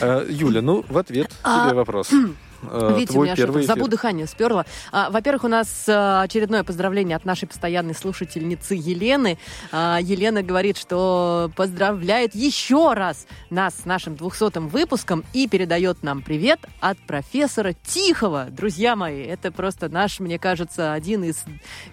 А, 0.00 0.24
Юля, 0.28 0.62
ну, 0.62 0.84
в 0.88 0.98
ответ 0.98 1.30
А, 1.42 1.66
тебе 1.66 1.76
вопрос. 1.76 2.10
А, 2.70 2.92
Видите, 2.92 3.12
у 3.12 3.14
Твой 3.14 3.26
меня 3.26 3.36
что-то, 3.36 3.52
первый 3.52 3.66
забу 3.66 3.80
эфир. 3.82 3.90
дыхание 3.90 4.26
сперла. 4.26 4.66
А, 4.92 5.10
во-первых, 5.10 5.44
у 5.44 5.48
нас 5.48 5.84
а, 5.88 6.22
очередное 6.22 6.64
поздравление 6.64 7.16
от 7.16 7.24
нашей 7.24 7.46
постоянной 7.48 7.94
слушательницы 7.94 8.74
Елены. 8.74 9.38
А, 9.72 9.98
Елена 10.00 10.42
говорит, 10.42 10.76
что 10.76 11.50
поздравляет 11.56 12.34
еще 12.34 12.92
раз 12.92 13.26
нас 13.50 13.74
с 13.82 13.84
нашим 13.84 14.14
200-м 14.14 14.68
выпуском 14.68 15.24
и 15.32 15.48
передает 15.48 16.02
нам 16.02 16.22
привет 16.22 16.60
от 16.80 16.98
профессора 16.98 17.74
Тихого. 17.86 18.46
Друзья 18.50 18.96
мои, 18.96 19.22
это 19.22 19.52
просто 19.52 19.88
наш, 19.88 20.20
мне 20.20 20.38
кажется, 20.38 20.92
один 20.92 21.24
из 21.24 21.44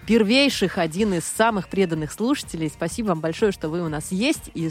первейших, 0.06 0.78
один 0.78 1.14
из 1.14 1.24
самых 1.24 1.68
преданных 1.68 2.12
слушателей. 2.12 2.68
Спасибо 2.68 3.08
вам 3.08 3.20
большое, 3.20 3.52
что 3.52 3.68
вы 3.68 3.82
у 3.82 3.88
нас 3.88 4.10
есть. 4.10 4.50
И 4.54 4.70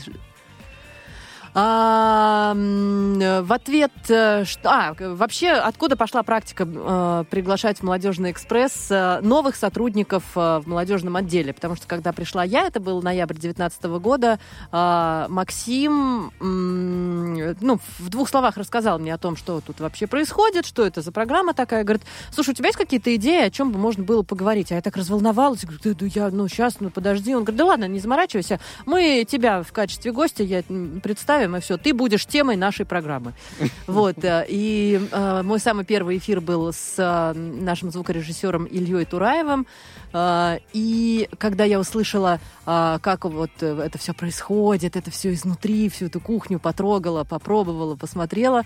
а, 1.53 2.53
в 2.55 3.53
ответ, 3.53 3.91
э, 4.07 4.45
что, 4.45 4.69
а, 4.69 4.95
вообще, 4.97 5.49
откуда 5.49 5.97
пошла 5.97 6.23
практика 6.23 6.65
э, 6.65 7.25
приглашать 7.29 7.79
в 7.79 7.83
Молодежный 7.83 8.31
экспресс 8.31 8.87
э, 8.89 9.19
новых 9.21 9.55
сотрудников 9.57 10.23
э, 10.35 10.59
в 10.59 10.67
молодежном 10.67 11.17
отделе? 11.17 11.53
Потому 11.53 11.75
что 11.75 11.87
когда 11.87 12.13
пришла 12.13 12.43
я, 12.43 12.67
это 12.67 12.79
был 12.79 13.01
ноябрь 13.01 13.33
2019 13.33 13.83
года, 13.99 14.39
э, 14.71 15.25
Максим, 15.27 16.31
ну, 16.39 17.79
в 17.99 18.09
двух 18.09 18.29
словах 18.29 18.55
рассказал 18.57 18.99
мне 18.99 19.13
о 19.13 19.17
том, 19.17 19.35
что 19.35 19.59
тут 19.59 19.81
вообще 19.81 20.07
происходит, 20.07 20.65
что 20.65 20.85
это 20.85 21.01
за 21.01 21.11
программа 21.11 21.53
такая. 21.53 21.83
Говорит, 21.83 22.03
слушай, 22.31 22.51
у 22.51 22.53
тебя 22.53 22.67
есть 22.67 22.77
какие-то 22.77 23.13
идеи, 23.15 23.43
о 23.43 23.51
чем 23.51 23.71
бы 23.71 23.79
можно 23.79 24.03
было 24.03 24.23
поговорить? 24.23 24.71
А 24.71 24.75
я 24.75 24.81
так 24.81 24.95
разволновалась, 24.95 25.65
говорю, 25.65 25.79
да, 25.83 25.93
да 25.93 26.05
я, 26.05 26.29
ну, 26.29 26.47
сейчас, 26.47 26.79
ну, 26.79 26.89
подожди. 26.89 27.35
Он 27.35 27.43
говорит, 27.43 27.57
да 27.57 27.65
ладно, 27.65 27.85
не 27.85 27.99
заморачивайся, 27.99 28.59
мы 28.85 29.25
тебя 29.27 29.63
в 29.63 29.73
качестве 29.73 30.11
гостя 30.11 30.43
я 30.43 30.63
м, 30.69 31.01
представим, 31.41 31.55
и 31.55 31.59
все, 31.59 31.77
ты 31.77 31.93
будешь 31.93 32.25
темой 32.25 32.55
нашей 32.55 32.85
программы. 32.85 33.33
Вот, 33.87 34.23
э, 34.23 34.45
и 34.47 34.99
э, 35.11 35.41
мой 35.43 35.59
самый 35.59 35.85
первый 35.85 36.17
эфир 36.17 36.41
был 36.41 36.71
с 36.71 36.95
э, 36.97 37.33
нашим 37.33 37.91
звукорежиссером 37.91 38.65
Ильей 38.65 39.05
Тураевым, 39.05 39.65
Э, 40.13 40.59
и 40.73 41.29
когда 41.37 41.63
я 41.63 41.79
услышала, 41.79 42.39
э, 42.65 42.99
как 43.01 43.25
вот 43.25 43.51
это 43.61 43.97
все 43.97 44.13
происходит, 44.13 44.95
это 44.95 45.11
все 45.11 45.33
изнутри, 45.33 45.89
всю 45.89 46.05
эту 46.05 46.19
кухню 46.19 46.59
потрогала, 46.59 47.23
попробовала, 47.23 47.95
посмотрела, 47.95 48.63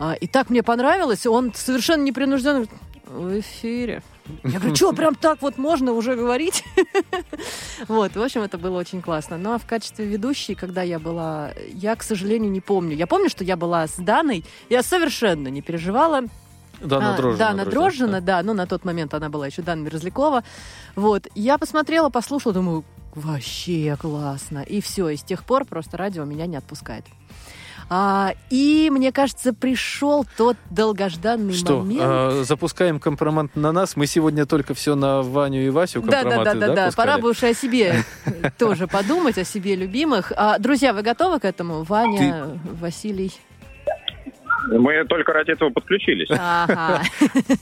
э, 0.00 0.14
и 0.20 0.26
так 0.26 0.50
мне 0.50 0.62
понравилось, 0.62 1.26
он 1.26 1.52
совершенно 1.54 2.02
непринужденно 2.02 2.66
в 3.06 3.40
эфире. 3.40 4.02
Я 4.44 4.58
говорю, 4.58 4.74
что, 4.74 4.92
прям 4.92 5.14
так 5.14 5.42
вот 5.42 5.58
можно 5.58 5.92
уже 5.92 6.16
говорить? 6.16 6.64
Вот, 7.88 8.16
в 8.16 8.22
общем, 8.22 8.42
это 8.42 8.58
было 8.58 8.78
очень 8.78 9.02
классно. 9.02 9.36
Ну, 9.36 9.52
а 9.52 9.58
в 9.58 9.66
качестве 9.66 10.06
ведущей, 10.06 10.54
когда 10.54 10.82
я 10.82 10.98
была, 10.98 11.50
я, 11.68 11.94
к 11.94 12.02
сожалению, 12.02 12.50
не 12.50 12.60
помню. 12.60 12.96
Я 12.96 13.06
помню, 13.06 13.28
что 13.28 13.44
я 13.44 13.56
была 13.56 13.86
с 13.86 13.96
Даной, 13.96 14.44
я 14.70 14.82
совершенно 14.82 15.48
не 15.48 15.60
переживала. 15.62 16.22
Дана 16.80 17.14
А, 17.14 17.16
Дрожжина, 17.16 17.38
Дана 17.38 17.64
друзья, 17.64 17.80
Дрожжина, 17.80 18.20
да. 18.20 18.42
Ну, 18.42 18.54
на 18.54 18.66
тот 18.66 18.84
момент 18.84 19.14
она 19.14 19.28
была 19.28 19.46
еще 19.46 19.62
Дана 19.62 19.82
Мерзлякова. 19.82 20.42
Вот. 20.94 21.28
Я 21.34 21.58
посмотрела, 21.58 22.08
послушала, 22.08 22.54
думаю, 22.54 22.84
вообще 23.14 23.96
классно. 24.00 24.60
И 24.60 24.80
все, 24.80 25.08
и 25.10 25.16
с 25.16 25.22
тех 25.22 25.44
пор 25.44 25.64
просто 25.64 25.96
радио 25.96 26.24
меня 26.24 26.46
не 26.46 26.56
отпускает. 26.56 27.04
А, 27.88 28.32
и, 28.50 28.90
мне 28.90 29.12
кажется, 29.12 29.52
пришел 29.52 30.26
тот 30.36 30.56
долгожданный 30.70 31.54
Что, 31.54 31.78
момент. 31.78 32.00
а, 32.02 32.42
запускаем 32.44 32.98
компромат 32.98 33.54
на 33.54 33.70
нас? 33.70 33.94
Мы 33.94 34.06
сегодня 34.06 34.44
только 34.44 34.74
все 34.74 34.96
на 34.96 35.22
Ваню 35.22 35.64
и 35.64 35.70
Васю 35.70 36.02
Да, 36.02 36.24
да, 36.24 36.42
да, 36.42 36.54
да, 36.54 36.74
да. 36.74 36.86
пускали? 36.86 37.06
Пора 37.06 37.18
бы 37.18 37.30
уж 37.30 37.42
и 37.42 37.46
о 37.46 37.54
себе 37.54 38.04
тоже 38.58 38.88
подумать, 38.88 39.38
о 39.38 39.44
себе 39.44 39.76
любимых. 39.76 40.32
А, 40.36 40.58
друзья, 40.58 40.92
вы 40.92 41.02
готовы 41.02 41.38
к 41.38 41.44
этому? 41.44 41.84
Ваня, 41.84 42.58
Василий. 42.80 43.32
Мы 44.68 45.04
только 45.04 45.32
ради 45.32 45.52
этого 45.52 45.70
подключились. 45.70 46.28
Ага. 46.30 47.02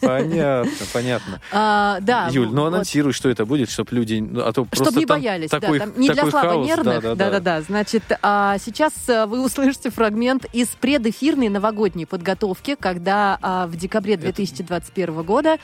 Понятно, 0.00 0.86
понятно. 0.92 1.40
А, 1.52 1.98
да. 2.00 2.28
Юль, 2.30 2.48
ну 2.48 2.62
вот. 2.62 2.68
анонсируй, 2.68 3.12
что 3.12 3.28
это 3.28 3.44
будет, 3.44 3.70
чтобы 3.70 3.90
люди... 3.92 4.20
ну, 4.20 4.40
А 4.40 4.52
то 4.52 4.64
просто 4.64 4.86
Чтобы 4.86 5.00
не 5.00 5.06
боялись, 5.06 5.50
такой, 5.50 5.78
да, 5.78 5.86
там 5.86 6.00
не 6.00 6.08
для 6.10 6.30
слабонервных. 6.30 7.02
да-да-да. 7.16 7.62
Значит, 7.62 8.04
а, 8.22 8.58
сейчас 8.58 8.92
а, 9.08 9.26
вы 9.26 9.44
услышите 9.44 9.90
фрагмент 9.90 10.46
из 10.52 10.68
предэфирной 10.68 11.48
новогодней 11.48 12.06
подготовки, 12.06 12.76
когда 12.78 13.38
а, 13.42 13.66
в 13.66 13.76
декабре 13.76 14.16
2021 14.16 15.22
года 15.22 15.58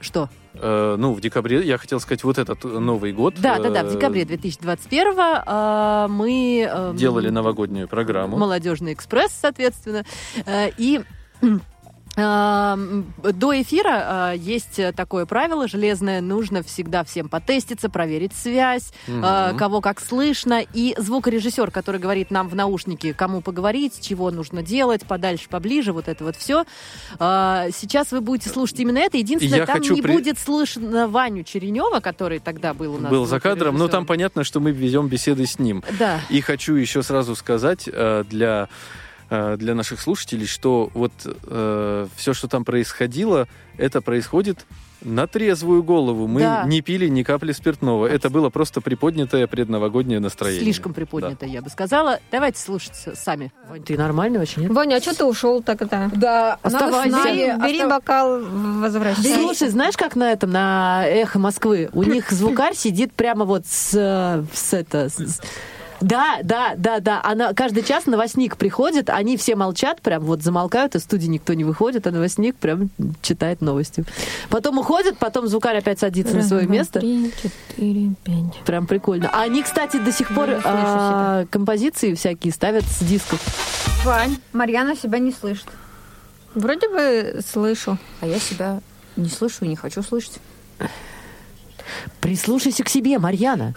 что? 0.00 0.28
Э, 0.54 0.96
ну, 0.98 1.12
в 1.12 1.20
декабре, 1.20 1.64
я 1.64 1.78
хотел 1.78 2.00
сказать, 2.00 2.22
вот 2.24 2.38
этот 2.38 2.64
Новый 2.64 3.12
год. 3.12 3.34
Да, 3.38 3.58
да, 3.58 3.70
да, 3.70 3.84
в 3.84 3.88
э, 3.88 3.92
декабре 3.94 4.24
2021 4.24 5.14
а, 5.18 6.08
мы 6.08 6.62
эм, 6.62 6.96
Делали 6.96 7.30
новогоднюю 7.30 7.88
программу. 7.88 8.36
Молодежный 8.36 8.92
экспресс, 8.92 9.32
соответственно. 9.32 10.04
Э, 10.46 10.70
И 10.76 11.00
до 12.16 13.62
эфира 13.62 14.02
а, 14.04 14.32
есть 14.32 14.80
такое 14.94 15.26
правило 15.26 15.66
железное, 15.66 16.20
нужно 16.20 16.62
всегда 16.62 17.04
всем 17.04 17.28
потеститься, 17.28 17.88
проверить 17.88 18.32
связь, 18.34 18.92
а, 19.08 19.54
кого 19.54 19.80
как 19.80 20.00
слышно, 20.00 20.62
и 20.72 20.94
звукорежиссер, 20.96 21.70
который 21.70 22.00
говорит 22.00 22.30
нам 22.30 22.48
в 22.48 22.54
наушнике, 22.54 23.14
кому 23.14 23.40
поговорить, 23.40 24.00
чего 24.00 24.30
нужно 24.30 24.62
делать, 24.62 25.04
подальше, 25.06 25.48
поближе, 25.48 25.92
вот 25.92 26.08
это 26.08 26.24
вот 26.24 26.36
все. 26.36 26.64
Сейчас 27.18 28.12
вы 28.12 28.20
будете 28.20 28.50
слушать 28.50 28.78
именно 28.80 28.98
это. 28.98 29.16
Единственное, 29.16 29.58
Я 29.58 29.66
там 29.66 29.80
не 29.80 30.00
при- 30.02 30.12
будет 30.12 30.38
слышно 30.38 31.08
Ваню 31.08 31.44
Черенева, 31.44 32.00
который 32.00 32.38
тогда 32.38 32.74
был 32.74 32.94
у 32.94 32.98
нас. 32.98 33.10
Был 33.10 33.26
за 33.26 33.40
кадром, 33.40 33.76
но 33.76 33.88
там 33.88 34.06
понятно, 34.06 34.44
что 34.44 34.60
мы 34.60 34.70
ведем 34.70 35.08
беседы 35.08 35.46
с 35.46 35.58
ним. 35.58 35.82
Да. 35.98 36.20
И 36.30 36.40
хочу 36.40 36.74
еще 36.74 37.02
сразу 37.02 37.34
сказать 37.34 37.88
э, 37.90 38.24
для, 38.28 38.68
для 39.58 39.74
наших 39.74 40.00
слушателей, 40.00 40.46
что 40.46 40.90
вот 40.94 41.12
все, 42.16 42.32
что 42.34 42.48
там 42.48 42.64
происходило, 42.64 43.46
это 43.78 44.00
происходит 44.00 44.64
На 45.06 45.26
трезвую 45.26 45.82
голову 45.82 46.26
мы 46.26 46.40
Да. 46.40 46.64
не 46.64 46.80
пили 46.80 47.08
ни 47.08 47.22
капли 47.24 47.52
спиртного. 47.52 48.06
Это 48.06 48.30
было 48.30 48.48
просто 48.48 48.80
приподнятое 48.80 49.46
предновогоднее 49.46 50.18
настроение. 50.18 50.62
Слишком 50.62 50.94
приподнято, 50.94 51.44
я 51.44 51.60
бы 51.60 51.68
сказала. 51.68 52.20
Давайте 52.32 52.58
слушать 52.58 52.94
сами. 53.14 53.52
Вань, 53.68 53.82
ты 53.82 53.98
нормальный 53.98 54.40
очень, 54.40 54.62
нет? 54.62 54.70
Ваня, 54.72 54.96
а 54.96 55.00
что 55.02 55.14
ты 55.14 55.24
ушел 55.26 55.62
тогда? 55.62 56.10
Да, 56.14 56.58
Оставайся. 56.62 57.18
Бери, 57.22 57.52
бери 57.62 57.84
бокал, 57.86 58.40
возвращайся. 58.80 59.34
Слушай, 59.34 59.68
знаешь, 59.68 59.94
как 59.96 60.16
на 60.16 60.32
этом, 60.32 60.50
на 60.52 61.04
эхо 61.06 61.38
Москвы? 61.38 61.90
У 61.92 62.02
них 62.02 62.30
звукарь 62.30 62.74
сидит 62.74 63.12
прямо 63.12 63.44
вот 63.44 63.66
с, 63.66 63.90
э, 63.94 64.42
с 64.54 64.72
это... 64.72 65.10
с- 65.10 65.16
с- 65.18 65.40
Да, 66.04 66.40
да, 66.42 66.74
да, 66.76 67.00
да. 67.00 67.20
Она 67.24 67.54
каждый 67.54 67.82
час 67.82 68.04
новостник 68.04 68.58
приходит, 68.58 69.08
они 69.08 69.38
все 69.38 69.56
молчат, 69.56 70.02
прям 70.02 70.22
вот 70.24 70.42
замолкают, 70.42 70.94
из 70.94 71.02
студии 71.02 71.26
никто 71.28 71.54
не 71.54 71.64
выходит, 71.64 72.06
а 72.06 72.10
новостник 72.10 72.56
прям 72.56 72.90
читает 73.22 73.62
новости. 73.62 74.04
Потом 74.50 74.78
уходит, 74.78 75.16
потом 75.16 75.46
звукарь 75.46 75.78
опять 75.78 75.98
садится 75.98 76.34
на 76.34 76.40
Раз, 76.40 76.48
свое 76.48 76.66
два, 76.66 76.74
место. 76.74 77.00
Три, 77.00 77.32
четыре, 77.42 78.10
пять. 78.22 78.64
Прям 78.66 78.86
прикольно. 78.86 79.30
А 79.32 79.42
они, 79.42 79.62
кстати, 79.62 79.96
до 79.96 80.12
сих 80.12 80.28
пор 80.34 80.60
а, 80.62 81.46
композиции 81.50 82.12
всякие 82.12 82.52
ставят 82.52 82.84
с 82.84 83.00
дисков. 83.02 83.40
Вань, 84.04 84.36
Марьяна 84.52 84.96
себя 84.96 85.18
не 85.18 85.32
слышит. 85.32 85.66
Вроде 86.54 86.86
бы 86.90 87.40
слышу. 87.50 87.96
А 88.20 88.26
я 88.26 88.38
себя 88.38 88.80
не 89.16 89.30
слышу 89.30 89.64
и 89.64 89.68
не 89.68 89.76
хочу 89.76 90.02
слышать. 90.02 90.38
Прислушайся 92.20 92.82
к 92.84 92.88
себе, 92.88 93.18
Марьяна. 93.18 93.74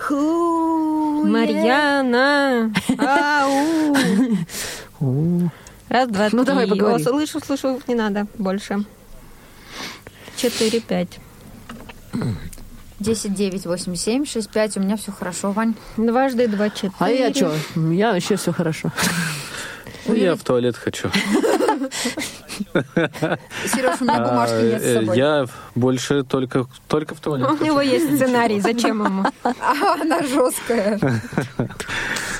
Марьяна. 1.24 2.72
Ау. 2.98 3.96
Раз, 5.90 6.10
два, 6.10 6.30
Ну, 6.32 6.44
три. 6.44 6.46
давай 6.46 6.68
поговори. 6.68 7.04
О, 7.04 7.06
слышу, 7.10 7.40
слышу, 7.40 7.82
не 7.88 7.96
надо 7.96 8.28
больше. 8.38 8.84
Четыре, 10.36 10.80
пять. 10.82 11.20
10, 13.00 13.34
9, 13.34 13.66
8, 13.66 13.96
7, 13.96 14.26
6, 14.26 14.50
5. 14.50 14.78
У 14.78 14.80
меня 14.82 14.98
все 14.98 15.12
хорошо, 15.12 15.52
Вань. 15.52 15.76
Дважды 15.98 16.48
два, 16.48 16.70
четыре. 16.70 16.94
А 17.00 17.10
я 17.10 17.34
что? 17.34 17.54
Я 17.76 18.12
вообще 18.14 18.36
все 18.38 18.52
хорошо. 18.52 18.92
Ну, 20.08 20.14
я 20.16 20.36
в 20.36 20.44
туалет 20.44 20.76
хочу. 20.78 21.10
Сереж, 23.66 24.02
у 24.02 24.04
меня 24.06 24.20
бумажки 24.20 24.56
А, 24.56 24.62
нет 24.64 24.82
с 24.82 24.86
э, 24.86 24.94
собой. 25.00 25.18
Я 25.18 25.46
больше 25.76 26.24
только, 26.24 26.66
только 26.88 27.16
в 27.16 27.20
туалет. 27.20 27.50
У 27.50 27.64
него 27.64 27.82
есть 27.82 28.16
сценарий, 28.16 28.60
зачем 28.60 29.04
ему? 29.04 29.26
А, 29.44 29.94
Она 30.02 30.22
жесткая. 30.24 31.00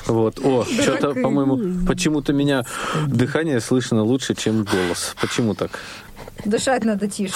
Вот. 0.06 0.38
О, 0.42 0.64
что-то, 0.64 1.12
по-моему, 1.14 1.86
почему-то 1.86 2.32
меня 2.32 2.64
дыхание 3.06 3.60
слышно 3.60 4.02
лучше, 4.02 4.34
чем 4.34 4.64
голос. 4.64 5.14
Почему 5.20 5.54
так? 5.54 5.70
Дышать 6.44 6.84
надо 6.84 7.08
тише. 7.08 7.34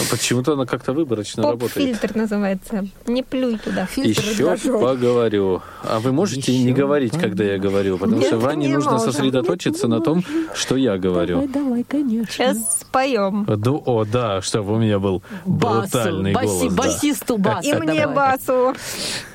А 0.00 0.10
Почему-то 0.10 0.54
она 0.54 0.64
как-то 0.64 0.92
выборочно 0.94 1.42
работает. 1.42 1.72
Поп-фильтр 1.74 2.16
называется. 2.16 2.86
Не 3.06 3.22
плюй 3.22 3.58
туда. 3.58 3.86
Еще 3.96 4.72
поговорю. 4.80 5.60
А 5.82 6.00
вы 6.00 6.12
можете 6.12 6.56
не 6.58 6.72
говорить, 6.72 7.12
когда 7.18 7.44
я 7.44 7.58
говорю, 7.58 7.98
потому 7.98 8.18
Нет, 8.18 8.28
что 8.28 8.38
Ване 8.38 8.68
не 8.68 8.74
нужно 8.74 8.92
можем. 8.92 9.12
сосредоточиться 9.12 9.88
на 9.88 10.00
том, 10.00 10.24
что 10.54 10.76
я 10.76 10.96
говорю. 10.98 11.46
давай, 11.48 11.84
конечно. 11.84 12.32
Сейчас 12.32 12.80
споем. 12.80 13.44
Ду- 13.46 13.82
О, 13.84 14.04
да, 14.04 14.40
чтобы 14.40 14.74
у 14.74 14.78
меня 14.78 14.98
был 14.98 15.22
брутальный 15.44 16.32
баси- 16.32 16.46
голос. 16.46 16.72
да. 16.74 16.82
басисту 16.82 17.36
бас. 17.38 17.64
И 17.64 17.72
мне 17.74 18.00
давай. 18.06 18.14
басу. 18.38 18.74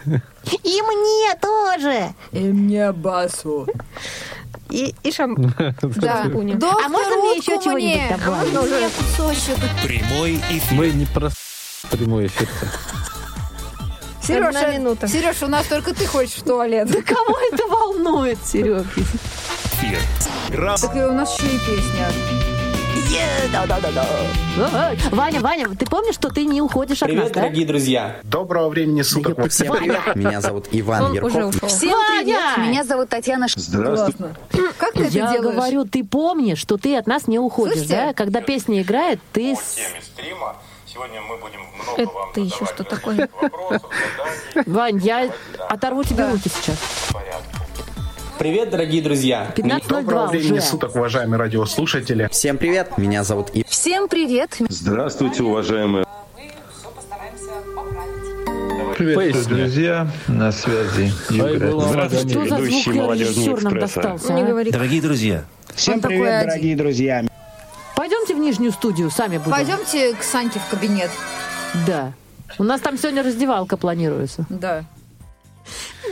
И 0.63 0.81
мне 0.81 1.35
тоже. 1.41 2.15
И 2.31 2.39
мне 2.51 2.91
басу. 2.93 3.67
И, 4.69 4.93
и 5.03 5.11
шам... 5.11 5.35
Да. 5.37 6.23
А 6.23 6.29
можно 6.89 7.15
мне 7.17 7.37
еще 7.37 7.59
чего-нибудь 7.63 8.19
добавить? 8.19 8.53
Можно 8.53 8.61
уже 8.61 8.89
кусочек. 8.89 9.57
Прямой 9.83 10.35
эфир. 10.35 10.73
Мы 10.73 10.89
не 10.89 11.05
про 11.05 11.29
прямой 11.91 12.27
эфир. 12.27 12.47
Одна 14.29 14.51
Сереж, 14.51 14.73
минута. 14.73 15.07
Сереж, 15.07 15.41
у 15.41 15.47
нас 15.47 15.67
только 15.67 15.93
ты 15.93 16.05
хочешь 16.05 16.35
в 16.35 16.43
туалет. 16.43 16.89
Да 16.91 17.01
кого 17.01 17.37
это 17.51 17.65
волнует, 17.67 18.37
Серег? 18.45 18.85
Так 20.81 20.95
и 20.95 20.99
у 20.99 21.13
нас 21.13 21.39
еще 21.39 21.47
и 21.47 21.59
песня. 21.59 22.56
Ваня, 25.11 25.39
Ваня, 25.39 25.67
ты 25.77 25.85
помнишь, 25.85 26.15
что 26.15 26.29
ты 26.29 26.45
не 26.45 26.61
уходишь 26.61 27.01
от 27.01 27.09
нас, 27.09 27.15
Привет, 27.17 27.33
да? 27.33 27.41
дорогие 27.41 27.65
друзья! 27.65 28.19
Доброго 28.23 28.69
времени 28.69 29.01
суток, 29.01 29.37
Максим. 29.37 29.67
Ваня. 29.67 30.01
Меня 30.15 30.41
зовут 30.41 30.67
Иван 30.71 31.03
Он 31.03 31.13
Ярков. 31.13 31.31
Всем 31.69 31.95
привет, 32.09 32.37
Ваня! 32.57 32.69
меня 32.69 32.83
зовут 32.83 33.09
Татьяна 33.09 33.47
Ш- 33.47 33.59
Здравствуйте. 33.59 34.35
Как 34.77 34.93
ты 34.93 35.03
Я 35.03 35.25
это 35.25 35.33
делаешь? 35.41 35.41
говорю, 35.55 35.85
ты 35.85 36.03
помнишь, 36.03 36.59
что 36.59 36.77
ты 36.77 36.97
от 36.97 37.07
нас 37.07 37.27
не 37.27 37.39
уходишь, 37.39 37.75
Слышите? 37.77 37.95
да? 37.95 38.13
Когда 38.13 38.41
песня 38.41 38.81
играет, 38.81 39.19
ты... 39.31 39.55
с- 39.55 39.77
стрима. 40.13 40.55
Сегодня 40.85 41.21
мы 41.21 41.37
будем 41.37 41.59
много 41.75 42.01
Это 42.31 42.39
еще 42.41 42.65
что 42.65 42.83
такое? 42.83 43.29
Вань, 44.65 44.97
я 44.99 45.29
оторву 45.69 46.03
тебе 46.03 46.25
руки 46.29 46.49
сейчас. 46.49 46.77
Привет, 48.39 48.69
дорогие 48.69 49.01
друзья! 49.01 49.51
15.02 49.55 49.87
Доброго 49.89 50.27
времени 50.27 50.59
уже. 50.59 50.61
суток, 50.61 50.95
уважаемые 50.95 51.39
радиослушатели. 51.39 52.27
Всем 52.31 52.57
привет! 52.57 52.97
Меня 52.97 53.23
зовут 53.23 53.49
И. 53.53 53.63
Всем 53.67 54.07
привет. 54.07 54.57
Здравствуйте, 54.69 55.43
уважаемые. 55.43 56.05
Приветствую, 58.95 58.95
Приветствую, 58.95 59.57
друзья. 59.59 60.07
На 60.27 60.51
связи. 60.51 61.11
Здравствуйте, 61.29 62.29
Что 62.29 62.45
за 62.47 62.55
ведущий 62.55 62.91
молодежного 62.91 63.55
экспресса. 63.55 64.01
а? 64.01 64.71
Дорогие 64.71 65.01
друзья, 65.01 65.45
Всем 65.75 66.01
привет, 66.01 66.47
дорогие 66.47 66.75
друзья. 66.75 67.23
Пойдемте 67.95 68.35
в 68.35 68.39
нижнюю 68.39 68.71
студию, 68.71 69.09
сами 69.09 69.37
будем. 69.37 69.51
Пойдемте 69.51 70.13
к 70.15 70.23
Саньке 70.23 70.59
в 70.59 70.69
кабинет. 70.69 71.09
Да. 71.85 72.13
У 72.59 72.63
нас 72.63 72.81
там 72.81 72.97
сегодня 72.97 73.23
раздевалка 73.23 73.77
планируется. 73.77 74.45
Да. 74.49 74.83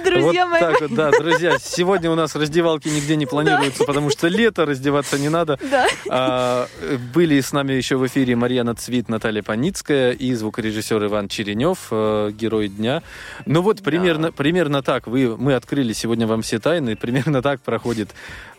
Друзья 0.04 0.46
вот 0.46 0.52
мои. 0.52 0.60
так 0.60 0.82
вот, 0.82 0.94
да, 0.94 1.12
друзья. 1.12 1.58
Сегодня 1.60 2.12
у 2.12 2.16
нас 2.16 2.36
раздевалки 2.36 2.88
нигде 2.88 3.16
не 3.16 3.26
планируются, 3.26 3.84
потому 3.86 4.10
что 4.10 4.28
лето, 4.28 4.66
раздеваться 4.66 5.18
не 5.18 5.30
надо. 5.30 5.60
Да. 5.70 5.88
А, 6.10 6.68
были 7.14 7.40
с 7.40 7.52
нами 7.52 7.74
еще 7.74 7.98
в 7.98 8.06
эфире 8.08 8.36
Марьяна 8.36 8.76
Цвит, 8.76 9.10
Наталья 9.10 9.44
Паницкая 9.44 10.12
и 10.12 10.34
звукорежиссер 10.34 11.06
Иван 11.06 11.28
Черенев, 11.28 11.88
э, 11.92 12.32
герой 12.34 12.68
дня. 12.68 13.04
Ну 13.46 13.62
вот, 13.62 13.82
примерно, 13.84 14.32
примерно 14.32 14.82
так. 14.82 15.08
Вы, 15.08 15.36
мы 15.38 15.54
открыли 15.54 15.94
сегодня 15.94 16.28
вам 16.28 16.42
все 16.42 16.60
тайны. 16.60 16.96
Примерно 16.96 17.42
так 17.42 17.62
проходит 17.62 18.10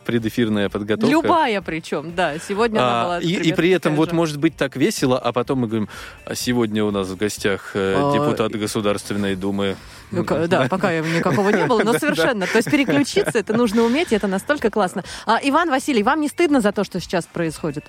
предэфирная 0.07 0.69
подготовка. 0.69 1.13
Любая 1.13 1.61
причем, 1.61 2.15
да. 2.15 2.39
Сегодня 2.39 2.79
она 2.79 3.01
А, 3.01 3.05
была, 3.05 3.21
и, 3.21 3.33
и 3.33 3.53
при 3.53 3.71
этом 3.71 3.97
вот 3.97 4.11
же. 4.11 4.15
может 4.15 4.39
быть 4.39 4.57
так 4.57 4.77
весело, 4.77 5.19
а 5.19 5.33
потом 5.33 5.59
мы 5.61 5.67
говорим, 5.67 5.89
а 6.25 6.35
сегодня 6.35 6.85
у 6.85 6.91
нас 6.91 7.09
в 7.09 7.17
гостях 7.17 7.73
э, 7.75 7.95
А, 7.97 8.13
депутат 8.15 8.53
Государственной 8.53 9.35
Думы. 9.35 9.77
Ну, 10.13 10.25
Да, 10.49 10.69
пока 10.69 10.93
его 10.93 11.09
никакого 11.09 11.51
не 11.51 11.67
было, 11.67 11.83
но 11.83 11.93
совершенно. 11.99 12.47
То 12.47 12.59
есть 12.59 12.71
переключиться, 12.71 13.39
это 13.39 13.53
нужно 13.53 13.83
уметь, 13.83 14.13
и 14.13 14.17
это 14.17 14.29
настолько 14.29 14.71
классно. 14.71 15.03
А, 15.27 15.39
Иван 15.43 15.69
Василий, 15.71 16.03
вам 16.03 16.21
не 16.21 16.29
стыдно 16.29 16.61
за 16.61 16.73
то, 16.73 16.85
что 16.85 17.01
сейчас 17.01 17.27
происходит? 17.27 17.85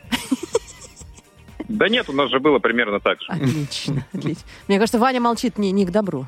Да 1.68 1.90
нет, 1.90 2.10
у 2.10 2.14
нас 2.14 2.30
же 2.32 2.40
было 2.40 2.60
примерно 2.60 3.00
так 3.00 3.20
же. 3.22 3.28
Отлично, 3.28 4.06
отлично. 4.14 4.44
Мне 4.68 4.80
кажется, 4.80 5.00
Ваня 5.00 5.20
молчит 5.20 5.58
не, 5.58 5.72
не 5.72 5.86
к 5.86 5.92
добру. 5.92 6.26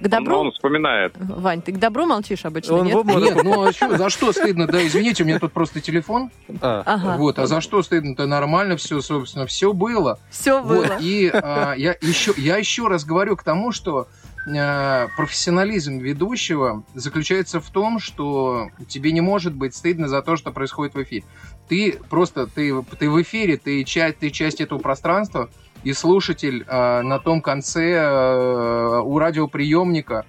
К 0.00 0.08
добру? 0.08 0.36
он 0.36 0.52
вспоминает. 0.52 1.14
Вань, 1.18 1.62
ты 1.62 1.72
к 1.72 1.78
добру 1.78 2.06
молчишь 2.06 2.44
обычно, 2.44 2.74
Он 2.74 2.86
нет? 2.86 3.04
Нет, 3.04 3.44
ну 3.44 3.62
а 3.62 3.72
чё, 3.72 3.96
за 3.96 4.10
что 4.10 4.32
стыдно? 4.32 4.66
Да, 4.66 4.84
извините, 4.86 5.22
у 5.22 5.26
меня 5.26 5.38
тут 5.38 5.52
просто 5.52 5.80
телефон. 5.80 6.30
Ага. 6.60 7.16
Вот, 7.16 7.38
а 7.38 7.46
за 7.46 7.60
что 7.60 7.82
стыдно-то 7.82 8.26
нормально 8.26 8.76
все, 8.76 9.00
собственно, 9.00 9.46
все 9.46 9.72
было. 9.72 10.18
Все 10.30 10.60
Вот, 10.60 10.86
было. 10.86 10.98
и 11.00 11.30
а, 11.32 11.74
я, 11.74 11.94
еще, 12.00 12.34
я 12.36 12.56
еще 12.56 12.88
раз 12.88 13.04
говорю 13.04 13.36
к 13.36 13.42
тому, 13.42 13.72
что 13.72 14.06
а, 14.54 15.08
профессионализм 15.16 15.98
ведущего 15.98 16.84
заключается 16.94 17.60
в 17.60 17.68
том, 17.70 17.98
что 17.98 18.68
тебе 18.88 19.12
не 19.12 19.20
может 19.20 19.54
быть 19.54 19.74
стыдно 19.74 20.08
за 20.08 20.22
то, 20.22 20.36
что 20.36 20.52
происходит 20.52 20.94
в 20.94 21.02
эфире. 21.02 21.24
Ты 21.68 21.98
просто, 22.10 22.46
ты, 22.46 22.72
ты 22.98 23.10
в 23.10 23.20
эфире, 23.22 23.56
ты 23.56 23.82
часть, 23.84 24.18
ты 24.18 24.30
часть 24.30 24.60
этого 24.60 24.78
пространства, 24.78 25.48
и 25.86 25.92
слушатель 25.92 26.64
а, 26.66 27.02
на 27.02 27.20
том 27.20 27.40
конце 27.40 27.96
а, 27.96 29.02
у 29.02 29.20
радиоприемника 29.20 30.26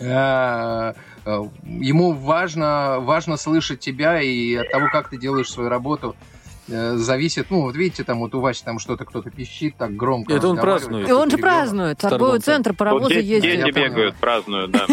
а, 0.00 0.94
а, 1.26 1.50
ему 1.62 2.12
важно, 2.12 2.96
важно 3.00 3.36
слышать 3.36 3.80
тебя 3.80 4.18
и 4.18 4.54
от 4.54 4.70
того, 4.70 4.88
как 4.90 5.10
ты 5.10 5.18
делаешь 5.18 5.50
свою 5.50 5.68
работу, 5.68 6.16
э, 6.18 6.35
зависит, 6.68 7.46
ну, 7.50 7.62
вот 7.62 7.76
видите, 7.76 8.02
там 8.04 8.18
вот 8.20 8.34
у 8.34 8.40
Васи 8.40 8.62
там 8.64 8.78
что-то 8.78 9.04
кто-то 9.04 9.30
пищит 9.30 9.76
так 9.76 9.94
громко. 9.94 10.32
Это 10.34 10.48
он 10.48 10.56
празднует. 10.58 11.08
И 11.08 11.12
он 11.12 11.30
же 11.30 11.36
ребенок. 11.36 11.54
празднует. 11.54 11.98
Торговый 11.98 12.40
центр, 12.40 12.72
паровозы 12.74 13.14
де- 13.14 13.20
ездят. 13.22 13.64
дети 13.66 13.74
бегают, 13.74 14.16
празднуют, 14.16 14.70
да. 14.72 14.86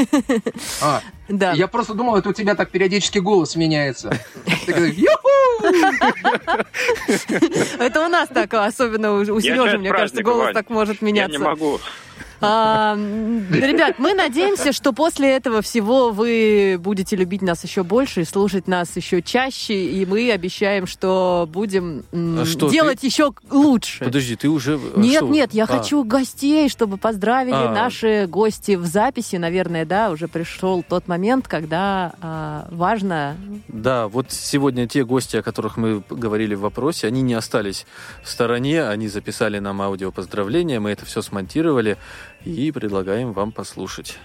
А, 0.82 1.02
Да. 1.30 1.54
я 1.54 1.68
просто 1.68 1.94
думал, 1.94 2.18
это 2.18 2.30
у 2.30 2.34
тебя 2.34 2.54
так 2.54 2.70
периодически 2.70 3.18
голос 3.20 3.56
меняется. 3.56 4.18
Ты 4.66 4.74
говоришь, 4.74 4.96
«Ю-ху!» 4.98 5.64
Это 7.80 8.06
у 8.06 8.10
нас 8.10 8.28
так, 8.30 8.54
особенно 8.54 9.14
у, 9.14 9.24
Я 9.24 9.42
Сережи, 9.42 9.78
мне 9.78 9.90
кажется, 9.92 10.22
голос 10.24 10.54
так 10.54 10.70
может 10.70 11.02
Я 11.02 11.06
меняться. 11.08 11.38
не 11.40 11.44
могу. 11.44 11.80
А, 12.42 12.96
Ребят, 12.96 14.00
мы 14.00 14.14
надеемся, 14.14 14.74
что 14.74 14.92
после 14.94 15.32
этого 15.36 15.62
всего 15.62 16.12
вы 16.12 16.78
будете 16.80 17.16
любить 17.16 17.42
нас 17.42 17.64
еще 17.64 17.84
больше 17.84 18.22
и 18.22 18.26
слушать 18.26 18.68
нас 18.68 18.96
еще 18.96 19.22
чаще, 19.22 19.74
и 19.86 20.06
мы 20.06 20.32
обещаем, 20.32 20.88
что 20.88 21.48
будем 21.52 22.04
А 22.12 22.46
что, 22.46 22.70
делать 22.70 23.04
еще 23.04 23.34
лучше. 23.50 24.04
Подожди, 24.04 24.36
ты 24.36 24.50
уже... 24.50 24.74
э, 24.74 25.00
Нет, 25.00 25.24
что? 25.24 25.28
нет, 25.28 25.54
я 25.54 25.64
А, 25.64 25.68
хочу 25.68 26.04
гостей, 26.04 26.70
чтобы 26.70 26.98
поздравили 26.98 27.54
А. 27.56 27.72
наши 27.72 28.28
гости 28.28 28.76
в 28.76 28.86
записи. 28.86 29.38
Наверное, 29.38 29.86
да, 29.86 30.10
уже 30.12 30.28
пришел 30.28 30.84
тот 30.88 31.08
момент, 31.08 31.48
когда 31.48 32.14
а, 32.22 32.68
важно... 32.72 33.38
Да, 33.68 34.08
вот 34.08 34.32
сегодня 34.32 34.88
те 34.88 35.04
гости, 35.06 35.38
о 35.38 35.44
которых 35.44 35.78
мы 35.78 36.04
говорили 36.10 36.56
в 36.56 36.62
вопросе, 36.62 37.08
они 37.08 37.22
не 37.22 37.34
остались 37.34 37.86
в 38.24 38.30
стороне, 38.30 38.84
они 38.84 39.08
записали 39.08 39.60
нам 39.60 39.82
аудио 39.82 40.12
поздравления, 40.12 40.80
мы 40.80 40.92
это 40.92 41.06
все 41.06 41.22
смонтировали 41.22 41.98
и 42.46 42.72
предлагаем 42.72 43.34
вам 43.34 43.52
послушать. 43.52 44.18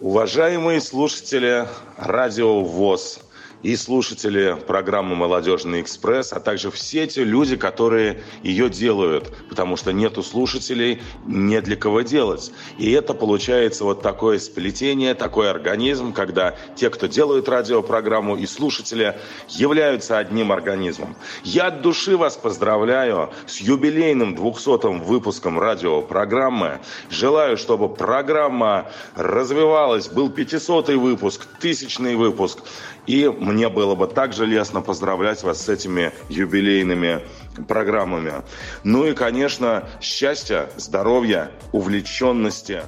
Уважаемые 0.00 0.80
слушатели 0.80 1.66
Радио 1.96 2.62
ВОЗ 2.62 3.20
и 3.62 3.74
слушатели 3.76 4.56
программы 4.66 5.16
«Молодежный 5.16 5.80
экспресс», 5.80 6.32
а 6.32 6.40
также 6.40 6.70
все 6.70 7.06
те 7.06 7.24
люди, 7.24 7.56
которые 7.56 8.22
ее 8.42 8.70
делают, 8.70 9.32
потому 9.48 9.76
что 9.76 9.92
нету 9.92 10.22
слушателей, 10.22 11.02
не 11.26 11.60
для 11.60 11.76
кого 11.76 12.02
делать. 12.02 12.52
И 12.78 12.90
это 12.92 13.14
получается 13.14 13.84
вот 13.84 14.02
такое 14.02 14.38
сплетение, 14.38 15.14
такой 15.14 15.50
организм, 15.50 16.12
когда 16.12 16.56
те, 16.76 16.90
кто 16.90 17.06
делают 17.06 17.48
радиопрограмму, 17.48 18.36
и 18.36 18.46
слушатели 18.46 19.16
являются 19.48 20.18
одним 20.18 20.52
организмом. 20.52 21.16
Я 21.42 21.68
от 21.68 21.82
души 21.82 22.16
вас 22.16 22.36
поздравляю 22.36 23.30
с 23.46 23.58
юбилейным 23.58 24.34
200-м 24.34 25.02
выпуском 25.02 25.58
радиопрограммы. 25.58 26.80
Желаю, 27.10 27.56
чтобы 27.56 27.88
программа 27.88 28.90
развивалась, 29.16 30.08
был 30.08 30.28
500-й 30.28 30.96
выпуск, 30.96 31.46
тысячный 31.60 32.16
выпуск. 32.16 32.60
И 33.06 33.26
мне 33.48 33.70
было 33.70 33.94
бы 33.94 34.06
также 34.06 34.44
лестно 34.44 34.82
поздравлять 34.82 35.42
вас 35.42 35.62
с 35.62 35.68
этими 35.68 36.12
юбилейными 36.28 37.22
программами. 37.66 38.32
Ну 38.84 39.06
и, 39.06 39.14
конечно, 39.14 39.88
счастья, 40.02 40.68
здоровья, 40.76 41.50
увлеченности. 41.72 42.82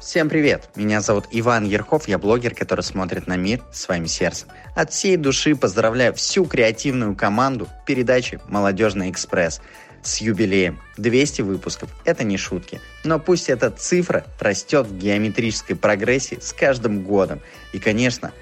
Всем 0.00 0.28
привет! 0.28 0.70
Меня 0.74 1.00
зовут 1.00 1.26
Иван 1.30 1.64
Ерхов, 1.64 2.08
я 2.08 2.18
блогер, 2.18 2.54
который 2.54 2.80
смотрит 2.80 3.26
на 3.26 3.36
мир 3.36 3.60
своим 3.72 4.06
сердцем. 4.06 4.48
От 4.74 4.90
всей 4.90 5.16
души 5.16 5.54
поздравляю 5.54 6.14
всю 6.14 6.44
креативную 6.44 7.14
команду 7.14 7.68
передачи 7.86 8.40
«Молодежный 8.48 9.10
экспресс» 9.10 9.60
с 10.02 10.18
юбилеем. 10.18 10.80
200 10.96 11.42
выпусков– 11.42 11.90
это 12.04 12.24
не 12.24 12.36
шутки. 12.36 12.80
Но 13.04 13.20
пусть 13.20 13.48
эта 13.48 13.70
цифра 13.70 14.24
растет 14.40 14.86
в 14.86 14.98
геометрической 14.98 15.76
прогрессии 15.76 16.38
с 16.40 16.52
каждым 16.52 17.02
годом. 17.02 17.40
И, 17.72 17.78
конечно, 17.78 18.32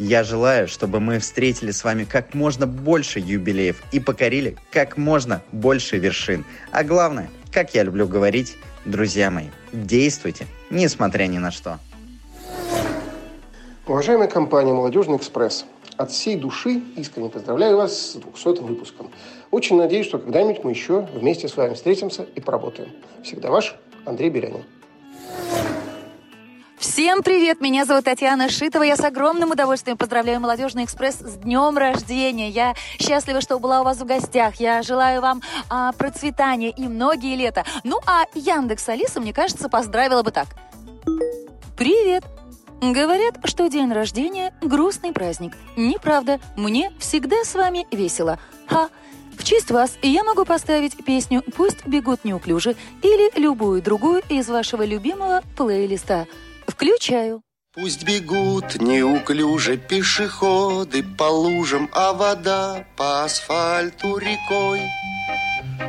я 0.00 0.24
желаю, 0.24 0.66
чтобы 0.66 0.98
мы 0.98 1.18
встретили 1.18 1.70
с 1.70 1.84
вами 1.84 2.04
как 2.04 2.32
можно 2.32 2.66
больше 2.66 3.20
юбилеев 3.20 3.82
и 3.92 4.00
покорили 4.00 4.56
как 4.72 4.96
можно 4.96 5.42
больше 5.52 5.98
вершин. 5.98 6.46
А 6.72 6.84
главное, 6.84 7.30
как 7.52 7.74
я 7.74 7.82
люблю 7.82 8.08
говорить, 8.08 8.56
друзья 8.86 9.30
мои, 9.30 9.48
действуйте, 9.72 10.46
несмотря 10.70 11.26
ни 11.26 11.36
на 11.36 11.50
что. 11.50 11.78
Уважаемая 13.86 14.28
компания 14.28 14.72
«Молодежный 14.72 15.18
экспресс», 15.18 15.66
от 15.98 16.10
всей 16.10 16.36
души 16.36 16.80
искренне 16.96 17.28
поздравляю 17.28 17.76
вас 17.76 18.12
с 18.12 18.14
200 18.14 18.62
выпуском. 18.62 19.10
Очень 19.50 19.76
надеюсь, 19.76 20.06
что 20.06 20.18
когда-нибудь 20.18 20.64
мы 20.64 20.70
еще 20.70 21.06
вместе 21.12 21.46
с 21.46 21.56
вами 21.58 21.74
встретимся 21.74 22.26
и 22.34 22.40
поработаем. 22.40 22.88
Всегда 23.22 23.50
ваш 23.50 23.76
Андрей 24.06 24.30
Берянин. 24.30 24.64
Всем 26.80 27.22
привет! 27.22 27.60
Меня 27.60 27.84
зовут 27.84 28.06
Татьяна 28.06 28.48
Шитова. 28.48 28.84
Я 28.84 28.96
с 28.96 29.04
огромным 29.04 29.50
удовольствием 29.50 29.98
поздравляю 29.98 30.40
Молодежный 30.40 30.84
экспресс 30.84 31.16
с 31.16 31.34
днем 31.34 31.76
рождения. 31.76 32.48
Я 32.48 32.74
счастлива, 32.98 33.42
что 33.42 33.58
была 33.58 33.82
у 33.82 33.84
вас 33.84 33.98
в 33.98 34.06
гостях. 34.06 34.54
Я 34.56 34.80
желаю 34.80 35.20
вам 35.20 35.42
а, 35.68 35.92
процветания 35.92 36.70
и 36.70 36.88
многие 36.88 37.36
лета. 37.36 37.66
Ну, 37.84 38.00
а 38.06 38.24
Яндекс 38.34 38.88
Алиса, 38.88 39.20
мне 39.20 39.34
кажется, 39.34 39.68
поздравила 39.68 40.22
бы 40.22 40.30
так. 40.30 40.48
Привет! 41.76 42.24
Говорят, 42.80 43.34
что 43.44 43.68
день 43.68 43.92
рождения– 43.92 44.54
грустный 44.62 45.12
праздник. 45.12 45.52
Неправда. 45.76 46.40
Мне 46.56 46.92
всегда 46.98 47.44
с 47.44 47.54
вами 47.54 47.86
весело. 47.90 48.38
Ха! 48.68 48.88
В 49.38 49.44
честь 49.44 49.70
вас 49.70 49.98
я 50.00 50.24
могу 50.24 50.46
поставить 50.46 50.96
песню 51.04 51.42
«Пусть 51.56 51.86
бегут 51.86 52.24
неуклюже» 52.24 52.74
или 53.02 53.38
любую 53.38 53.82
другую 53.82 54.22
из 54.30 54.48
вашего 54.48 54.82
любимого 54.82 55.42
плейлиста. 55.58 56.26
Включаю. 56.70 57.42
Пусть 57.74 58.04
бегут 58.04 58.80
неуклюже 58.80 59.76
пешеходы 59.76 61.02
по 61.02 61.24
лужам, 61.24 61.88
а 61.92 62.12
вода 62.12 62.84
по 62.96 63.24
асфальту 63.24 64.18
рекой. 64.18 64.80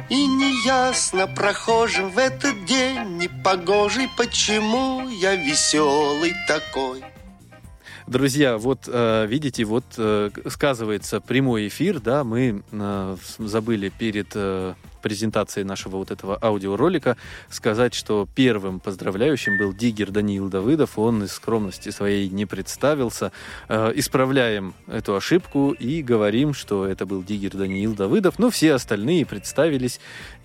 И 0.10 0.26
неясно 0.26 1.28
прохожим 1.28 2.10
в 2.10 2.18
этот 2.18 2.66
день 2.66 3.18
непогожий, 3.18 4.10
почему 4.18 5.08
я 5.10 5.36
веселый 5.36 6.34
такой. 6.48 7.04
Друзья, 8.12 8.58
вот 8.58 8.90
э, 8.92 9.26
видите, 9.26 9.64
вот 9.64 9.86
э, 9.96 10.32
сказывается 10.48 11.22
прямой 11.22 11.70
эфир, 11.70 12.02
да, 12.02 12.26
мы 12.26 12.62
э, 12.70 13.18
забыли 13.38 13.88
перед 13.88 14.36
презентацией 15.02 15.66
нашего 15.66 15.96
вот 15.96 16.12
этого 16.12 16.38
аудиоролика 16.42 17.16
сказать, 17.50 17.94
что 17.94 18.28
первым 18.36 18.82
поздравляющим 18.82 19.58
был 19.58 19.72
Диггер 19.72 20.12
Даниил 20.12 20.50
Давыдов, 20.50 21.00
он 21.00 21.24
из 21.24 21.32
скромности 21.32 21.90
своей 21.90 22.28
не 22.28 22.46
представился. 22.46 23.32
Исправляем 23.70 24.74
эту 24.88 25.16
ошибку 25.16 25.72
и 25.72 26.04
говорим, 26.04 26.54
что 26.54 26.86
это 26.86 27.06
был 27.06 27.24
Диггер 27.24 27.56
Даниил 27.56 27.96
Давыдов, 27.96 28.40
но 28.40 28.50
все 28.50 28.74
остальные 28.74 29.26
представились, 29.26 30.02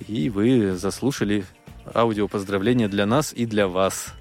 и 0.06 0.30
вы 0.30 0.76
заслушали 0.76 1.44
аудио 1.94 2.28
поздравления 2.28 2.86
для 2.86 3.06
нас 3.06 3.32
и 3.32 3.44
для 3.44 3.66
вас. 3.66 4.14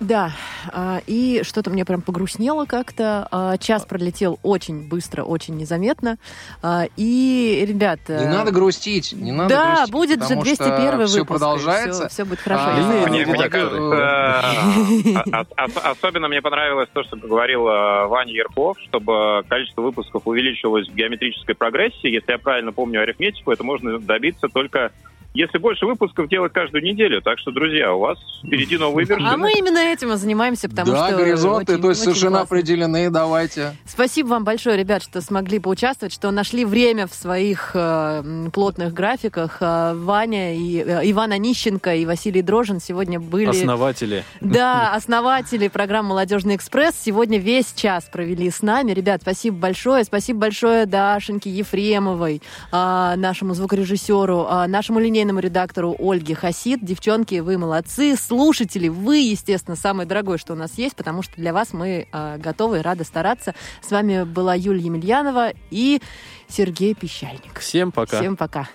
Да, 0.00 0.30
а, 0.72 1.00
и 1.08 1.40
что-то 1.42 1.70
мне 1.70 1.84
прям 1.84 2.02
погрустнело 2.02 2.66
как-то. 2.66 3.26
А, 3.32 3.56
Час 3.58 3.84
пролетел 3.84 4.38
очень 4.44 4.88
быстро, 4.88 5.24
очень 5.24 5.56
незаметно. 5.56 6.18
А, 6.62 6.84
И, 6.96 7.64
ребят... 7.68 7.98
Не 8.08 8.26
надо 8.28 8.52
грустить, 8.52 9.12
не 9.12 9.32
надо 9.32 9.48
Да, 9.54 9.66
грустить, 9.74 9.92
будет 9.92 10.18
же 10.22 10.28
потому 10.28 10.42
201 10.42 10.78
что 10.78 10.92
выпуск. 10.94 11.10
Все 11.10 11.24
продолжается. 11.24 12.08
Все, 12.08 12.08
все 12.14 12.24
будет 12.24 12.38
хорошо. 12.40 12.64
А, 12.66 12.76
Я 12.76 12.82
знаю, 12.84 13.08
Мне, 13.08 13.48
кажется, 13.48 13.76
а- 15.32 15.46
а- 15.56 15.64
ос- 15.64 15.96
особенно 15.98 16.28
мне 16.28 16.42
понравилось 16.42 16.88
то, 16.92 17.02
что 17.02 17.16
говорил 17.16 17.66
э, 17.66 18.06
Ваня 18.06 18.32
Ярков, 18.32 18.78
чтобы 18.80 19.42
количество 19.48 19.82
выпусков 19.82 20.22
увеличилось 20.26 20.88
в 20.88 20.94
геометрической 20.94 21.56
прогрессии. 21.56 22.08
Если 22.08 22.30
я 22.30 22.38
правильно 22.38 22.72
помню 22.72 23.02
арифметику, 23.02 23.50
это 23.50 23.64
можно 23.64 23.98
добиться 23.98 24.48
только 24.48 24.92
если 25.34 25.58
больше 25.58 25.86
выпусков 25.86 26.28
делать 26.28 26.52
каждую 26.52 26.82
неделю. 26.82 27.20
Так 27.22 27.38
что, 27.38 27.52
друзья, 27.52 27.94
у 27.94 28.00
вас 28.00 28.18
впереди 28.44 28.76
новые 28.76 29.06
вершины. 29.08 29.28
А 29.28 29.36
мы 29.36 29.52
именно 29.52 29.78
этим 29.78 30.12
и 30.12 30.16
занимаемся, 30.16 30.68
потому 30.68 30.92
да, 30.92 31.08
что... 31.08 31.16
горизонты, 31.18 31.72
очень- 31.74 31.82
то 31.82 31.88
есть 31.90 32.00
очень 32.00 32.10
совершенно 32.12 32.38
классно. 32.38 32.56
определены, 32.56 33.10
давайте. 33.10 33.76
Спасибо 33.86 34.28
вам 34.28 34.44
большое, 34.44 34.76
ребят, 34.76 35.02
что 35.02 35.20
смогли 35.20 35.58
поучаствовать, 35.58 36.12
что 36.12 36.30
нашли 36.30 36.64
время 36.64 37.06
в 37.06 37.14
своих 37.14 37.72
э, 37.74 38.48
плотных 38.52 38.94
графиках. 38.94 39.58
Э, 39.60 39.92
Ваня 39.94 40.56
и 40.56 40.78
э, 40.78 41.10
Иван 41.10 41.32
Онищенко 41.32 41.94
и 41.94 42.06
Василий 42.06 42.42
Дрожин 42.42 42.80
сегодня 42.80 43.20
были... 43.20 43.50
Основатели. 43.50 44.24
Да, 44.40 44.94
основатели 44.94 45.68
программы 45.68 46.10
«Молодежный 46.10 46.56
экспресс» 46.56 46.94
сегодня 47.00 47.38
весь 47.38 47.72
час 47.74 48.08
провели 48.10 48.50
с 48.50 48.62
нами. 48.62 48.92
Ребят, 48.92 49.22
спасибо 49.22 49.56
большое. 49.58 50.04
Спасибо 50.04 50.40
большое 50.40 50.86
Дашеньке 50.86 51.50
Ефремовой, 51.50 52.42
а, 52.72 53.14
нашему 53.16 53.54
звукорежиссеру, 53.54 54.46
а, 54.48 54.66
нашему 54.66 54.98
линейному 54.98 55.17
редактору 55.22 55.94
Ольге 55.98 56.34
Хасид. 56.34 56.84
Девчонки, 56.84 57.40
вы 57.40 57.58
молодцы. 57.58 58.16
Слушатели, 58.16 58.88
вы, 58.88 59.18
естественно, 59.18 59.76
самое 59.76 60.08
дорогое, 60.08 60.38
что 60.38 60.52
у 60.52 60.56
нас 60.56 60.78
есть, 60.78 60.96
потому 60.96 61.22
что 61.22 61.36
для 61.36 61.52
вас 61.52 61.72
мы 61.72 62.06
а, 62.12 62.38
готовы 62.38 62.78
и 62.78 62.80
рады 62.80 63.04
стараться. 63.04 63.54
С 63.82 63.90
вами 63.90 64.24
была 64.24 64.54
Юлия 64.54 64.84
Емельянова 64.84 65.52
и 65.70 66.00
Сергей 66.48 66.94
Пещальник. 66.94 67.58
Всем 67.58 67.92
пока. 67.92 68.18
Всем 68.18 68.36
пока. 68.36 68.68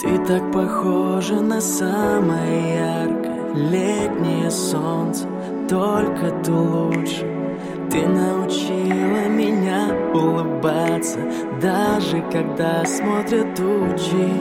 Ты 0.00 0.18
так 0.26 0.52
похожа 0.52 1.40
на 1.40 1.60
самое 1.60 2.74
яркое 2.74 3.32
летнее 3.54 4.50
солнце, 4.50 5.28
только 5.68 6.30
ты 6.42 6.52
лучше. 6.52 7.41
Ты 7.92 8.06
научила 8.06 9.28
меня 9.28 9.94
улыбаться, 10.14 11.18
даже 11.60 12.22
когда 12.32 12.86
смотрят 12.86 13.54
тучи. 13.54 14.32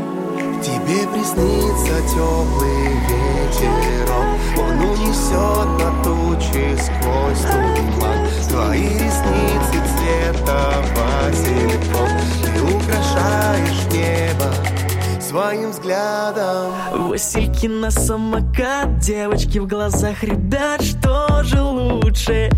Тебе 0.63 1.05
приснится 1.11 1.95
теплый 2.07 2.93
ветерок, 3.09 4.39
он 4.57 4.79
унесет 4.91 5.67
на 5.81 5.91
тучи 6.01 6.77
сквозь 6.79 7.41
туман. 7.41 8.25
Твои 8.47 8.87
ресницы 8.87 9.79
цвета 9.97 10.81
васильков, 10.95 12.09
ты 12.41 12.49
украшаешь 12.73 13.85
небо 13.91 14.47
своим 15.19 15.71
взглядом 15.71 16.73
Васильки 17.09 17.67
на 17.67 17.89
самокат, 17.91 18.99
девочки 18.99 19.59
в 19.59 19.67
глазах 19.67 20.23
ребят, 20.23 20.81
что 20.81 21.43
же 21.43 21.61
лучше? 21.61 22.49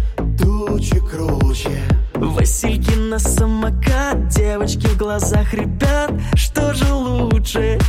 круче, 0.65 1.01
круче 1.01 1.81
Васильки 2.15 2.95
на 2.95 3.19
самокат, 3.19 4.27
девочки 4.29 4.87
в 4.87 4.97
глазах 4.97 5.53
ребят 5.53 6.11
Что 6.35 6.73
же 6.73 6.93
лучше? 6.93 7.79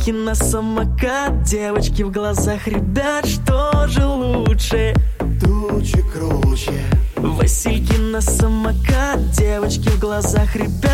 Девчонки 0.00 0.12
на 0.12 0.34
самокат, 0.34 1.42
девочки 1.42 2.02
в 2.02 2.10
глазах 2.10 2.66
ребят, 2.66 3.26
что 3.26 3.86
же 3.86 4.06
лучше? 4.06 4.94
Тучи 5.42 6.02
круче. 6.12 6.84
Васильки 7.16 7.96
на 7.96 8.22
самокат, 8.22 9.30
девочки 9.32 9.88
в 9.88 10.00
глазах 10.00 10.56
ребят. 10.56 10.89